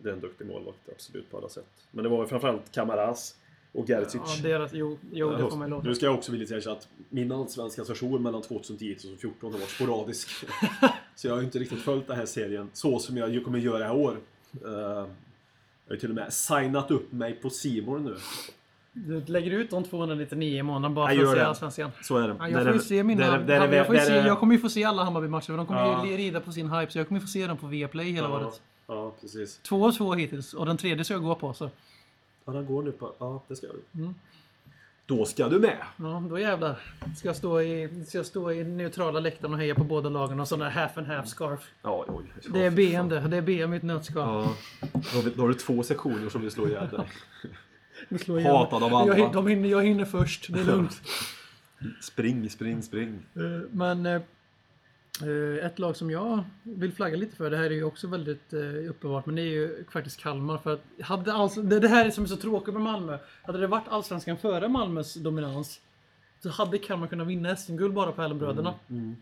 [0.02, 1.86] Det är en duktig målvakt, absolut, på alla sätt.
[1.90, 3.36] Men det var ju framförallt Kamaras
[3.74, 4.14] och Gercic.
[4.14, 5.88] Ja, deras, jo, jo, det får man låta.
[5.88, 9.58] Nu ska jag också vilja säga att min allsvenska session mellan 2010 och 2014 har
[9.58, 10.28] varit sporadisk.
[11.14, 13.90] så jag har inte riktigt följt den här serien så som jag kommer göra i
[13.90, 14.16] år.
[14.64, 15.06] Eh, jag
[15.88, 18.16] har ju till och med signat upp mig på Simor nu.
[18.92, 21.44] Du lägger ut de 299 i månaden bara Jag för att se.
[21.44, 21.90] Allsvenskan.
[22.02, 22.36] Så är det.
[22.38, 23.26] Ja, jag får ju se mina...
[23.26, 25.46] där är- där är- jag, får där se, jag kommer ju få se alla Hammarby-matcher
[25.46, 26.06] för de kommer Ja.
[26.06, 26.92] ju rida på sin hype.
[26.92, 28.60] Så jag kommer ju få se dem på Viaplay hela ja, året.
[28.86, 29.58] Ja, precis.
[29.58, 31.54] Två av två hittills och den tredje ska jag gå på.
[31.54, 31.70] Så.
[32.44, 33.12] Ja, den går nu på...
[33.18, 34.00] Ja, det ska du.
[34.00, 34.14] Mm.
[35.06, 35.76] Då ska du med.
[35.96, 36.78] Ja, då jävlar.
[37.16, 40.40] Ska jag stå i, ska jag stå i neutrala läktaren och heja på båda lagen
[40.40, 41.70] och sån där half and half scarf.
[41.82, 42.24] Ja, oj.
[42.52, 43.20] Det är BM det.
[43.20, 44.44] Det är BM i ett nötskal.
[44.44, 44.88] Ja.
[44.92, 47.08] Då har, vi, då har du två sektioner som vill slå ihjäl dig.
[48.08, 48.56] Vi slår igenom.
[48.56, 49.18] Hatad av alla.
[49.18, 50.52] Jag, de hinner, jag hinner först.
[50.52, 51.02] Det är lugnt.
[52.00, 53.22] Spring, spring, spring.
[53.34, 54.22] Eh, Men eh,
[55.22, 58.52] Eh, ett lag som jag vill flagga lite för, det här är ju också väldigt
[58.52, 60.58] eh, uppenbart, men det är ju faktiskt Kalmar.
[60.58, 63.18] För att hade alls, det, här är som är så tråkigt med Malmö.
[63.42, 65.80] Hade det varit Allsvenskan före Malmös dominans
[66.42, 68.74] så hade Kalmar kunnat vinna SM-guld bara på Ellenbröderna.
[68.90, 69.16] Mm, mm.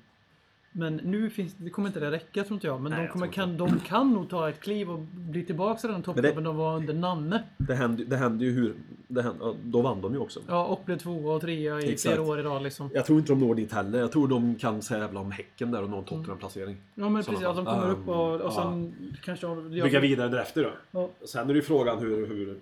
[0.74, 2.80] Men nu finns, det kommer inte det räcka tror inte jag.
[2.80, 5.44] Men Nej, de, jag kommer, tror kan, de kan nog ta ett kliv och bli
[5.44, 7.42] tillbaka i den toppklubben de var under Nanne.
[7.56, 8.74] Det hände, det hände ju hur...
[9.08, 10.40] Det hände, ja, då vann de ju också.
[10.48, 12.14] Ja, och blev tvåa och trea i Exakt.
[12.14, 12.90] flera år i rad liksom.
[12.94, 13.98] Jag tror inte de når dit heller.
[13.98, 16.76] Jag tror de kan tävla om Häcken där och nå en Tottenham-placering.
[16.94, 17.90] Ja men precis, att de kommer fall.
[17.90, 18.50] upp och, och Ja.
[18.50, 18.94] sen
[19.24, 19.46] kanske...
[19.46, 20.70] de- Bygga vidare därefter då.
[21.00, 21.08] Ja.
[21.26, 22.26] Sen är det ju frågan hur...
[22.26, 22.56] hur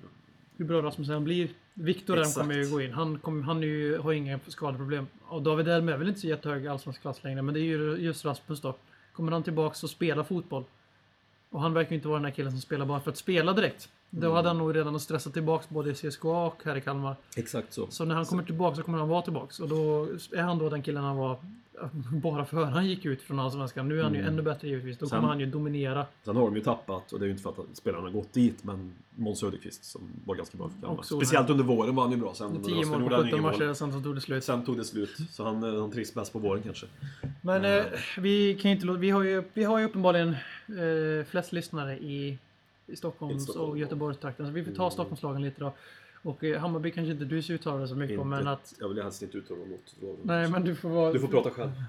[0.60, 1.48] hur bra Rasmussen blir.
[1.74, 2.92] Viktor den kommer ju gå in.
[2.92, 5.06] Han, kom, han ju, har inga skadeproblem.
[5.28, 7.96] Och David Elm är väl inte så jättehög allsvensk klass längre, men det är ju
[7.96, 8.76] just Rasmus då.
[9.12, 10.64] Kommer han tillbaks och spelar fotboll?
[11.50, 13.52] Och han verkar ju inte vara den här killen som spelar bara för att spela
[13.52, 13.88] direkt.
[14.10, 14.36] Då Mm.
[14.36, 17.16] hade han nog redan stressat tillbaks både i CSKA och här i Kalmar.
[17.36, 17.86] Exakt så.
[17.90, 19.60] Så när han kommer tillbaka så kommer han vara tillbaks.
[19.60, 21.36] Och då är han då den killen han var
[22.22, 23.88] bara för han gick ut från Allsvenskan.
[23.88, 24.98] Nu är han ju ännu bättre givetvis.
[24.98, 26.06] Då Sen- kommer han ju dominera.
[26.24, 28.32] Sen har de ju tappat, och det är ju inte för att spelarna har gått
[28.32, 31.02] dit, men Måns Söderqvist som var ganska bra för Kalmar.
[31.02, 32.34] Speciellt under våren var han ju bra.
[32.34, 34.44] Sen, 10 mål på han 17 inga matcher, sen så tog det slut.
[34.44, 35.16] Sen tog det slut.
[35.30, 36.86] Så han, eh, han trivs bäst på våren kanske.
[37.42, 37.84] Men eh,
[38.18, 40.28] vi kan inte vi har ju, vi har ju uppenbarligen
[40.68, 42.38] eh, flest lyssnare i,
[42.92, 43.78] i Stockholms Stockholm, och.
[43.78, 44.46] Göteborgstrakten.
[44.46, 44.90] Så vi får ta Mm.
[44.90, 45.72] Stockholmslagen lite då.
[46.22, 48.74] Och eh, Hammarby kanske inte du ska uttala det så mycket om, men att...
[48.80, 50.16] Jag vill helst inte uttala tror jag.
[50.22, 51.12] Nej, men du får vara...
[51.12, 51.70] Du får prata själv.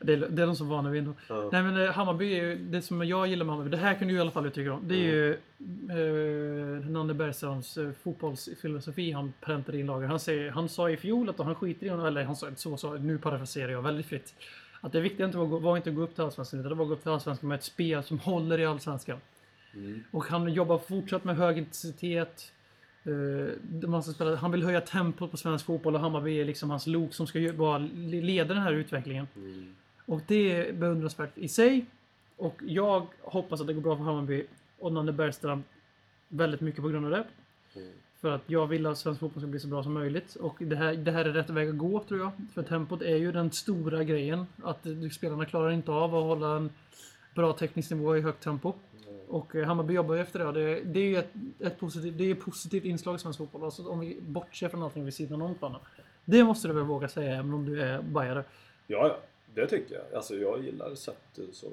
[0.00, 1.12] Det är, det är de som vana vid.
[1.28, 1.48] Ja.
[1.52, 4.08] Nej men eh, Hammarby är ju, det som jag gillar med Hammarby, det här kan
[4.08, 4.88] du i alla fall uttrycka om.
[4.88, 10.10] Det är ju eh, Nanne Bergströms eh, fotbollsfilosofi han präntar in i laget.
[10.10, 12.76] Han, säger, han sa i fjol att han skiter i honom, eller han sa så,
[12.76, 14.34] så, nu parafraserar jag väldigt fritt.
[14.80, 16.84] Att det viktiga inte var, var inte att gå upp till Allsvenskan, utan det var
[16.84, 19.18] att gå upp till Allsvenskan med ett spel som håller i Allsvenskan.
[20.10, 22.52] Och han jobbar fortsatt med hög intensitet.
[23.04, 27.26] Eh, han vill höja tempot på svensk fotboll och Hammarby är liksom hans lok som
[27.26, 29.26] ska bara leda den här utvecklingen.
[30.06, 31.86] Och det är beundransvärt i sig.
[32.36, 34.46] Och jag hoppas att det går bra för Hammarby
[34.78, 35.62] och Nanne Bergström
[36.28, 37.24] väldigt mycket på grund av det.
[38.20, 40.34] För att jag vill att svensk fotboll ska bli så bra som möjligt.
[40.34, 42.30] Och det här, det här är rätt väg att gå tror jag.
[42.54, 44.46] För tempot är ju den stora grejen.
[44.62, 46.70] Att spelarna klarar inte av att hålla en
[47.34, 48.72] bra teknisk nivå i högt tempo.
[49.28, 50.52] Och eh, Hammarby jobbar ju efter det.
[50.52, 53.64] Det, det är ju ett, ett positivt, det är ett positivt inslag i svensk fotboll.
[53.64, 55.80] Alltså, om vi bortser från allting vid sidan om planen.
[56.24, 58.44] Det måste du väl våga säga även om du är bajare.
[58.86, 59.16] Ja, ja.
[59.54, 60.16] Det tycker jag.
[60.16, 61.70] Alltså jag gillar sättet som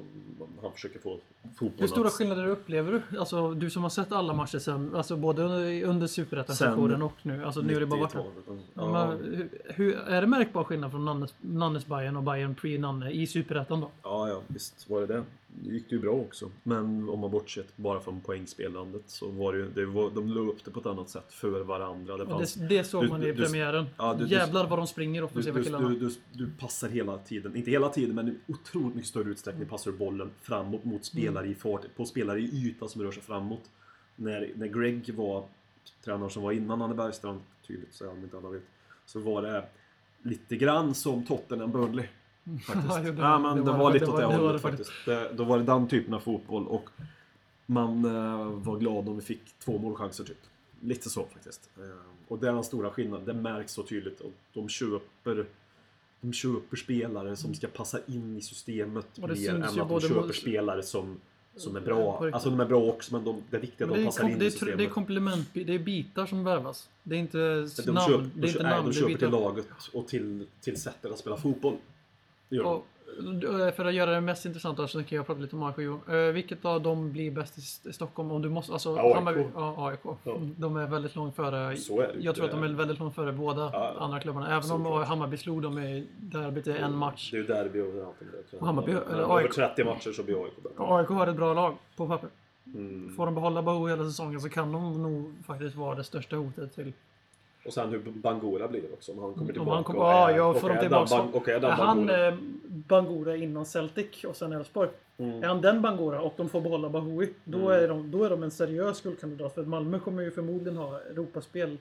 [0.62, 1.18] han försöker få
[1.56, 3.18] fotbollen Hur stora att- skillnader upplever du?
[3.20, 5.42] Alltså du som har sett alla matcher sen, alltså både
[5.84, 7.46] under, superettan-sessionen och nu.
[7.46, 8.62] Alltså nu är det bara varit 90-talet.
[8.74, 8.92] ja.
[9.08, 13.28] Men, hur, hur, Är det märkbar skillnad från Nannes, Nannes Bayern och Bayern pre-Nanne i
[13.28, 13.90] superettan då?
[14.04, 15.24] ja, ja, visst var det det.
[15.64, 16.52] Gick det ju bra också.
[16.64, 20.40] Men om man bortsett bara från poängspelandet så var det ju, det var, de la
[20.42, 22.18] upp det på ett annat sätt för varandra.
[22.18, 23.86] Det fanns, det, det såg du- man i du- premiären.
[23.98, 25.90] ja, du- Jävlar vad de springer offensiva du, killarna.
[25.90, 29.68] du, du, du passar hela tiden, inte hela tiden men i otroligt mycket större utsträckning
[29.68, 33.24] passar du bollen framåt mot spelare i fart, på spelare i yta som rör sig
[33.24, 33.70] framåt.
[34.16, 35.44] När, när Greg var
[36.04, 38.64] tränare som var innan Anne Bergstrand, tydligt så om inte alla vet,
[39.06, 39.66] så var det
[40.24, 42.06] lite grann som Tottenham Burnley.
[42.66, 42.88] Faktiskt.
[42.90, 44.38] Ja, det- ja, men det det, var var det- lite det åt det, var- det
[44.40, 44.92] var hållet faktiskt.
[45.06, 46.90] Det, då var det den typen av fotboll och
[47.66, 50.38] man eh, var glad om vi fick två målchanser typ.
[50.82, 51.70] Lite så faktiskt.
[51.78, 51.84] Eh,
[52.28, 53.26] och det är den stora skillnaden.
[53.26, 54.20] Det märks så tydligt.
[54.22, 55.46] Och de köper
[56.22, 60.36] de köper spelare som ska passa in i systemet mer än att de köper mot-
[60.36, 61.18] spelare som,
[61.56, 62.30] som är bra.
[62.34, 64.40] Alltså de är bra också men de, det är viktigt att de passar kom, in
[64.40, 64.78] det, i är, systemet.
[64.78, 66.90] det är komplement, det är bitar som värvas.
[67.04, 67.38] Det är inte
[67.86, 68.08] de namn.
[68.12, 69.20] köper, det är inte nej, namn, de det är köper bitar.
[69.20, 71.76] till laget och till, till sättet att spela fotboll.
[72.60, 72.86] Och,
[73.68, 75.76] eh, för att göra det mest intressanta så kan jag prata lite om AIK.
[75.78, 76.00] Jo.
[76.16, 78.32] Eh, vilket av dem blir bäst i Stockholm?
[78.32, 79.16] Om du måste, alltså, AIK.
[79.16, 80.00] Hammarby- ja, AIK.
[80.24, 80.38] Ja.
[80.58, 81.78] De är väldigt långt före.
[81.78, 82.20] Så är det.
[82.20, 84.46] Jag tror att de är- väldigt långt före båda Ja, andra klubbarna.
[84.48, 85.08] Även om Såklart.
[85.08, 87.32] Hammarby slog dem i derbyt i en match.
[87.32, 88.26] Det är ju derby och allt det
[88.58, 88.66] där.
[88.66, 89.54] Hammarby- eller Över AIK.
[89.56, 90.76] 30 matcher så blir AIK bättre.
[90.84, 92.30] AIK har ett bra lag på papper.
[92.66, 93.14] Mm.
[93.16, 96.76] Får de behålla Bahou hela säsongen så kan de nog faktiskt vara det största hotet
[96.76, 96.94] till...
[97.66, 99.12] Och sen hur Bangura blir också.
[99.12, 99.72] Om han kommer Om tillbaka.
[99.76, 102.34] han kommer- och är- ja, och är tillbaka- Bang- Och är Är han eh,
[102.68, 104.90] Bangura innan Celtic och sen Elfsborg?
[105.18, 105.44] Mm.
[105.44, 108.44] Är han den Bangura och de får behålla Bahoui, då, är de, då är de
[108.44, 109.54] en seriös skuldkandidat.
[109.56, 111.78] För Malmö kommer ju förmodligen ha Europaspel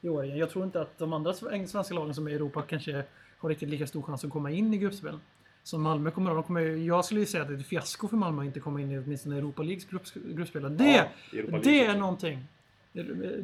[0.00, 0.38] i år igen.
[0.38, 3.04] Jag tror inte att de andra sv- svenska lagen som är i Europa kanske
[3.38, 5.20] har riktigt lika stor chans att komma in i gruppspelen.
[5.62, 6.34] Som Malmö kommer ha.
[6.34, 8.46] De kommer, ju- jag skulle ju säga att det är ett fiasko för Malmö att
[8.46, 10.76] inte komma in i åtminstone Europa Leagues grupps, gruppspel.
[10.76, 10.84] Det,
[11.32, 12.38] Ja, Europa det är någonting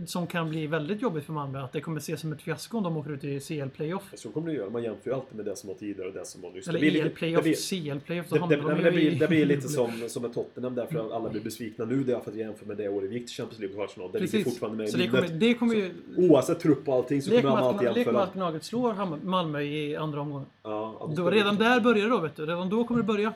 [0.06, 1.62] som kan bli väldigt jobbigt för Malmö.
[1.62, 4.12] Att det kommer ses som ett fiasko om de åker ut i CL-playoff.
[4.14, 4.70] Så kommer det göra.
[4.70, 6.68] Man jämför ju alltid med det som var tidigare och det som var nyss.
[6.68, 8.26] Eller Det EL-playoff, det CL-playoff.
[8.28, 10.74] Det, det, hamnar det, de det, ju blir, det blir lite som, som med Tottenham
[10.74, 12.04] därför att alla blir besvikna nu.
[12.04, 14.12] Det är för att jämföra med det året vi gick till Champions League kvartsfinal.
[14.12, 15.94] Det ligger fortfarande med Så det kommer, det kommer ju...
[16.16, 18.22] Oavsett trupp och allting så kommer man alltid att, lek med jämföra.
[18.22, 20.46] att Gnaget slår Malmö i andra omgången.
[20.62, 22.46] Ja, Då, redan där börjar det då, vet du.
[22.46, 23.32] Redan då kommer det börja.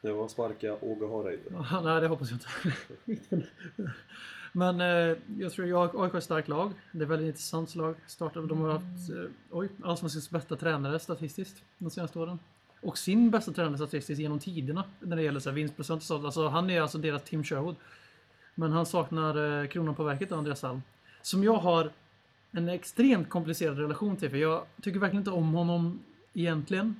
[0.00, 1.42] Det var sparka Åge Hareide.
[1.70, 2.38] Ja, Nej, det hoppas jag
[3.16, 3.46] inte.
[4.56, 6.72] Men eh, jag tror jag AIK är ett starkt lag.
[6.92, 7.94] Det är ett väldigt intressant lag.
[8.06, 12.38] Startade, de har haft eh, oj, allsvenskans bästa tränare statistiskt de senaste åren.
[12.80, 16.24] Och sin bästa tränare statistiskt genom tiderna när det gäller så här vinstprocent och sånt.
[16.24, 17.76] Alltså, han är alltså deras Tim Sherwood.
[18.54, 20.82] Men han saknar eh, kronan på verket, Andreas Alm.
[21.22, 21.90] Som jag har
[22.52, 24.30] en extremt komplicerad relation till.
[24.30, 26.00] För jag tycker verkligen inte om honom
[26.34, 26.96] egentligen.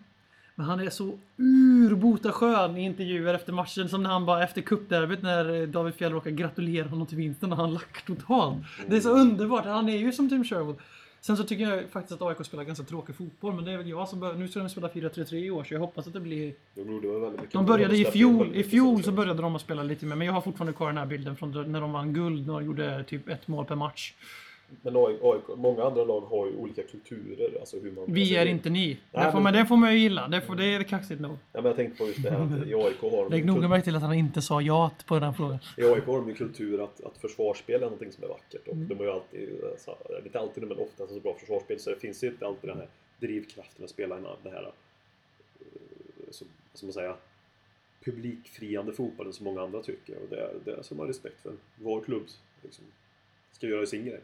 [0.55, 3.89] Men han är så urbota skön i intervjuer efter matchen.
[3.89, 7.53] Som när han bara efter cupderbyt när eh, David Fjäll råkar gratulera honom till vinsten
[7.53, 8.59] och han lackar totalt.
[8.89, 9.65] Det är så underbart.
[9.65, 10.77] Han är ju som Tim Sherwood.
[11.21, 13.55] Sen så tycker jag faktiskt att AIK spelar ganska tråkig fotboll.
[13.55, 14.35] Men det är väl jag som börjar.
[14.35, 16.55] Nu ska de spela 4-3-3 i år så jag hoppas att det blir...
[17.53, 18.55] De började i fjol.
[18.55, 20.17] I fjol så började de att spela lite mer.
[20.17, 22.47] Men jag har fortfarande kvar den här bilden från när de vann guld.
[22.47, 24.15] När de gjorde typ ett mål per match.
[24.83, 27.61] Men AIK, många andra lag har ju olika kulturer.
[27.61, 28.87] Alltså hur man, Vi alltså, är inte ni.
[29.13, 30.29] Nej, det, får men- man, det får man ju gilla.
[30.29, 31.33] Det, får, det är kaxigt nog.
[31.33, 33.85] Ja, men jag tänkte på just det här att i AIK har Lägg noga märke
[33.85, 35.59] till att han inte sa ja på den frågan.
[35.77, 38.69] I AIK har de ju kultur att, att försvarsspel är någonting som är vackert.
[38.69, 38.83] Mm.
[38.83, 41.81] Och de har ju alltid, eh, så, inte alltid men ofta så bra försvarsspel.
[41.81, 42.89] Så det finns ju inte alltid den här
[43.21, 47.15] drivkraften att spela den här, eh, som, som man säger,
[48.05, 50.17] publikfriande fotbollen som många andra tycker.
[50.23, 51.53] Och det, det ska man ha respekt för.
[51.77, 52.27] Vår klubb
[52.63, 52.85] liksom,
[53.53, 54.21] ska göra sin grej.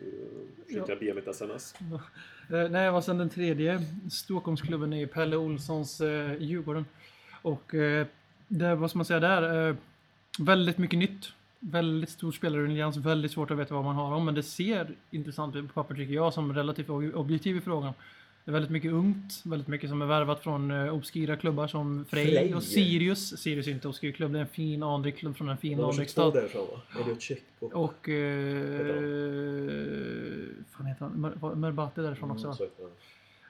[0.00, 0.06] Eh,
[0.66, 0.96] Skickar Ja.
[1.00, 1.74] BM ett sms.
[2.50, 6.84] Eh, nej, och sen den tredje Stockholmsklubben är Pelle Olssons eh, Djurgården.
[7.42, 8.06] Och eh,
[8.48, 9.68] det, vad ska man säga där?
[9.68, 9.76] Eh,
[10.38, 11.32] väldigt mycket nytt.
[11.60, 14.24] Väldigt stor spelarruljans, väldigt svårt att veta vad man har om.
[14.24, 17.92] Men det ser intressant ut på papper tycker jag som relativt ob- objektiv i frågan.
[18.44, 22.04] Det är väldigt mycket ungt, väldigt mycket som är värvat från eh, obskyra klubbar som
[22.04, 22.54] Frej, Frej.
[22.54, 23.40] och Sirius.
[23.40, 25.94] Sirius är inte obskyr klubb, det är en fin anrik klubb från en fin anrik
[25.96, 26.34] 22 stad.
[26.34, 27.00] därifrån va?
[27.00, 27.66] Elliot Check på.
[27.66, 28.08] Och...
[28.08, 28.84] Eh,
[30.70, 31.20] fan heter han?
[31.20, 32.44] Mer- Merbati därifrån också.
[32.46, 32.56] Mm, va?
[32.56, 32.84] så heter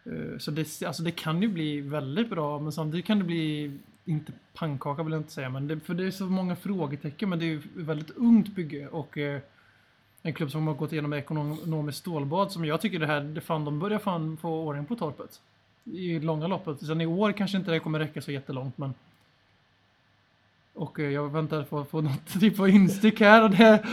[0.05, 0.33] det.
[0.33, 3.73] Eh, Så det, alltså det kan ju bli väldigt bra, men samtidigt kan det bli,
[4.05, 7.39] inte pannkaka vill jag inte säga, men det, för det är så många frågetecken, men
[7.39, 9.41] det är ju väldigt ungt bygge och eh,
[10.27, 13.65] en klubb som har gått igenom ekonomiskt stålbad som jag tycker det här, det fan,
[13.65, 15.41] de börjar fan få ordning på torpet.
[15.85, 16.87] I långa loppet.
[16.87, 18.95] Sen i år kanske inte det kommer räcka så jättelångt, men
[20.75, 23.87] och eh, jag väntar på att få något typ av instick här och det...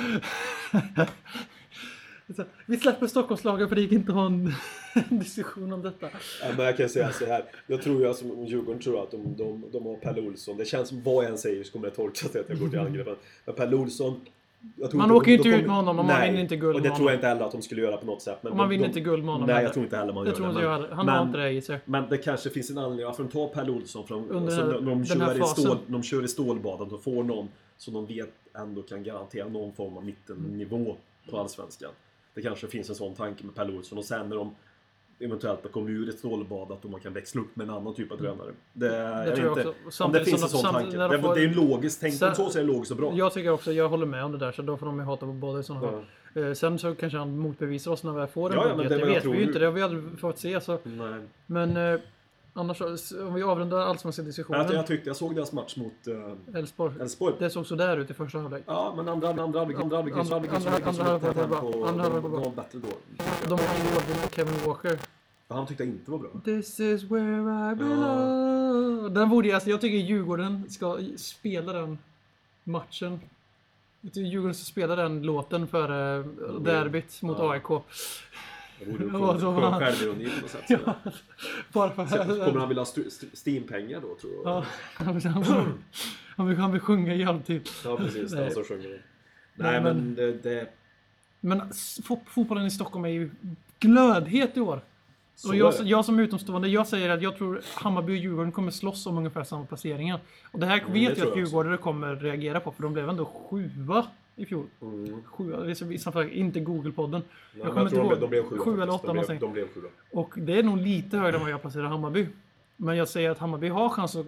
[2.66, 4.54] Vi släpper Stockholmslagen för det gick inte att ha en
[5.10, 6.10] diskussion om detta.
[6.42, 7.44] Ja, men jag kan säga så här.
[7.68, 10.58] Jag tror ju alltså, om Djurgården tror att de, de, de har Pelle Olsson.
[10.58, 12.80] Det känns som vad jag än säger så kommer det tolkas att jag går till
[12.80, 13.20] angrepp.
[13.46, 14.22] Men Pelle Olsson.
[14.93, 16.95] Man åker ju inte ut med honom om man vinner inte guld Och med det
[16.95, 17.07] tror honom.
[17.07, 18.38] jag inte heller att de skulle göra på något sätt.
[18.41, 19.66] Men Och man de, vinner de, inte guld med honom Nej, heller.
[19.68, 20.95] jag tror inte heller man Det gör tror inte men- jag heller.
[20.95, 21.80] Han men, har inte det i sig.
[21.86, 24.07] Men det kanske finns en anledning varför de tar Pelle Olsson.
[24.07, 27.24] För de, Under alltså, de, de, kör i stål, de kör i stålbadet och får
[27.24, 27.47] någon
[27.78, 30.95] som de vet ändå kan garantera någon form av mittennivå
[31.32, 31.91] på Allsvenskan.
[32.34, 34.55] Det kanske finns en sån tanke med Pelle Olsson och sen när de
[35.22, 38.17] eventuellt kommit ur ett stålbad att de kan växla upp med en annan typ av
[38.17, 38.51] tränare.
[38.74, 40.03] Det, jag vet tror jag inte också.
[40.03, 40.97] om det finns en sån tanke.
[40.97, 43.11] de Det, får- det är en logisk, tänk Sen- så är det logiskt och bra.
[43.15, 45.26] Jag tycker också, jag håller med om det där, så då får de ju hata
[45.26, 46.05] på båda i sådana fall.
[46.43, 48.89] Eh, Sen så kanske han motbevisar oss när vi får en Ja, ja, budget.
[48.89, 50.61] det Det, jag vet vi ju inte, det har vi aldrig fått se.
[50.61, 50.78] Så.
[50.84, 51.22] Nej.
[51.45, 51.99] Men eh,
[52.54, 52.82] annars,
[53.12, 54.72] om vi avrundar allsvenska Jag, diskussionen.
[54.72, 56.93] jag tyckte jag såg deras match mot uh, Elfsborg.
[57.02, 57.36] Elfsborg.
[57.39, 58.64] Det såg så där ut i första halvlek.
[58.66, 60.34] Ja, men andra andra andra andra Andra- andra- andra
[62.04, 62.52] halvlek var bra.
[62.56, 62.88] bättre då.
[63.47, 64.99] De har ju med Kevin Walker.
[65.47, 66.30] Ja, Han tyckte jag inte var bra.
[66.45, 69.14] This is where I belong.
[69.14, 71.97] Den borde, alltså, jag tycker Djurgården ska spela den
[72.64, 73.20] matchen.
[74.02, 76.26] Jag tycker Djurgården ska spela den låten för uh,
[76.62, 77.52] derbyt mot Ja.
[77.54, 77.84] AIK.
[78.86, 80.64] Skön han- självironi på något sätt.
[80.86, 80.96] Ja,
[81.74, 84.44] bara för Så Kommer han vilja ha st- st- Steam-pengar då tror jag?
[84.46, 85.16] Ja, han
[86.48, 87.70] vill, han vill, sjunga i halvtid.
[87.86, 88.34] Ja, precis.
[88.34, 88.90] Han som sjunger.
[88.90, 89.02] Nej,
[89.56, 90.32] Nej, men- men det...
[90.32, 90.68] det
[91.40, 91.62] Men
[92.28, 93.32] fotbollen i Stockholm är ju
[93.80, 94.82] glödhet i år.
[95.36, 98.72] så Och jag, jag som utomstående, jag säger att jag tror Hammarby och Djurgården kommer
[98.72, 100.20] slåss om ungefär samma placeringar.
[100.52, 101.38] Och det här Mm, vet det jag att.
[101.38, 104.06] Djurgårdare kommer reagera på, för de blev ändå sjua
[104.36, 104.66] i fjol.
[104.82, 105.24] Mm.
[105.90, 107.12] Vissa fall, inte Google-podden.
[107.12, 107.22] Nej,
[107.54, 108.14] jag kommer inte tror ihåg.
[108.14, 109.90] de, de blev sjua Sju eller åtta, de, blev, de blev sjua.
[110.12, 112.28] Och det är nog lite högre än vad jag placerar Hammarby.
[112.78, 114.26] Men jag säger att Hammarby har chans att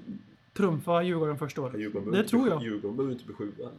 [0.53, 1.79] trumfa Djurgården första året.
[1.81, 2.63] Djurgården Det tror inte- jag.
[2.63, 3.69] Djurgården behöver inte bli sjua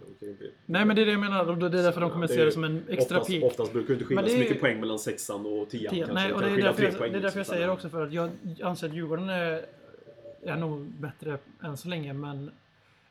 [0.66, 2.52] Nej men det är det jag menar, det är därför de kommer Det se det
[2.52, 3.44] som en extra oftast, peak.
[3.44, 5.94] Oftast brukar det inte skilja det så mycket poäng mellan sexan och tian.
[5.94, 6.04] Tio.
[6.06, 6.14] kanske.
[6.14, 7.44] Nej, och det kan är därför jag, det är därför jag liksom.
[7.44, 8.30] säger också för att jag
[8.62, 9.64] anser att Djurgården är,
[10.42, 12.50] är nog bättre än så länge men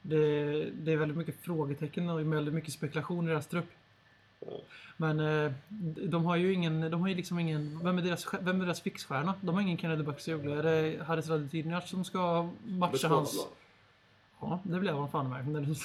[0.04, 3.70] det, det är väldigt mycket frågetecken och väldigt mycket spekulation i deras trupp.
[4.98, 5.52] Men eh,
[6.08, 8.82] de har ju ingen, de har ju liksom ingen, vem är deras, vem är deras
[8.82, 9.34] fixstjärna?
[9.42, 10.52] De har ingen Kennedy Bakircioglu.
[10.60, 13.48] Är det Haris Radetinac som ska matcha hans...
[14.42, 15.46] Ja, det blev han fan med.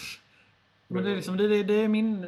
[0.89, 2.27] Men det- är, liksom, det, det, är min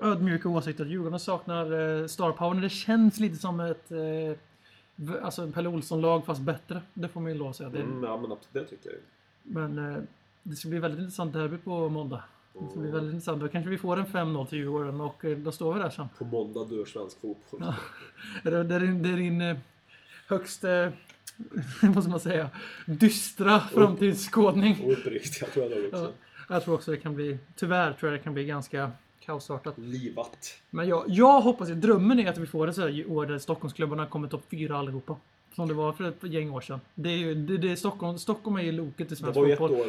[0.00, 2.60] ödmjuka åsikt att Djurgården saknar eh, star power.
[2.60, 6.82] Det känns lite som ett eh, alltså en Pelle Olsson-lag fast bättre.
[6.94, 7.68] Det får man ju lov att säga.
[7.68, 9.02] Det, Mm, ja, men absolut, det tycker jag ju.
[9.42, 10.02] Men eh,
[10.42, 12.22] det ska bli väldigt intressant derby på måndag.
[12.60, 13.40] Det ska bli väldigt intressant.
[13.40, 16.08] Då kanske vi får en 5-0 till Djurgården och eh, då står vi där sen.
[16.18, 17.74] På måndag dör svensk fotboll.
[18.44, 19.56] Det är, det är din, det är din eh,
[20.28, 20.64] högst
[21.82, 22.50] vad ska man säga,
[22.86, 24.84] dystra framtidsskådning.
[24.84, 26.12] Och uppriktiga tror jag också.
[26.48, 28.90] Ja, jag tror också det kan bli, tyvärr tror jag det kan bli ganska
[29.20, 29.78] kaosartat.
[29.78, 30.60] Livat.
[30.70, 34.28] Men jag, jag hoppas, drömmen är att vi får ett sådär år där Stockholmsklubbarna kommer
[34.28, 35.16] topp fyra allihopa.
[35.54, 36.80] Som det var för ett gäng år sedan.
[36.94, 39.46] Det är ju, det, det är Stockholm, Stockholm är ju loket i Det svensk var
[39.46, 39.80] ju ett fotboll.
[39.80, 39.86] år,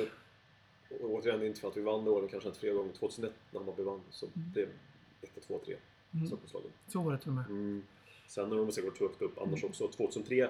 [1.02, 2.94] och återigen inte för att vi vann det året, kanske inte flera gånger.
[2.94, 4.68] 2001 när Hammarby vann så blev
[5.22, 5.76] 1, 2, 3
[6.28, 6.72] Stockholmslagen.
[6.88, 7.46] Så var det till och med.
[7.50, 7.84] Mm.
[8.28, 9.88] Sen har de säkert högt upp annars också.
[9.88, 10.50] 2003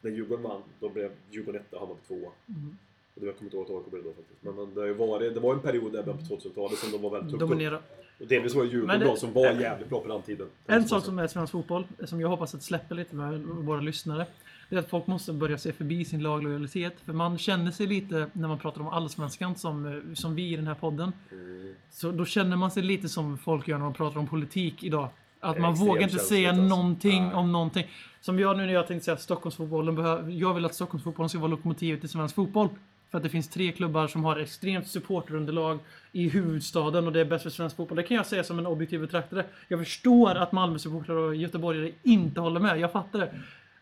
[0.00, 2.32] när Djurgården vann, då blev Djurgården etta och Hammarby tvåa.
[2.48, 2.76] Mm.
[3.14, 4.42] Och det jag kommer inte ihåg att AIK blev då faktiskt.
[4.42, 7.40] Men, men det, varit, det var en period där på 2000-talet som de var väldigt
[7.40, 7.82] högt upp.
[8.20, 10.46] Och delvis var det Djurgården då som var jävligt bra på den tiden.
[10.66, 14.26] En sak som är svensk fotboll, som jag hoppas att släpper lite med våra lyssnare.
[14.68, 17.00] Det är att folk måste börja se förbi sin laglojalitet.
[17.04, 20.56] För man känner sig lite, när man pratar om allsvenskan, som, eh, som vi i
[20.56, 21.12] den här podden.
[21.32, 21.74] Mm.
[21.90, 25.08] Så då känner man sig lite som folk gör när man pratar om politik idag.
[25.40, 26.62] Att man vågar inte säga alltså.
[26.62, 27.34] någonting Nej.
[27.34, 27.86] om någonting.
[28.20, 30.30] Som jag nu när jag tänkte säga att Stockholmsfotbollen behöver...
[30.30, 32.68] Jag vill att Stockholmsfotbollen ska vara lokomotivet i svensk fotboll.
[33.10, 35.78] För att det finns tre klubbar som har extremt supporterunderlag
[36.12, 37.96] i huvudstaden och det är bäst för svensk fotboll.
[37.96, 39.44] Det kan jag säga som en objektiv betraktare.
[39.68, 42.78] Jag förstår att Malmö-supportrar och göteborgare inte håller med.
[42.80, 43.30] Jag fattar det.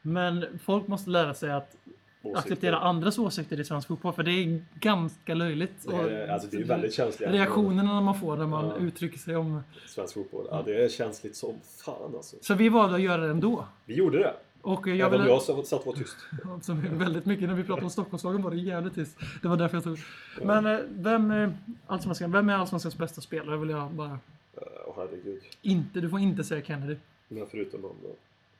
[0.02, 1.76] Men folk måste lära sig att
[2.22, 2.38] Åsikter.
[2.38, 4.12] acceptera andras åsikter i svensk fotboll.
[4.12, 5.86] För det är ganska löjligt.
[5.88, 7.30] Det är, alltså det är väldigt känsligt.
[7.30, 8.76] Reaktionerna man får när man Ja.
[8.76, 9.62] uttrycker sig om...
[9.86, 10.46] Svensk fotboll.
[10.50, 12.36] Ja, det är känsligt som fan alltså.
[12.40, 13.64] Så vi valde att göra det ändå.
[13.84, 14.34] Vi gjorde det.
[14.62, 15.28] Och jag Även vill...
[15.28, 16.16] jag satt och var tyst.
[16.44, 19.18] Alltså, väldigt mycket när vi pratade om Stockholmslagen var det jävligt tyst.
[19.43, 19.98] Det var därför jag tog...
[20.43, 23.56] Men eh, vem, är allsvenskan, vem är Allsvenskans bästa spelare?
[23.56, 24.18] vill jag bara...
[24.56, 25.43] Åh oh, herregud.
[25.62, 26.97] Inte, du får inte säga Kennedy.
[27.28, 28.09] Men förutom honom då.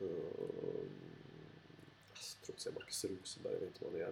[0.05, 0.11] Uh,
[2.15, 4.11] jag tror inte Marcus Rosenberg, jag vet inte vad det är.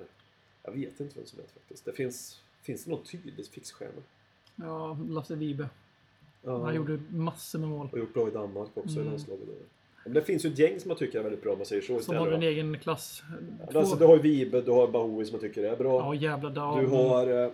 [0.62, 1.84] Jag vet inte vem som är faktiskt.
[1.84, 4.02] Det finns, finns det någon tydlig fixstjärna?
[4.56, 5.68] Ja, Lasse Vibe.
[6.42, 6.64] Ja.
[6.64, 7.88] Han gjorde massor med mål.
[7.92, 9.06] Och gjort bra i Danmark också Mm.
[9.06, 9.48] i landslaget.
[10.06, 11.82] Men det finns ju ett gäng som jag tycker är väldigt bra om man säger
[11.82, 13.22] så Som har en egen klass.
[13.72, 15.98] Ja, Alltså, du har ju Vibe, du har Bahoui som jag tycker är bra.
[16.00, 16.80] Ja, jävla dag.
[16.80, 17.50] Du har eh,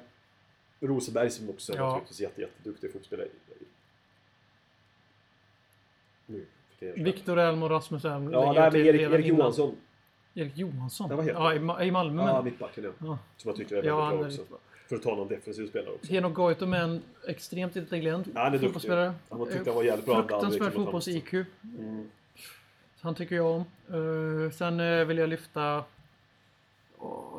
[0.81, 1.87] Rosenberg som också är Ja.
[1.89, 3.29] naturligtvis jätte, jätteduktig fotbollsspelare.
[6.27, 6.47] Nu.
[6.97, 8.33] Viktor Elm och Rasmus Elm.
[8.33, 9.39] Ja, nej, men Erik, Erik innan.
[9.39, 9.77] Johansson.
[10.35, 11.11] Erik Johansson?
[11.11, 12.23] Heter ja, i, i Malmö.
[12.23, 12.91] Ja, mittbacken ja.
[13.07, 13.19] Ja.
[13.37, 14.45] Som jag tycker är väldigt Ja, bra också.
[14.51, 14.59] bra.
[14.89, 16.13] För att ta någon defensiv spelare också.
[16.13, 18.67] Henok Goitom är en extremt intelligent Ja, han är duktig.
[18.69, 19.13] fotbollsspelare.
[19.29, 20.15] Han tyckte han var jävligt bra.
[20.15, 21.45] Hade Fruktansvärd fotbolls-IQ.
[21.79, 22.09] Mm.
[23.03, 23.65] Han tycker jag om.
[23.89, 25.85] Eh, sen eh, vill jag lyfta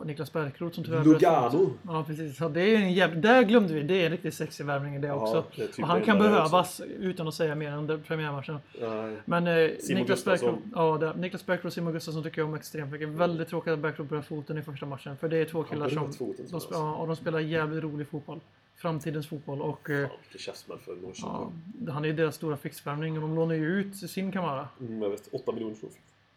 [0.05, 1.69] Niklas Bärkroth som tyvärr Lugano.
[1.87, 2.37] Ja, precis.
[2.37, 3.21] Så det är en jävla...
[3.21, 3.83] Där glömde vi.
[3.83, 5.43] Det är en riktigt sexig värvning det Ja, också.
[5.55, 8.59] det och han kan behövas utan att säga mer under premiärmatchen.
[8.81, 9.17] Nej.
[9.25, 10.25] Men eh, Niklas.
[10.25, 13.09] Bärkroth, ja, det, Niklas Bärkroth och Simon Gustafsson tycker jag om extremt mycket.
[13.09, 15.17] Väldigt tråkigt att Bärkroth börjar foten i första matchen.
[15.17, 16.03] För det är två killar som...
[16.03, 18.39] bröt foten, de, ja, och de spelar jävligt rolig fotboll.
[18.75, 19.61] Framtidens fotboll.
[19.61, 21.61] Och eh, Fan, vilken käftsmäll för Norrköping.
[21.85, 24.67] ja, han är ju deras stora fixvärvning och de lånar ju ut sin Kamara.
[24.79, 25.91] Mm, jag vet, 8 miljoner tror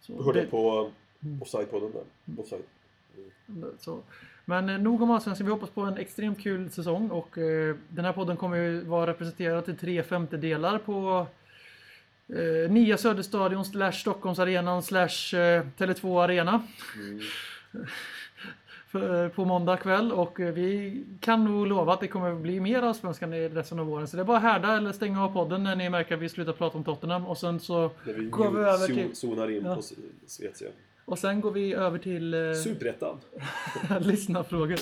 [0.06, 0.22] jag.
[0.24, 0.90] Hörde det- på
[1.40, 2.04] Offside-podden där.
[2.42, 2.62] Offside.
[3.78, 3.98] Så.
[4.44, 5.46] Men eh, nog om Allsvenskan.
[5.46, 9.06] Vi hoppas på en extremt kul säsong och eh, den här podden kommer ju vara
[9.06, 11.26] representerad till tre femtedelar på
[12.28, 16.62] eh, Nya Söderstadion slash Stockholmsarenan slash eh, Tele2 Arena.
[17.74, 17.80] Eh,
[19.34, 23.34] på måndag kväll och eh, vi kan nog lova att det kommer bli mer Allsvenskan
[23.34, 24.08] i resten av våren.
[24.08, 26.28] Så det är bara att härda eller stänga av podden när ni märker att vi
[26.28, 29.16] slutar prata om Tottenham och sen så vi går vi över till...
[29.16, 29.74] zonar in Ja.
[29.74, 29.92] på S-
[30.26, 30.68] Svezia.
[31.04, 33.18] Och sen går vi över till eh, Superettan.
[34.00, 34.76] lyssnarfrågor.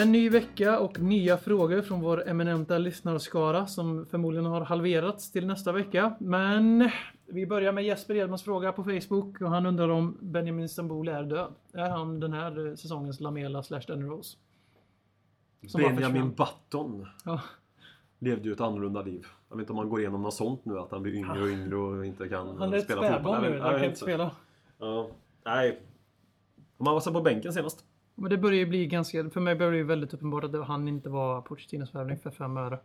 [0.00, 5.46] En ny vecka och nya frågor från vår eminenta lyssnarskara som förmodligen har halverats till
[5.46, 6.16] nästa vecka.
[6.20, 6.90] Men
[7.26, 11.22] vi börjar med Jesper Edmans fråga på Facebook och han undrar om Benjamin Stamboul är
[11.22, 11.52] död.
[11.72, 14.36] Är han den här eh, säsongens Lamela slash Rose?
[15.74, 16.34] Benjamin.
[16.34, 17.40] Button Ja.
[18.18, 19.26] levde ju ett annorlunda liv.
[19.48, 21.48] Jag vet inte om han går igenom något sånt nu, att han blir yngre och
[21.48, 23.14] yngre och inte kan Han är ett spela fotboll.
[23.14, 24.30] spädbarn Jag nu, vet- han jag kan inte spela.
[24.78, 25.08] Ja.
[25.44, 25.80] Nej.
[26.76, 27.84] Om han var så på bänken senast.
[28.20, 30.88] Men det börjar ju bli ganska, för mig börjar det ju väldigt uppenbart att han
[30.88, 32.78] inte var Pochettinos värvning för fem öre.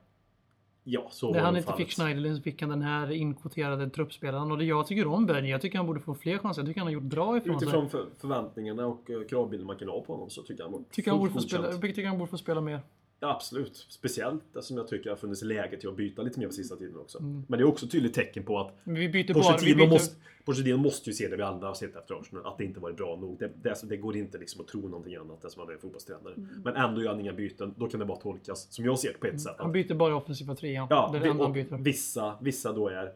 [0.84, 1.88] Ja, så När han inte fallet.
[1.88, 4.52] fick Schneiderlin så fick han den här inkvoterade truppspelaren.
[4.52, 6.62] Och det jag tycker om Benny, jag tycker han borde få fler chanser.
[6.62, 7.68] Jag tycker han har gjort bra ifrån sig.
[7.68, 10.74] Utifrån för, förväntningarna och uh, kravbilden man kan ha på honom så tycker jag han
[10.74, 12.80] var Tycker han, borde få spela, tycker han borde få spela mer.
[13.20, 13.86] Ja, absolut.
[13.90, 16.76] Speciellt eftersom jag tycker det har funnits läge till att byta lite mer på sista
[16.76, 17.20] tiden också.
[17.20, 17.44] Mm.
[17.48, 19.58] Men det är också ett tydligt tecken på att Men vi byter bara...
[19.58, 20.16] Vi byter, måste,
[20.46, 22.98] Pochettino måste ju se det vi alla har sett efter Arsenal, att det inte varit
[22.98, 23.40] bra nog.
[23.40, 26.34] Det, det, det går inte liksom att tro någonting annat eftersom han är fotbollstränare.
[26.64, 27.74] Men ändå gör han inga byten.
[27.78, 29.48] Då kan det bara tolkas, som jag ser det, på ett sätt.
[29.48, 29.56] Mm.
[29.58, 30.88] han Att, byter bara offensiva trean.
[30.90, 31.78] ja, det är det enda han byter.
[31.78, 33.12] vissa, vissa då är...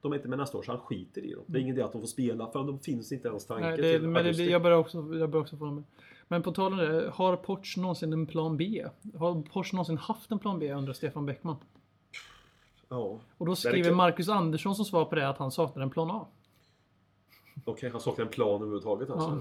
[0.00, 1.44] De är inte med nästa år, så han skiter i dem.
[1.46, 3.76] Det är ingen idé att de får spela, för de finns inte ens tanke Nej,
[3.76, 5.84] till det, men det, jag börjar också, jag börjar också få med.
[6.32, 8.86] Men på tal om det, har Porsche någonsin en plan B?
[9.18, 11.56] Har Porsche någonsin haft en plan B under Stefan Bäckman?
[12.88, 12.96] Ja.
[12.96, 13.56] Och då Verkligen.
[13.56, 16.26] skriver Marcus Andersson som svar på det att han saknar en plan A.
[17.64, 19.28] Okej, han saknar en plan överhuvudtaget alltså.
[19.28, 19.40] Ja.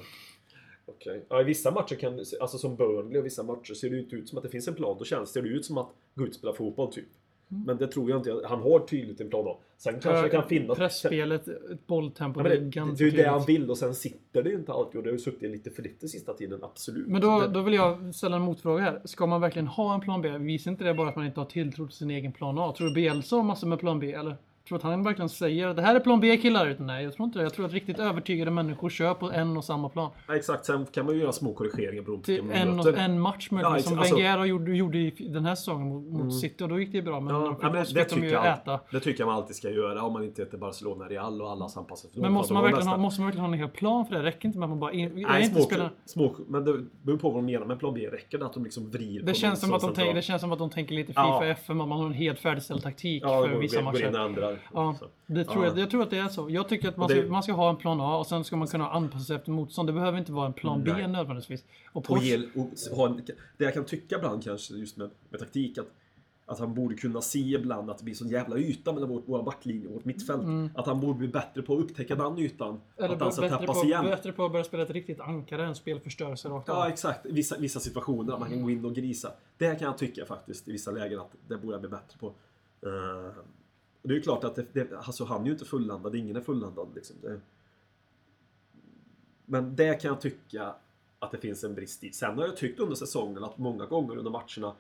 [0.85, 1.25] Okej.
[1.29, 4.29] Ja, i vissa matcher kan alltså som Burnley och vissa matcher ser det inte ut
[4.29, 4.95] som att det finns en plan.
[4.99, 7.09] Då känns det ut som att gå ut och spela fotboll typ.
[7.51, 7.63] Mm.
[7.63, 8.41] Men det tror jag inte.
[8.45, 9.57] Han har tydligt en plan A.
[9.77, 10.77] Sen kanske det kan finnas...
[10.77, 14.49] Pressspelet, ett bolltempo, Ja, det det, är ju det han vill och sen sitter det
[14.49, 17.07] ju inte alltid och det har ju suttit lite för lite sista tiden, absolut.
[17.07, 19.01] Men då, då vill jag ställa en motfråga här.
[19.05, 20.37] Ska man verkligen ha en plan B?
[20.37, 22.73] Visar inte det bara att man inte har tilltro till sin egen plan A?
[22.77, 24.37] Tror du Bielsa har massor med plan B eller?
[24.71, 26.67] Tror att han verkligen säger att det här är plan B killar?
[26.67, 27.43] Utan nej, jag tror inte det.
[27.43, 30.11] Jag tror att riktigt övertygade människor kör på en och samma plan.
[30.27, 33.19] Ja, exakt, sen kan man ju göra små korrigeringar beroende på vilka en, och, en
[33.19, 36.63] match möjligen, Ja, som alltså- Wenger gjorde, gjorde i den här säsongen mot, mot City
[36.63, 37.19] och då gick det ju bra.
[37.19, 38.79] Men, Ja, de, ja, men det, fick de tycker ju jag, äta.
[38.91, 41.65] det tycker jag man alltid ska göra om man inte heter Barcelona Real och alla
[41.65, 42.21] anpassar sig.
[42.21, 44.23] Men måste man, verkligen ha, måste man verkligen ha en hel plan för det?
[44.23, 44.91] Räcker inte med att man bara...
[44.91, 47.93] Är Nej, inte små, spelar, små, men det beror på vad de menar med plan
[47.93, 48.07] B.
[48.11, 50.51] Räcker det att de liksom vrider det, känns som att de tänker, det känns som
[50.51, 51.39] att de tänker lite Ja.
[51.41, 54.59] Fifa FM, att man har en helt färdigställd taktik Ja, för vissa in matcher.
[54.73, 54.97] Ändrar.
[55.01, 55.69] Ja, det tror Ja.
[55.69, 56.49] jag, jag tror att det är så.
[56.49, 58.55] Jag tycker att man, det- ska, man ska ha en plan A och sen ska
[58.55, 59.89] man kunna anpassa sig efter motstånd.
[59.89, 61.07] Det behöver inte vara en plan B Nej.
[61.07, 61.63] nödvändigtvis.
[61.91, 63.21] Och Och Porsche, ge, och ha en,
[63.57, 65.87] det jag kan tycka ibland kanske just med, med taktik att
[66.45, 69.43] att han borde kunna se ibland att det blir sån jävla yta mellan vårt, våra
[69.43, 70.41] backlinjer och vårt mittfält.
[70.75, 72.69] Att han borde bli bättre på att upptäcka den ytan.
[72.69, 72.81] Mm.
[72.97, 74.05] eller att han ska tappas på, igen.
[74.05, 76.75] bättre på att börja spela ett riktigt ankare än spelförstörelse rakt av.
[76.77, 77.25] Ja, exakt.
[77.25, 79.31] Vissa, vissa situationer, att man kan gå in och grisa.
[79.57, 82.27] Det kan jag tycka faktiskt i vissa lägen att det borde jag bli bättre på.
[82.85, 83.31] Eh,
[84.01, 86.35] och det är ju klart att det, det, alltså han är ju inte fulländad, ingen
[86.35, 86.87] är fulländad.
[86.95, 87.15] Liksom.
[87.21, 87.39] Det,
[89.45, 90.75] men det kan jag tycka
[91.19, 92.11] att det finns en brist i.
[92.11, 94.75] Sen har jag tyckt under säsongen att många gånger under matcherna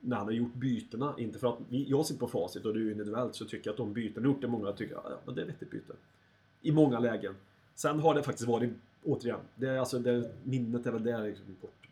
[0.00, 2.80] när han har gjort bytena, inte för att vi, jag sitter på facit och det
[2.80, 5.34] är ju individuellt, så tycker jag att de byten gjort det många tycker ja, men
[5.34, 5.92] det är ett vettigt byte.
[6.62, 7.34] I många lägen.
[7.74, 8.70] Sen har det faktiskt varit,
[9.06, 11.44] återigen, det är alltså det, minnet är väl där liksom.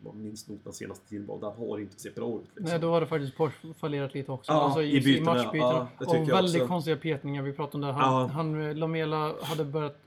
[0.03, 2.41] Man minns nog den senaste tiden var, den har inte sett bra ut.
[2.45, 2.65] Liksom.
[2.65, 3.33] Nej, då har det faktiskt
[3.79, 4.51] fallerat lite också.
[4.51, 5.59] Ja, alltså, i i, i bytena, matchbyten.
[5.59, 6.67] ja, och väldigt också.
[6.67, 7.43] konstiga petningar.
[7.43, 8.01] Vi pratade om det.
[8.01, 8.27] Han, Ja.
[8.27, 9.97] han, eh, Lamela hade börjat...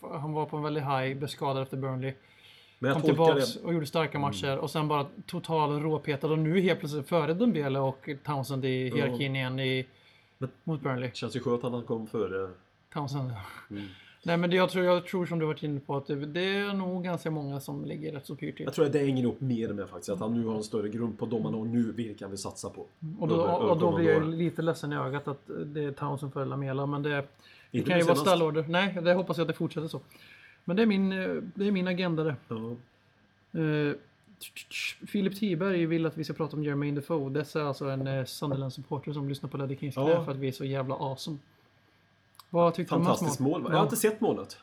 [0.00, 2.14] Han var på en väldigt high, blev skadad efter Burnley.
[2.78, 3.60] Men Kom tillbaks det...
[3.64, 7.78] och gjorde starka matcher och sen bara total råpetad och nu helt plötsligt före Dembele
[7.78, 9.86] och Townsend i hierarkin igen i,
[10.38, 11.10] Men- mot Burnley.
[11.14, 12.50] Känns ju skönt att han kom före.
[12.92, 13.32] Townsend.
[13.70, 13.84] Mm.
[14.22, 16.56] Nej men det, jag, tror, jag tror som du varit inne på att det, det
[16.56, 18.64] är nog ganska många som ligger rätt så pyrt till.
[18.64, 20.10] Jag tror att det hänger ihop mer med faktiskt.
[20.10, 21.92] Att han nu har en större grund på han har nu.
[21.92, 22.86] Vilka han vill satsa på.
[23.18, 26.32] Och då, Över- och då blir jag lite ledsen i ögat att det är Townsend
[26.32, 27.24] för Lamela men det,
[27.70, 28.64] det kan ju vara stallorder.
[28.68, 30.00] Nej, det hoppas jag att det fortsätter så.
[30.64, 32.36] Men det är min, eh, det är min agenda det.
[32.48, 32.76] Ja.
[33.60, 33.94] Uh,
[35.06, 37.30] Filip Tiberg vill att vi ska prata om Jermaine Defoe.
[37.30, 40.24] Dessa är alltså en uh, Sunderland-supporter som lyssnar på Leddy Kings Ja.
[40.24, 41.38] för att vi är så jävla awesome.
[42.50, 43.62] Vad tyckte du om hans Fantastiskt mål.
[43.64, 43.70] Ja.
[43.70, 44.56] Jag har inte sett målet.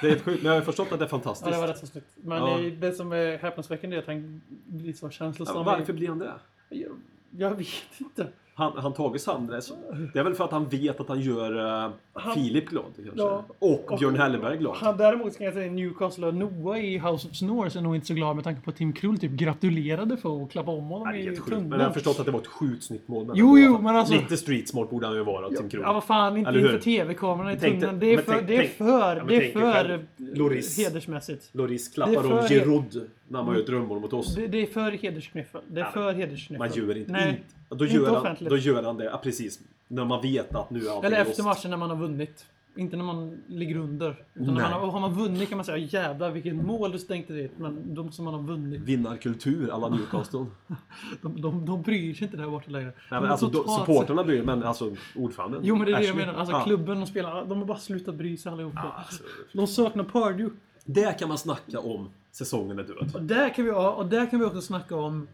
[0.00, 1.50] Det är helt sjukt, men jag har förstått att det är Ja, fantastiskt.
[1.52, 2.06] det var rätt så snyggt.
[2.16, 2.70] Men Ja.
[2.80, 5.56] det som är häpnadsväckande är att han blir så känslosam.
[5.56, 6.32] Ja, varför blir han det?
[6.68, 6.90] Jag,
[7.30, 7.68] jag vet
[7.98, 8.28] inte.
[8.58, 9.74] Han, han tagit Sandra så.
[10.12, 11.92] Det är väl för att han vet att han gör uh,
[12.34, 13.12] Filip glad kanske.
[13.14, 13.44] Ja.
[13.58, 14.76] Och Björn Hellberg glad.
[14.76, 18.06] Han däremot ska jag säga Newcastle och Noah i House of Snores är nog inte
[18.06, 21.08] så glad med tanke på att Tim Krull typ gratulerade för att klappa om honom
[21.08, 21.50] Nej, i sjukt.
[21.50, 23.32] Men jag har förstått att det var ett sjukt snyggt mål.
[23.34, 25.82] Jo, jo, men alltså- Lite street smart borde han ju vara, Tim Krull.
[25.82, 27.98] Ja, vad fan, inte inför TV-kamerorna i tungan.
[27.98, 30.78] Det är för, det är för, ja, det är för eh, Loris.
[30.78, 31.48] hedersmässigt.
[31.52, 34.34] Loris klappar om Giroud när man gör ett drömmål mot oss.
[34.34, 35.60] Det, det är för hedersknyffel.
[35.68, 36.58] Det är för hedersknyffel.
[36.58, 37.12] Man gör inte.
[37.12, 37.42] Nej.
[37.68, 38.50] Då, gör han, offentligt.
[38.50, 39.60] då gör han det, ja, precis.
[39.88, 41.44] När man vet att nu är allting Eller efter lost.
[41.44, 42.46] matchen när man har vunnit.
[42.76, 44.24] Inte när man ligger under.
[44.34, 47.32] Utan när man har, har man vunnit kan man säga jävlar vilket mål du stänkte
[47.32, 47.52] dit.
[47.58, 50.46] Men de som man har vunnit, Vinnarkultur alla Newcastle.
[51.22, 52.92] de, de, de bryr sig inte där borta längre.
[53.10, 55.60] Nej, men alltså, totalt- supporterna bryr men alltså ordföranden.
[55.64, 56.34] Jo men det är det jag menar.
[56.34, 56.64] Alltså Ja.
[56.64, 58.92] klubben och spelarna, de har bara slutat bry sig allihopa.
[58.96, 59.22] Alltså,
[59.52, 60.56] De saknar Pardew.
[60.84, 63.10] där kan man snacka om säsongen är död.
[63.14, 65.26] Och där kan vi, och där kan vi också snacka om...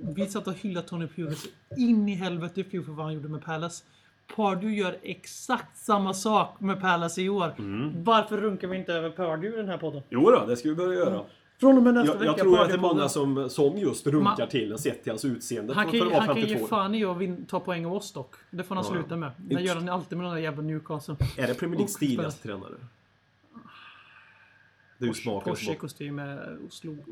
[0.00, 1.46] Vi satt och hyllade Tony Pulis
[1.76, 3.84] in i helvete i fjol för vad han gjorde med Palace.
[4.36, 7.54] Pardew gör exakt samma sak med Palace i år.
[7.58, 8.04] Mm.
[8.04, 10.02] Varför runkar vi inte över Pardew i den här podden?
[10.10, 11.24] Jo då, det ska vi börja göra.
[11.60, 12.26] Från och med nästa Jag, vecka.
[12.30, 15.12] jag tror att det är många som, som just runkar Ma- till en sett till
[15.12, 16.66] hans utseende Han kan, han kan ge 52.
[16.66, 18.34] fan i att ta poäng av oss dock.
[18.50, 18.90] Det får han Ja.
[18.92, 19.30] sluta med.
[19.36, 21.16] Det gör han alltid med den där jävla Newcastle.
[21.36, 22.74] Är det Premier Leagues Och stiligaste tränare?
[24.98, 25.74] Det är ju smaken Porsche som...
[25.76, 26.58] kostym är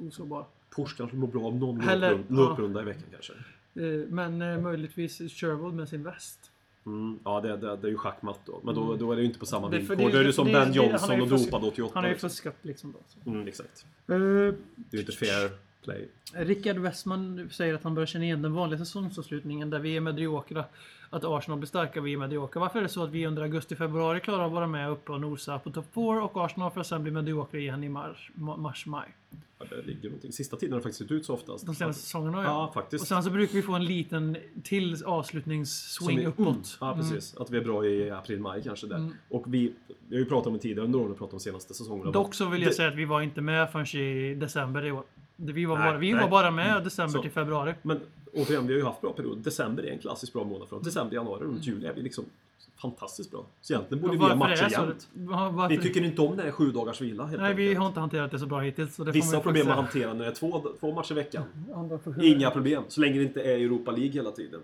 [0.07, 0.45] oslagbar.
[0.77, 3.33] Porsche kanske mår bra av någon Eller- löprunda, löprunda i veckan kanske.
[3.75, 6.51] Eh, Men eh, möjligtvis Sherwood med sin väst.
[6.87, 8.61] Mm, ja, det, det, det är ju schackmatt då.
[8.65, 9.71] Men då, då är det ju inte på samma Mm.
[9.71, 10.07] Det villkor.
[10.07, 11.93] det Då är det som Ben Johnson och dopad 88.
[11.95, 12.31] Han har ju liksom.
[12.31, 12.99] fuskat liksom då.
[13.09, 13.31] Så.
[13.31, 13.87] Mm, exakt.
[14.09, 14.55] Eh, Det är
[14.91, 15.51] ju inte fair
[15.85, 16.09] Play.
[16.35, 20.65] Rickard Westman säger att han börjar känna igen den vanliga säsongsavslutningen där vi är mediokra.
[21.11, 22.61] Att Arsenal blir starka, vi är mediokra.
[22.61, 25.21] Varför är det så att vi under augusti-februari klarar av att vara med uppe och
[25.21, 28.57] nosa på topp 4 och Arsenal för att sen bli mediokra igen i mars, ma-
[28.57, 29.09] mars-maj?
[29.59, 30.33] Ja, det ligger någonting.
[30.33, 31.67] Sista tiden har det faktiskt sett ut så oftast.
[31.67, 33.03] De senaste säsongerna Ja, faktiskt.
[33.03, 36.47] Och sen så brukar vi få en liten till avslutningsswing är- uppåt.
[36.49, 36.63] Mm.
[36.81, 37.37] Ja, precis.
[37.37, 39.11] Att vi är bra i april-maj kanske där.
[39.31, 39.73] Och vi,
[40.09, 42.11] vi har ju pratat om det tidigare under åren och pratat om senaste säsongerna.
[42.11, 44.93] Dock så vill jag Det- säga att vi var inte med förrän i december i
[44.93, 45.03] år.
[45.37, 46.23] Vi var, Nej, bara, vi nej.
[46.23, 47.23] var bara med december Så.
[47.23, 47.75] till februari.
[47.83, 48.01] Men
[48.33, 49.43] återigen, vi har ju haft bra perioder.
[49.43, 50.83] December är en klassisk bra månad för oss.
[50.85, 52.25] December, januari och juli är vi liksom
[52.83, 53.47] fantastiskt bra.
[53.61, 55.09] Så egentligen borde vi ha matcher det jämt.
[55.13, 55.69] Varför?
[55.69, 58.31] Vi tycker inte om den här sju dagars vila helt Nej, vi har inte hanterat
[58.31, 58.97] det så bra hittills.
[58.97, 61.43] Det Vissa problem att hantera när det är två, två matcher i veckan.
[62.23, 62.83] Inga problem.
[62.89, 64.61] Så länge det inte är Europa League hela tiden.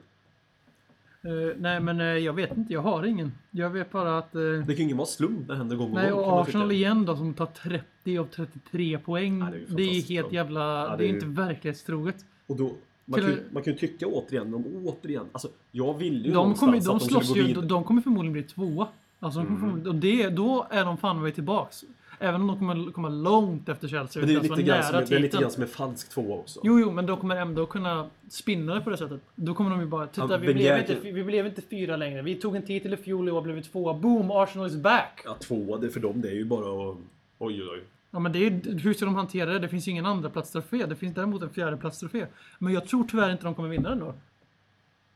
[1.25, 2.73] Eh, nej, men eh, jag vet inte.
[2.73, 3.33] Jag har ingen.
[3.51, 4.35] Jag vet bara att...
[4.35, 6.25] eh, Det kan ju ingen vara slump det händer gång på nej, gång.
[6.25, 9.39] kan och Arsenal igen då som tar 30 av 33 poäng.
[9.41, 10.61] Ja, det är ju det är helt jävla...
[10.61, 12.17] Ja, det det är är inte ju- verklighetstroget.
[12.47, 12.71] Och då,
[13.05, 15.27] man, kan, ju- man kan ju tycka återigen om återigen.
[15.33, 17.51] Alltså, jag vill ju De, kommer, de att de slåss ju...
[17.53, 17.69] Mm.
[17.69, 18.89] De kommer förmodligen bli tvåa.
[19.21, 21.85] Alltså, de förmodligen, och det, då är de fan mig tillbaks.
[22.23, 24.21] Även om de kommer komma långt efter Chelsea.
[24.21, 26.61] Men det är, lite grann som, det är lite grann som en falsk tvåa också.
[26.65, 29.21] Jo, jo, men de kommer ändå kunna spinna det på det sättet.
[29.35, 32.23] Då kommer de ju bara, titta Ja, vi, blev inte, vi blev inte fyra längre.
[32.23, 33.95] Vi tog en titel i fjol, i år blev vi tvåa.
[33.95, 35.23] Boom, Arsenal is back!
[35.25, 36.97] Ja, tvåa, det för dem det är ju bara att...
[37.39, 37.83] Oj, oj, oj.
[38.11, 39.59] Ja, men det är, hur ska de hantera det?
[39.59, 40.87] Det finns ju ingen andra platstrofé.
[40.87, 42.27] Det finns däremot en fjärde platstrofé.
[42.59, 44.15] Men jag tror tyvärr inte de kommer vinna den då.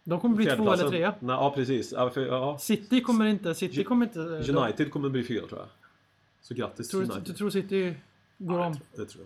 [0.04, 1.14] De kommer bli två eller trea.
[1.20, 1.92] Nej, ja, precis.
[1.92, 2.58] Ja, för, ja.
[2.58, 3.54] City kommer inte...
[3.54, 4.18] City kommer inte...
[4.52, 5.68] United kommer bli fyra tror jag.
[6.48, 7.34] Så grattis Tror, till du, United.
[7.34, 7.94] du tror City
[8.38, 8.72] går om?
[8.96, 9.24] Det tror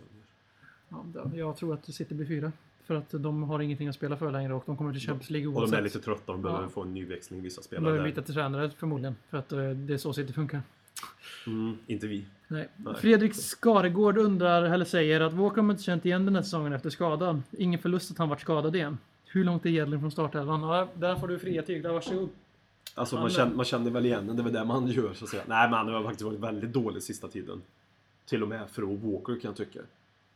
[0.88, 1.04] jag.
[1.14, 2.52] Ja, jag tror att City blir fyra.
[2.84, 5.48] För att de har ingenting att spela för längre och de kommer till Champions League
[5.48, 5.84] Och de är oavsett.
[5.84, 6.32] lite trötta.
[6.32, 6.68] De behöver Ja.
[6.68, 7.84] få en ny växling vissa De spelare.
[7.84, 8.10] behöver där.
[8.10, 9.16] byta till tränare förmodligen.
[9.30, 10.62] För att eh, det är så City funkar.
[11.46, 12.24] Mm, inte vi.
[12.48, 12.68] Nej.
[12.76, 12.94] Nej.
[12.94, 17.42] Fredrik Skaregård undrar, eller säger att Walker inte känt igen den här säsongen efter skadan.
[17.50, 18.98] Ingen förlust att han varit skadad igen.
[19.26, 20.62] Hur långt är Jedlin från startelvan?
[20.62, 22.28] Ja, där får du fria tyglar, varsågod.
[22.94, 25.30] Alltså man känner, man känner väl igen det är väl det man gör så att
[25.30, 25.42] säga.
[25.46, 27.62] Nej men han har faktiskt varit väldigt dålig sista tiden.
[28.26, 29.80] Till och med för Walker kan jag tycka.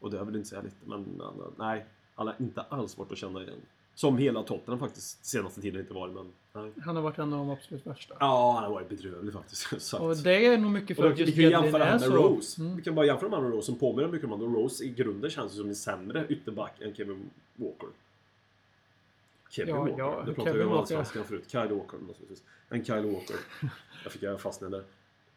[0.00, 1.22] Och det är väl inte säga lite, men
[1.58, 1.84] nej.
[2.14, 3.54] Han har inte alls varit att känna igen.
[3.94, 6.72] Som hela Tottenham faktiskt senaste tiden inte varit, men nej.
[6.84, 8.14] Han har varit en av de absolut värsta.
[8.20, 9.94] Ja, han har varit bedrövlig faktiskt.
[10.00, 12.10] Och det är nog mycket för att vi just kan ju Jedlin jämföra han med.
[12.10, 12.62] Rose.
[12.62, 12.76] Mm.
[12.76, 14.56] Vi kan bara jämföra honom med Rose som påminner mycket om honom.
[14.56, 17.88] Rose i grunden känns ju som en sämre ytterback än Kevin Walker.
[19.54, 19.98] Kevin Ja, Walker.
[19.98, 21.44] ja, det pratade vi om allsvenskan förut.
[21.50, 21.98] Kyle Walker.
[22.68, 23.36] En Kyle Walker.
[24.02, 24.84] Jag fick jag fastna där.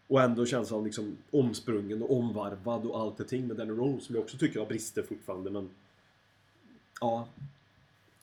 [0.07, 4.05] Och ändå känns han liksom omsprungen och omvarvad och allt det ting med Danny Rose
[4.05, 5.69] som jag också tycker har brister fortfarande men...
[7.01, 7.27] Ja,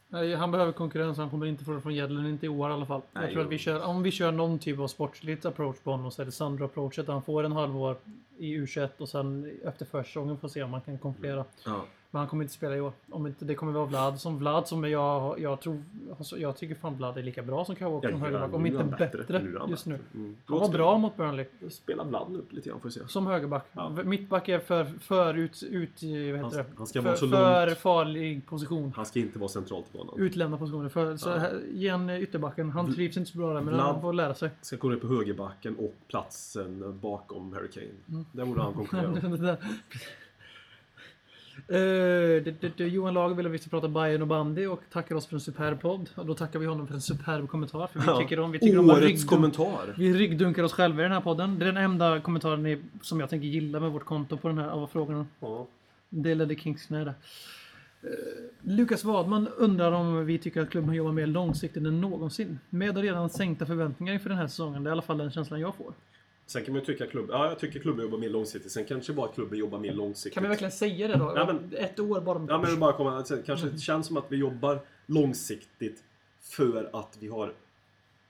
[0.09, 2.73] Nej, Han behöver konkurrens, han kommer inte få det från Jedlin, inte i år i
[2.73, 3.01] alla fall.
[3.13, 3.47] jag Nej, tror jo.
[3.47, 6.27] att vi kör, om vi kör någon typ av sportsligt approach på honom så är
[6.27, 7.07] det Sandro-approachet.
[7.09, 7.97] Han får en halvår
[8.39, 11.45] i U21 och sen efter försäsongen får se om man kan konkurrera.
[11.65, 11.85] ja.
[12.15, 12.93] Men han kommer inte spela i år.
[13.11, 15.83] Om inte, det kommer vara Vlad som Vlad som jag, jag tror...
[16.19, 18.55] Alltså, jag tycker fan Vlad är lika bra som Walker som högerback.
[18.55, 19.99] Om inte bättre, Nu just nu.
[20.15, 20.37] Mm.
[20.47, 21.47] Han var bra mot Burnley.
[21.71, 23.01] Spela Vlad upp lite grann får vi se.
[23.09, 23.67] Som högerback.
[23.73, 23.89] Ja.
[24.05, 25.91] Mittback är för, för ut, ut...
[26.03, 26.65] Vad heter Han- det?
[26.77, 27.79] han ska för, vara så för långt.
[27.79, 28.93] farlig position.
[28.97, 30.15] Han ska inte vara centralt i banan.
[30.19, 30.89] Utlämna positioner.
[30.89, 31.37] För, så Ja.
[31.37, 32.71] här, ge en ytterbacken.
[32.71, 34.51] Han trivs inte så bra där, men Vlad- han får lära sig.
[34.61, 37.87] Ska gå ner på högerbacken och platsen bakom Harry Kane.
[38.09, 38.25] Mm.
[38.33, 39.57] Där borde han konkurrera.
[41.69, 45.15] Eh, det, det, Johan Lager vill att vi ska prata Bayern och bandy och tackar
[45.15, 46.11] oss för en superb podd.
[46.15, 47.87] Och då tackar vi honom för en superb kommentar.
[47.87, 48.19] För vi Ja.
[48.19, 49.95] tycker om, vi tycker om Årets ryggdunk- kommentar.
[49.99, 51.59] Vi ryggdunkar oss själva i den här podden.
[51.59, 54.69] Det är den enda kommentaren som jag tänker gilla med vårt konto på den här
[54.69, 55.27] av frågorna.
[55.41, 55.67] Ja.
[56.09, 57.15] Det ledde Kings nära.
[58.05, 58.11] Uh,
[58.63, 62.59] Lukas Wadman undrar om vi tycker att klubben jobbar mer långsiktigt än någonsin.
[62.71, 64.85] Med redan sänkta förväntningar inför den här säsongen.
[64.85, 65.93] Det är i alla fall den känslan jag får.
[66.47, 68.73] Sen kan man ju tycka klubb, ja, jag tycker klubben jobbar mer långsiktigt.
[68.73, 70.35] Sen kanske bara klubben jobbar mer långsiktigt.
[70.35, 71.33] Kan vi verkligen säga det då?
[71.37, 72.47] Ja, men- Ett år bara.
[72.49, 76.03] Ja men bara komma, alltså, kanske det känns som att vi jobbar långsiktigt
[76.41, 77.55] för att vi har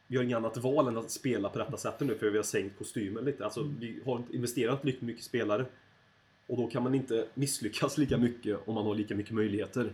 [0.07, 2.43] vi har inget annat val än att spela på detta sättet nu för vi har
[2.45, 3.45] sänkt kostymen lite.
[3.45, 5.65] Alltså vi har investerat lika mycket spelare.
[6.47, 9.93] Och då kan man inte misslyckas lika mycket om man har lika mycket möjligheter.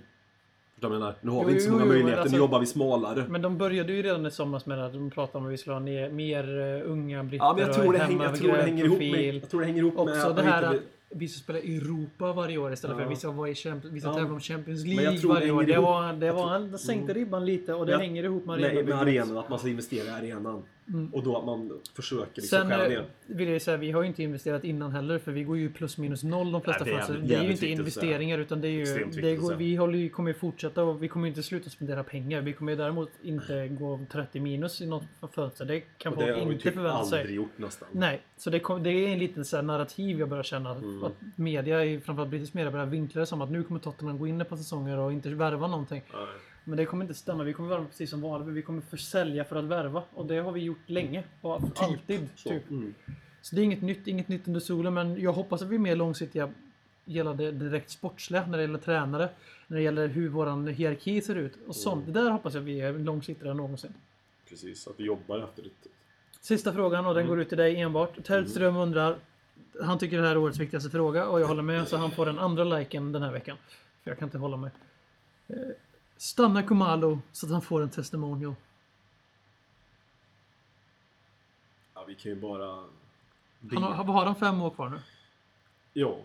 [0.80, 1.14] Jag menar?
[1.20, 3.24] Nu har Jo, vi inte så många jo, möjligheter, alltså- nu jobbar vi smalare.
[3.28, 5.74] Men de började ju redan i somras med att de pratade om att vi skulle
[5.74, 8.62] ha ner, mer uh, unga britter Ja men jag tror det, hänger, jag tror det
[8.62, 10.76] hänger ihop med, jag tror det hänger ihop med Också det här att
[11.08, 13.06] vi ska spela Europa varje år istället för Ja.
[13.06, 14.24] att vi ska i Champions, vi ska Ja.
[14.24, 15.62] om Champions League varje år.
[15.62, 18.94] Det var, det var han sänkte ribban lite och det hänger ihop med med, med
[19.00, 20.62] arenan, att man ska investera i arenan.
[21.12, 23.04] Och då att man försöker liksom Sen skära eh, ner.
[23.26, 25.72] vill jag ju säga, vi har ju inte investerat innan heller för vi går ju
[25.72, 28.70] plus minus noll de flesta Nej, det Det är ju inte investeringar utan det är
[28.70, 29.04] ju...
[29.22, 32.04] Det går, vi håller ju, kommer ju fortsätta och vi kommer ju inte sluta spendera
[32.04, 32.40] pengar.
[32.40, 35.04] Vi kommer ju däremot inte gå 30 minus i något
[35.34, 35.64] fönster.
[35.64, 37.20] Det kan det folk har vi inte typ förvänta sig.
[37.20, 37.88] aldrig gjort nästan.
[37.92, 40.70] Nej, så det, kom, det är en liten så här narrativ jag börjar känna.
[40.70, 41.04] Mm.
[41.04, 44.40] Att media, framförallt brittisk media, börjar vinkla det som att nu kommer Tottenham gå in
[44.40, 46.02] ett par säsonger och inte värva någonting.
[46.12, 46.26] Nej.
[46.64, 47.44] Men det kommer inte stämma.
[47.44, 48.48] Vi kommer värva precis som vanligt.
[48.54, 50.02] Vi kommer försälja för att värva.
[50.14, 51.24] Och det har vi gjort länge.
[51.40, 52.28] Och alltid.
[52.36, 52.48] Så.
[52.48, 52.70] Typ.
[52.70, 52.94] Mm.
[53.42, 54.94] Så det är inget nytt, inget nytt under solen.
[54.94, 56.50] Men jag hoppas att vi är mer långsiktiga
[57.04, 58.46] gällande det direkt sportsliga.
[58.46, 59.28] När det gäller tränare.
[59.66, 61.52] När det gäller hur våran hierarki ser ut.
[61.66, 62.06] Och sånt.
[62.06, 63.94] Det där hoppas jag vi är långsiktigare än någonsin.
[64.48, 65.68] Precis, att vi jobbar efter det.
[66.40, 67.28] Sista frågan och den Mm.
[67.28, 68.24] går ut till dig enbart.
[68.24, 69.16] Tellström undrar.
[69.82, 72.26] Han tycker det här är årets viktigaste fråga och jag håller med så han får
[72.26, 73.56] den andra liken den här veckan.
[74.04, 74.70] För jag kan inte hålla mig.
[76.20, 78.54] Stanna Kumalo så att han får en testimonial.
[81.94, 82.84] Ja, vi kan ju bara...
[83.72, 84.98] Han har, har han fem år kvar nu?
[85.92, 86.16] Ja.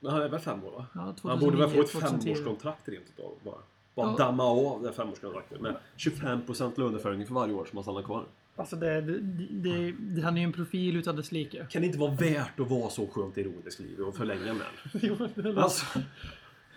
[0.00, 0.86] Men han är väl fem år va?
[0.94, 2.22] Ja, han borde väl få ett 2010.
[2.34, 3.54] femårskontrakt rent utav bara.
[3.94, 4.16] Bara Ja.
[4.16, 8.24] damma av det femårskontraktet med 25% löneförhöjning för varje år som han stannar kvar.
[8.56, 9.18] Alltså det, det,
[9.50, 11.66] det, det, han är ju en profil utan dess like.
[11.70, 15.58] Kan det inte vara värt att vara så skönt ironisk i livet och förlänga med
[15.58, 15.86] Alltså,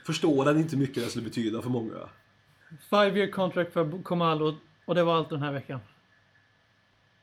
[0.05, 2.09] förstår den inte mycket det skulle betyda för många?
[2.89, 5.79] Five year contract för Kumalo och det var allt den här veckan.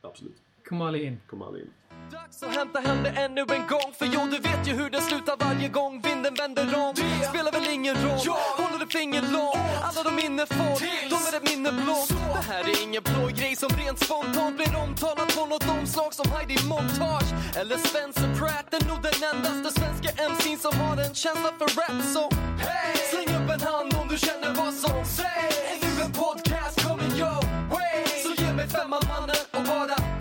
[0.00, 0.36] Absolut.
[0.64, 1.20] Kumali in.
[1.26, 1.70] Kom aldrig in.
[2.10, 5.00] Dags att hämta hem det ännu en gång För jo, du vet ju hur det
[5.00, 8.20] slutar varje gång vinden vänder om Det spelar väl ingen roll
[8.60, 10.74] Håller du finger långt Alla de minne får
[11.12, 14.76] De är ett minne blått Det här är ingen blå grej som rent spontant blir
[14.84, 20.10] omtalat på något omslag som Heidi Montage Eller Spencer Pratt är nog den endaste svenska
[20.30, 22.22] MC'n som har en känsla för rap Så
[22.64, 23.31] hey!
[23.52, 25.82] en hand om du känner vad som sägs.
[25.82, 28.04] Ännu en podcast coming your way.
[28.22, 30.11] Så ge mig femman mannen och bara